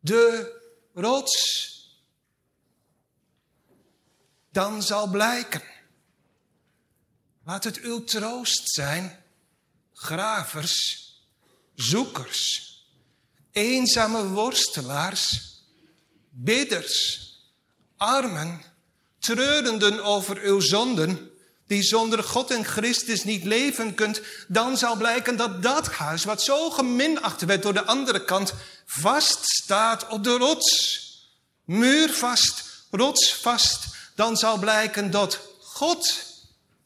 de 0.00 0.52
rots 0.94 1.66
dan 4.50 4.82
zal 4.82 5.06
blijken. 5.06 5.76
Laat 7.48 7.64
het 7.64 7.80
uw 7.80 8.04
troost 8.04 8.70
zijn, 8.70 9.24
gravers, 9.94 11.04
zoekers, 11.74 12.72
eenzame 13.52 14.28
worstelaars, 14.28 15.40
bidders, 16.30 17.20
armen, 17.96 18.62
treurenden 19.18 20.04
over 20.04 20.40
uw 20.40 20.60
zonden, 20.60 21.30
die 21.66 21.82
zonder 21.82 22.22
God 22.22 22.50
en 22.50 22.64
Christus 22.64 23.24
niet 23.24 23.44
leven 23.44 23.94
kunt, 23.94 24.20
dan 24.48 24.76
zal 24.76 24.96
blijken 24.96 25.36
dat 25.36 25.62
dat 25.62 25.92
huis, 25.92 26.24
wat 26.24 26.42
zo 26.42 26.70
geminacht 26.70 27.40
werd 27.40 27.62
door 27.62 27.74
de 27.74 27.84
andere 27.84 28.24
kant, 28.24 28.54
vast 28.86 29.44
staat 29.44 30.08
op 30.08 30.24
de 30.24 30.36
rots. 30.36 31.06
Muurvast, 31.64 32.64
rotsvast, 32.90 33.86
dan 34.14 34.36
zal 34.36 34.58
blijken 34.58 35.10
dat 35.10 35.40
God 35.62 36.27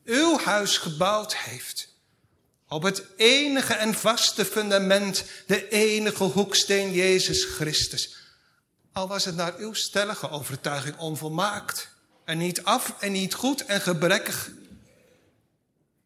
uw 0.05 0.39
huis 0.39 0.79
gebouwd 0.79 1.37
heeft. 1.37 1.89
Op 2.69 2.83
het 2.83 3.05
enige 3.17 3.75
en 3.75 3.95
vaste 3.95 4.45
fundament, 4.45 5.25
de 5.47 5.69
enige 5.69 6.25
hoeksteen 6.25 6.93
Jezus 6.93 7.45
Christus. 7.45 8.17
Al 8.93 9.09
was 9.09 9.25
het 9.25 9.35
naar 9.35 9.57
uw 9.57 9.73
stellige 9.73 10.31
overtuiging 10.31 10.99
onvolmaakt 10.99 11.89
en 12.25 12.39
niet 12.39 12.65
af 12.65 12.95
en 13.01 13.13
niet 13.13 13.35
goed 13.35 13.65
en 13.65 13.81
gebrekkig. 13.81 14.51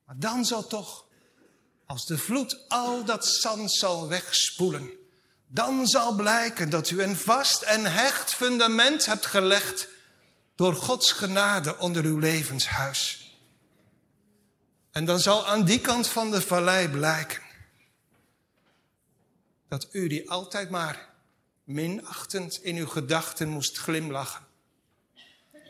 Maar 0.06 0.18
dan 0.18 0.44
zal 0.44 0.66
toch, 0.66 1.04
als 1.86 2.06
de 2.06 2.18
vloed 2.18 2.64
al 2.68 3.04
dat 3.04 3.26
zand 3.26 3.72
zal 3.72 4.08
wegspoelen, 4.08 4.90
dan 5.48 5.86
zal 5.86 6.14
blijken 6.14 6.70
dat 6.70 6.90
u 6.90 7.02
een 7.02 7.16
vast 7.16 7.62
en 7.62 7.92
hecht 7.92 8.34
fundament 8.34 9.06
hebt 9.06 9.26
gelegd 9.26 9.88
door 10.54 10.74
Gods 10.74 11.12
genade 11.12 11.78
onder 11.78 12.04
uw 12.04 12.18
levenshuis. 12.18 13.25
En 14.96 15.04
dan 15.04 15.20
zal 15.20 15.46
aan 15.46 15.64
die 15.64 15.80
kant 15.80 16.06
van 16.06 16.30
de 16.30 16.40
vallei 16.40 16.88
blijken 16.88 17.42
dat 19.68 19.88
u 19.92 20.08
die 20.08 20.30
altijd 20.30 20.70
maar 20.70 21.08
minachtend 21.64 22.62
in 22.62 22.76
uw 22.76 22.86
gedachten 22.86 23.48
moest 23.48 23.78
glimlachen. 23.78 24.46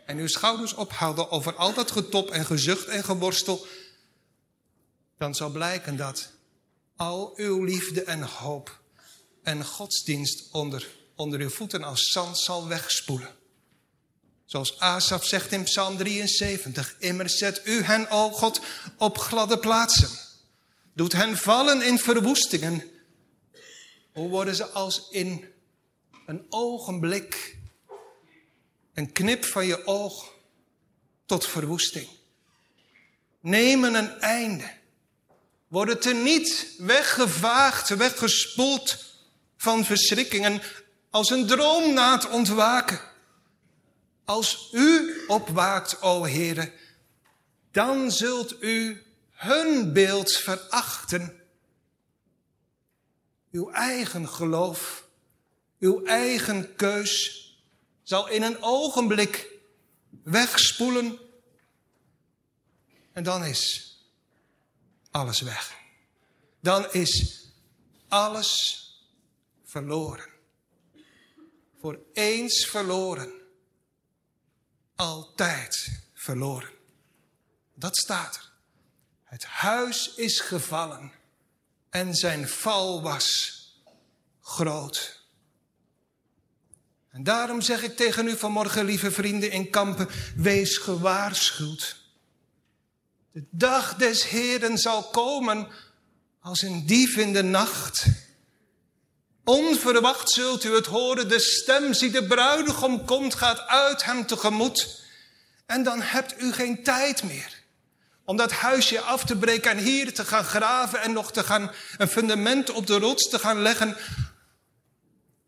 En 0.07 0.19
uw 0.19 0.27
schouders 0.27 0.75
ophouden 0.75 1.31
over 1.31 1.55
al 1.55 1.75
dat 1.75 1.91
getop 1.91 2.31
en 2.31 2.47
gezucht 2.47 2.87
en 2.87 3.05
geworstel. 3.05 3.67
Dan 5.19 5.35
zal 5.35 5.51
blijken 5.51 5.97
dat 5.97 6.33
al 6.97 7.33
uw 7.37 7.65
liefde 7.65 8.03
en 8.03 8.23
hoop 8.23 8.81
en 9.43 9.65
godsdienst 9.65 10.49
onder, 10.53 10.89
onder 11.15 11.41
uw 11.41 11.51
voeten 11.51 11.83
als 11.83 12.03
zand 12.03 12.39
zal 12.39 12.69
wegspoelen. 12.69 13.35
Zoals 14.47 14.79
Asaf 14.79 15.25
zegt 15.25 15.53
in 15.53 15.63
Psalm 15.63 15.97
73. 15.97 16.97
Immers 16.99 17.39
zet 17.39 17.61
u 17.65 17.83
hen, 17.83 18.11
o 18.11 18.31
God, 18.31 18.61
op 18.99 19.19
gladde 19.19 19.59
plaatsen. 19.59 20.09
Doet 20.95 21.13
hen 21.13 21.37
vallen 21.37 21.83
in 21.83 21.99
verwoestingen. 21.99 22.91
Hoe 24.13 24.29
worden 24.29 24.55
ze 24.55 24.67
als 24.67 25.09
in 25.11 25.53
een 26.27 26.47
ogenblik, 26.49 27.57
een 28.95 29.13
knip 29.13 29.45
van 29.45 29.67
je 29.67 29.87
oog, 29.87 30.33
tot 31.27 31.47
verwoesting. 31.47 32.09
Nemen 33.41 33.95
een 33.95 34.21
einde 34.21 34.71
worden 35.69 36.01
teniet 36.01 36.75
weggevaagd, 36.79 37.89
weggespoeld 37.89 39.05
van 39.57 39.85
verschrikkingen 39.85 40.63
als 41.11 41.31
een 41.31 41.47
droom 41.47 41.95
na 41.95 42.13
het 42.13 42.29
ontwaken. 42.29 43.15
Als 44.27 44.69
u 44.73 45.25
opwaakt, 45.27 46.03
o 46.03 46.25
Heere, 46.25 46.73
dan 47.71 48.13
zult 48.13 48.63
u 48.63 49.03
hun 49.31 49.93
beeld 49.93 50.33
verachten. 50.33 51.41
Uw 53.51 53.71
eigen 53.71 54.29
geloof, 54.29 55.09
uw 55.79 56.05
eigen 56.05 56.77
keus 56.77 57.45
zal 58.03 58.29
in 58.29 58.43
een 58.43 58.63
ogenblik 58.63 59.51
wegspoelen. 60.23 61.19
En 63.13 63.23
dan 63.23 63.45
is 63.45 63.95
alles 65.11 65.41
weg. 65.41 65.75
Dan 66.61 66.93
is 66.93 67.45
alles 68.09 68.83
verloren. 69.65 70.29
Voor 71.81 71.99
eens 72.13 72.67
verloren. 72.67 73.46
Altijd 74.97 76.01
verloren. 76.15 76.71
Dat 77.75 77.97
staat 77.97 78.37
er. 78.37 78.53
Het 79.25 79.45
huis 79.45 80.15
is 80.15 80.41
gevallen 80.41 81.13
en 81.91 82.15
zijn 82.15 82.49
val 82.49 83.03
was 83.03 83.55
groot. 84.41 85.21
En 87.11 87.23
daarom 87.23 87.61
zeg 87.61 87.83
ik 87.83 87.97
tegen 87.97 88.29
u 88.29 88.37
vanmorgen, 88.37 88.85
lieve 88.85 89.11
vrienden 89.11 89.51
in 89.51 89.71
kampen, 89.71 90.09
wees 90.37 90.77
gewaarschuwd. 90.77 91.97
De 93.33 93.45
dag 93.51 93.95
des 93.95 94.29
Heeren 94.29 94.79
zal 94.79 95.03
komen 95.03 95.69
als 96.41 96.63
een 96.63 96.87
dief 96.87 97.17
in 97.17 97.33
de 97.33 97.43
nacht. 97.43 98.07
Onverwacht 99.49 100.31
zult 100.31 100.65
u 100.65 100.75
het 100.75 100.87
horen, 100.87 101.29
de 101.29 101.41
stem 101.41 101.93
die 101.93 102.11
de 102.11 102.27
bruidegom 102.27 103.05
komt, 103.05 103.35
gaat 103.35 103.67
uit 103.67 104.05
hem 104.05 104.27
tegemoet. 104.27 105.05
En 105.67 105.83
dan 105.83 106.01
hebt 106.01 106.43
u 106.43 106.53
geen 106.53 106.83
tijd 106.83 107.23
meer 107.23 107.63
om 108.25 108.37
dat 108.37 108.53
huisje 108.53 109.01
af 109.01 109.25
te 109.25 109.37
breken 109.37 109.71
en 109.71 109.79
hier 109.79 110.15
te 110.15 110.25
gaan 110.25 110.45
graven 110.45 111.01
en 111.01 111.13
nog 111.13 111.33
te 111.33 111.45
gaan 111.45 111.71
een 111.99 112.09
fundament 112.09 112.71
op 112.71 112.87
de 112.87 112.99
rots 112.99 113.29
te 113.29 113.39
gaan 113.39 113.63
leggen. 113.63 113.97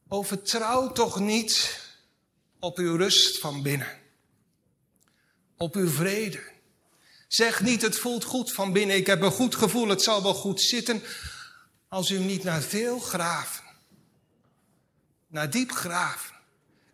Overtrouw 0.09 0.93
toch 0.93 1.19
niet 1.19 1.81
op 2.61 2.79
uw 2.79 2.97
rust 2.97 3.39
van 3.39 3.63
binnen. 3.63 3.99
Op 5.57 5.75
uw 5.75 5.89
vrede. 5.89 6.43
Zeg 7.29 7.63
niet, 7.63 7.83
het 7.83 7.99
voelt 7.99 8.25
goed 8.25 8.53
van 8.53 8.73
binnen, 8.73 8.97
ik 8.97 9.07
heb 9.07 9.23
een 9.23 9.31
goed 9.31 9.55
gevoel, 9.55 9.89
het 9.89 10.03
zal 10.03 10.23
wel 10.23 10.35
goed 10.35 10.61
zitten. 10.61 11.03
Als 11.89 12.11
u 12.11 12.19
niet 12.19 12.45
naar 12.45 12.63
veel 12.63 12.99
graven, 12.99 13.68
naar 15.29 15.51
diep 15.51 15.73
graven 15.73 16.35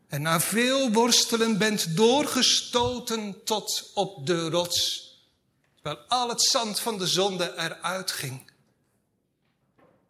en 0.08 0.22
naar 0.22 0.40
veel 0.40 0.92
worstelen 0.92 1.58
bent 1.58 1.96
doorgestoten 1.96 3.44
tot 3.44 3.90
op 3.94 4.26
de 4.26 4.50
rots 4.50 5.04
Terwijl 5.84 6.08
al 6.08 6.28
het 6.28 6.42
zand 6.42 6.80
van 6.80 6.98
de 6.98 7.06
zonde 7.06 7.54
eruit 7.56 8.10
ging. 8.10 8.50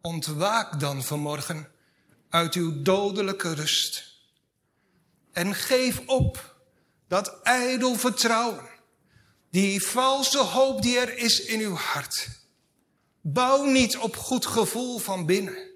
Ontwaak 0.01 0.79
dan 0.79 1.03
vanmorgen 1.03 1.71
uit 2.29 2.53
uw 2.53 2.81
dodelijke 2.81 3.53
rust. 3.53 4.17
En 5.31 5.55
geef 5.55 6.01
op 6.05 6.55
dat 7.07 7.41
ijdel 7.43 7.95
vertrouwen, 7.95 8.69
die 9.49 9.83
valse 9.83 10.37
hoop 10.37 10.81
die 10.81 10.99
er 10.99 11.17
is 11.17 11.39
in 11.39 11.59
uw 11.59 11.75
hart. 11.75 12.29
Bouw 13.21 13.63
niet 13.63 13.97
op 13.97 14.15
goed 14.15 14.45
gevoel 14.45 14.97
van 14.97 15.25
binnen. 15.25 15.74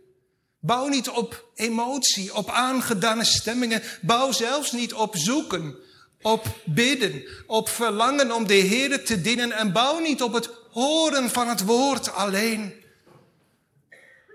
Bouw 0.60 0.88
niet 0.88 1.10
op 1.10 1.50
emotie, 1.56 2.36
op 2.36 2.50
aangedane 2.50 3.24
stemmingen. 3.24 3.82
Bouw 4.02 4.32
zelfs 4.32 4.72
niet 4.72 4.94
op 4.94 5.18
zoeken 5.18 5.78
op 6.22 6.62
bidden, 6.66 7.28
op 7.48 7.70
verlangen 7.70 8.32
om 8.32 8.48
de 8.48 8.54
Heer 8.54 9.06
te 9.06 9.22
dienen 9.22 9.52
en 9.52 9.72
bouw 9.72 10.00
niet 10.00 10.22
op 10.22 10.34
het 10.34 10.50
horen 10.72 11.30
van 11.30 11.48
het 11.48 11.64
woord 11.64 12.12
alleen. 12.12 12.74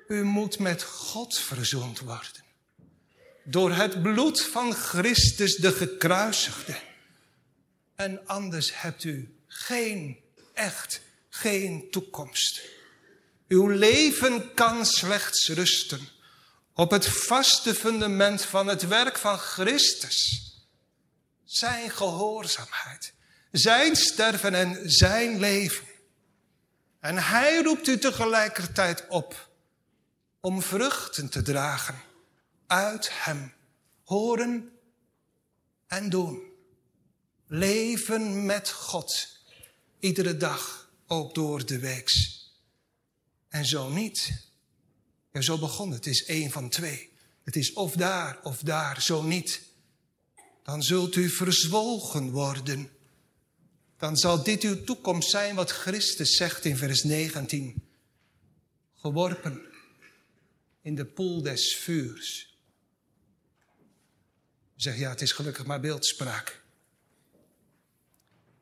U 0.09 0.25
moet 0.25 0.59
met 0.59 0.83
God 0.83 1.39
verzoend 1.39 2.01
worden. 2.01 2.43
Door 3.45 3.73
het 3.73 4.03
bloed 4.03 4.43
van 4.43 4.75
Christus 4.75 5.57
de 5.57 5.73
gekruisigde. 5.73 6.77
En 7.95 8.27
anders 8.27 8.81
hebt 8.81 9.05
u 9.05 9.35
geen, 9.47 10.19
echt 10.53 11.01
geen 11.29 11.91
toekomst. 11.91 12.63
Uw 13.49 13.69
leven 13.69 14.55
kan 14.55 14.87
slechts 14.87 15.49
rusten 15.49 16.09
op 16.75 16.91
het 16.91 17.09
vaste 17.09 17.75
fundament 17.75 18.45
van 18.45 18.67
het 18.67 18.87
werk 18.87 19.19
van 19.19 19.39
Christus. 19.39 20.43
Zijn 21.45 21.91
gehoorzaamheid. 21.91 23.13
Zijn 23.51 23.97
sterven 23.97 24.55
en 24.55 24.91
zijn 24.91 25.39
leven. 25.39 25.87
En 27.01 27.19
hij 27.19 27.63
roept 27.63 27.87
u 27.87 27.99
tegelijkertijd 27.99 29.05
op 29.09 29.51
om 30.41 30.63
vruchten 30.63 31.29
te 31.29 31.43
dragen 31.43 32.03
uit 32.67 33.11
hem. 33.13 33.53
Horen 34.05 34.73
en 35.87 36.11
doen. 36.11 36.43
Leven 37.47 38.47
met 38.47 38.71
God. 38.71 39.29
Iedere 39.99 40.37
dag, 40.37 40.91
ook 41.07 41.35
door 41.35 41.67
de 41.67 41.79
weeks. 41.79 42.44
En 43.55 43.67
zo 43.67 43.89
niet. 43.89 44.49
Ja, 45.33 45.41
zo 45.41 45.59
begon 45.59 45.91
het. 45.91 46.05
Het 46.05 46.15
is 46.15 46.25
één 46.25 46.51
van 46.51 46.69
twee. 46.69 47.13
Het 47.45 47.57
is 47.57 47.73
of 47.73 47.93
daar 47.93 48.43
of 48.43 48.59
daar, 48.59 49.03
zo 49.03 49.23
niet 49.23 49.63
dan 50.65 50.83
zult 50.83 51.17
u 51.17 51.29
verzwolgen 51.29 52.31
worden. 52.31 52.91
Dan 53.97 54.17
zal 54.17 54.43
dit 54.43 54.63
uw 54.63 54.85
toekomst 54.85 55.31
zijn 55.31 55.55
wat 55.55 55.71
Christus 55.71 56.37
zegt 56.37 56.65
in 56.65 56.77
vers 56.77 57.03
19. 57.03 57.89
Geworpen 58.95 59.63
in 60.83 60.95
de 60.95 61.05
poel 61.05 61.43
des 61.43 61.77
vuurs. 61.77 62.59
Zeg 64.77 64.99
ja, 64.99 65.11
het 65.11 65.21
is 65.21 65.33
gelukkig 65.33 65.67
maar 65.67 65.81
beeldspraak. 65.81 66.63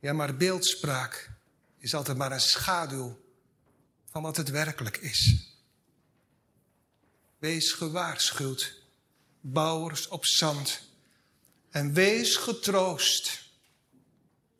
Ja, 0.00 0.12
maar 0.12 0.36
beeldspraak 0.36 1.30
is 1.78 1.94
altijd 1.94 2.16
maar 2.16 2.32
een 2.32 2.40
schaduw 2.40 3.21
van 4.12 4.22
wat 4.22 4.36
het 4.36 4.50
werkelijk 4.50 4.96
is. 4.96 5.36
Wees 7.38 7.72
gewaarschuwd, 7.72 8.74
bouwers 9.40 10.08
op 10.08 10.26
zand 10.26 10.80
en 11.70 11.92
wees 11.92 12.36
getroost. 12.36 13.42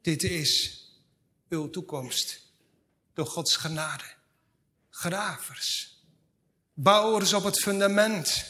Dit 0.01 0.23
is 0.23 0.83
uw 1.49 1.71
toekomst 1.71 2.41
door 3.15 3.27
Gods 3.27 3.57
genade. 3.57 4.05
Gravers, 4.91 5.99
bouwers 6.75 7.33
op 7.33 7.45
het 7.45 7.61
fundament, 7.61 8.45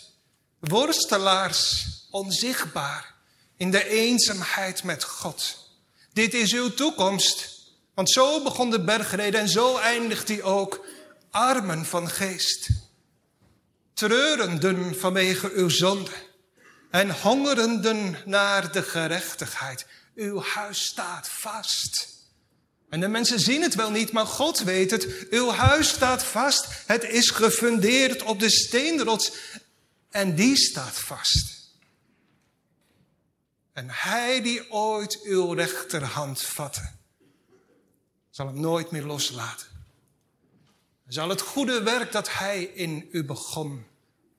worstelaars 0.58 1.86
onzichtbaar 2.10 3.14
in 3.56 3.70
de 3.70 3.88
eenzaamheid 3.88 4.82
met 4.82 5.04
God. 5.04 5.70
Dit 6.12 6.34
is 6.34 6.52
uw 6.52 6.74
toekomst. 6.74 7.60
Want 7.94 8.10
zo 8.10 8.42
begon 8.42 8.70
de 8.70 8.84
bergreden 8.84 9.40
en 9.40 9.48
zo 9.48 9.76
eindigt 9.76 10.28
hij 10.28 10.42
ook. 10.42 10.84
Armen 11.32 11.84
van 11.84 12.08
geest. 12.08 12.68
Treurenden 13.94 14.98
vanwege 14.98 15.52
uw 15.52 15.68
zonde 15.68 16.10
en 16.90 17.20
hongerenden 17.20 18.16
naar 18.24 18.72
de 18.72 18.82
gerechtigheid. 18.82 19.86
Uw 20.14 20.40
huis 20.40 20.84
staat 20.84 21.28
vast. 21.28 22.08
En 22.88 23.00
de 23.00 23.08
mensen 23.08 23.40
zien 23.40 23.62
het 23.62 23.74
wel 23.74 23.90
niet, 23.90 24.12
maar 24.12 24.26
God 24.26 24.58
weet 24.58 24.90
het. 24.90 25.26
Uw 25.30 25.50
huis 25.50 25.88
staat 25.88 26.24
vast. 26.24 26.66
Het 26.86 27.04
is 27.04 27.30
gefundeerd 27.30 28.22
op 28.22 28.40
de 28.40 28.50
steenrots. 28.50 29.32
En 30.10 30.34
die 30.34 30.56
staat 30.56 30.98
vast. 30.98 31.70
En 33.72 33.86
hij 33.90 34.42
die 34.42 34.70
ooit 34.70 35.20
uw 35.22 35.52
rechterhand 35.52 36.42
vatte, 36.42 36.90
zal 38.30 38.46
hem 38.46 38.60
nooit 38.60 38.90
meer 38.90 39.04
loslaten. 39.04 39.71
Zal 41.12 41.28
het 41.28 41.40
goede 41.40 41.82
werk 41.82 42.12
dat 42.12 42.32
hij 42.32 42.62
in 42.62 43.08
u 43.10 43.24
begon, 43.24 43.86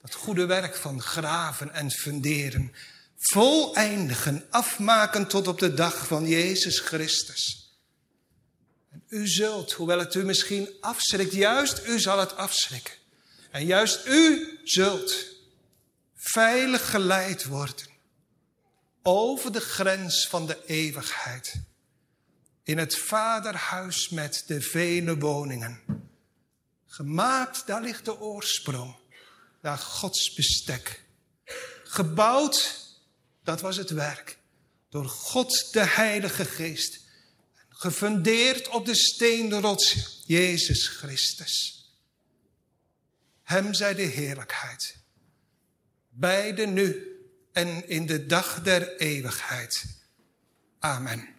dat 0.02 0.14
goede 0.14 0.46
werk 0.46 0.76
van 0.76 1.02
graven 1.02 1.74
en 1.74 1.92
funderen, 1.92 2.74
voleindigen, 3.18 4.46
afmaken 4.50 5.28
tot 5.28 5.48
op 5.48 5.60
de 5.60 5.74
dag 5.74 6.08
van 6.08 6.28
Jezus 6.28 6.80
Christus. 6.80 7.72
En 8.92 9.04
u 9.08 9.28
zult, 9.28 9.72
hoewel 9.72 10.00
het 10.00 10.16
u 10.16 10.24
misschien 10.24 10.70
afschrikt, 10.80 11.34
juist 11.34 11.88
u 11.88 12.00
zal 12.00 12.20
het 12.20 12.36
afschrikken. 12.36 12.94
En 13.52 13.66
juist 13.66 14.08
u 14.08 14.60
zult 14.64 15.16
veilig 16.16 16.90
geleid 16.90 17.46
worden 17.46 17.88
over 19.02 19.52
de 19.52 19.62
grens 19.62 20.28
van 20.28 20.46
de 20.48 20.58
eeuwigheid. 20.66 21.54
In 22.64 22.78
het 22.78 22.98
vaderhuis 22.98 24.10
met 24.10 24.44
de 24.48 24.62
vele 24.62 25.18
woningen 25.18 26.04
Gemaakt, 26.94 27.68
daar 27.68 27.82
ligt 27.82 28.06
de 28.06 28.20
oorsprong. 28.20 28.96
Daar 29.62 29.78
Gods 29.78 30.34
bestek. 30.34 31.04
Gebouwd, 31.84 32.80
dat 33.44 33.62
was 33.62 33.78
het 33.78 33.89
werk. 33.89 34.38
Door 34.89 35.06
God 35.06 35.70
de 35.72 35.86
Heilige 35.86 36.46
Geest. 36.46 37.00
Gefundeerd 37.70 38.68
op 38.68 38.86
de 38.86 38.96
steenrots, 38.96 40.22
Jezus 40.26 40.88
Christus. 40.88 41.86
Hem 43.44 43.74
zij 43.74 43.94
de 43.94 44.02
heerlijkheid. 44.02 44.98
Beide 46.10 46.66
nu 46.66 47.18
en 47.52 47.89
in 47.89 48.06
de 48.06 48.26
dag 48.26 48.62
der 48.62 48.98
eeuwigheid. 48.98 49.86
Amen. 50.80 51.33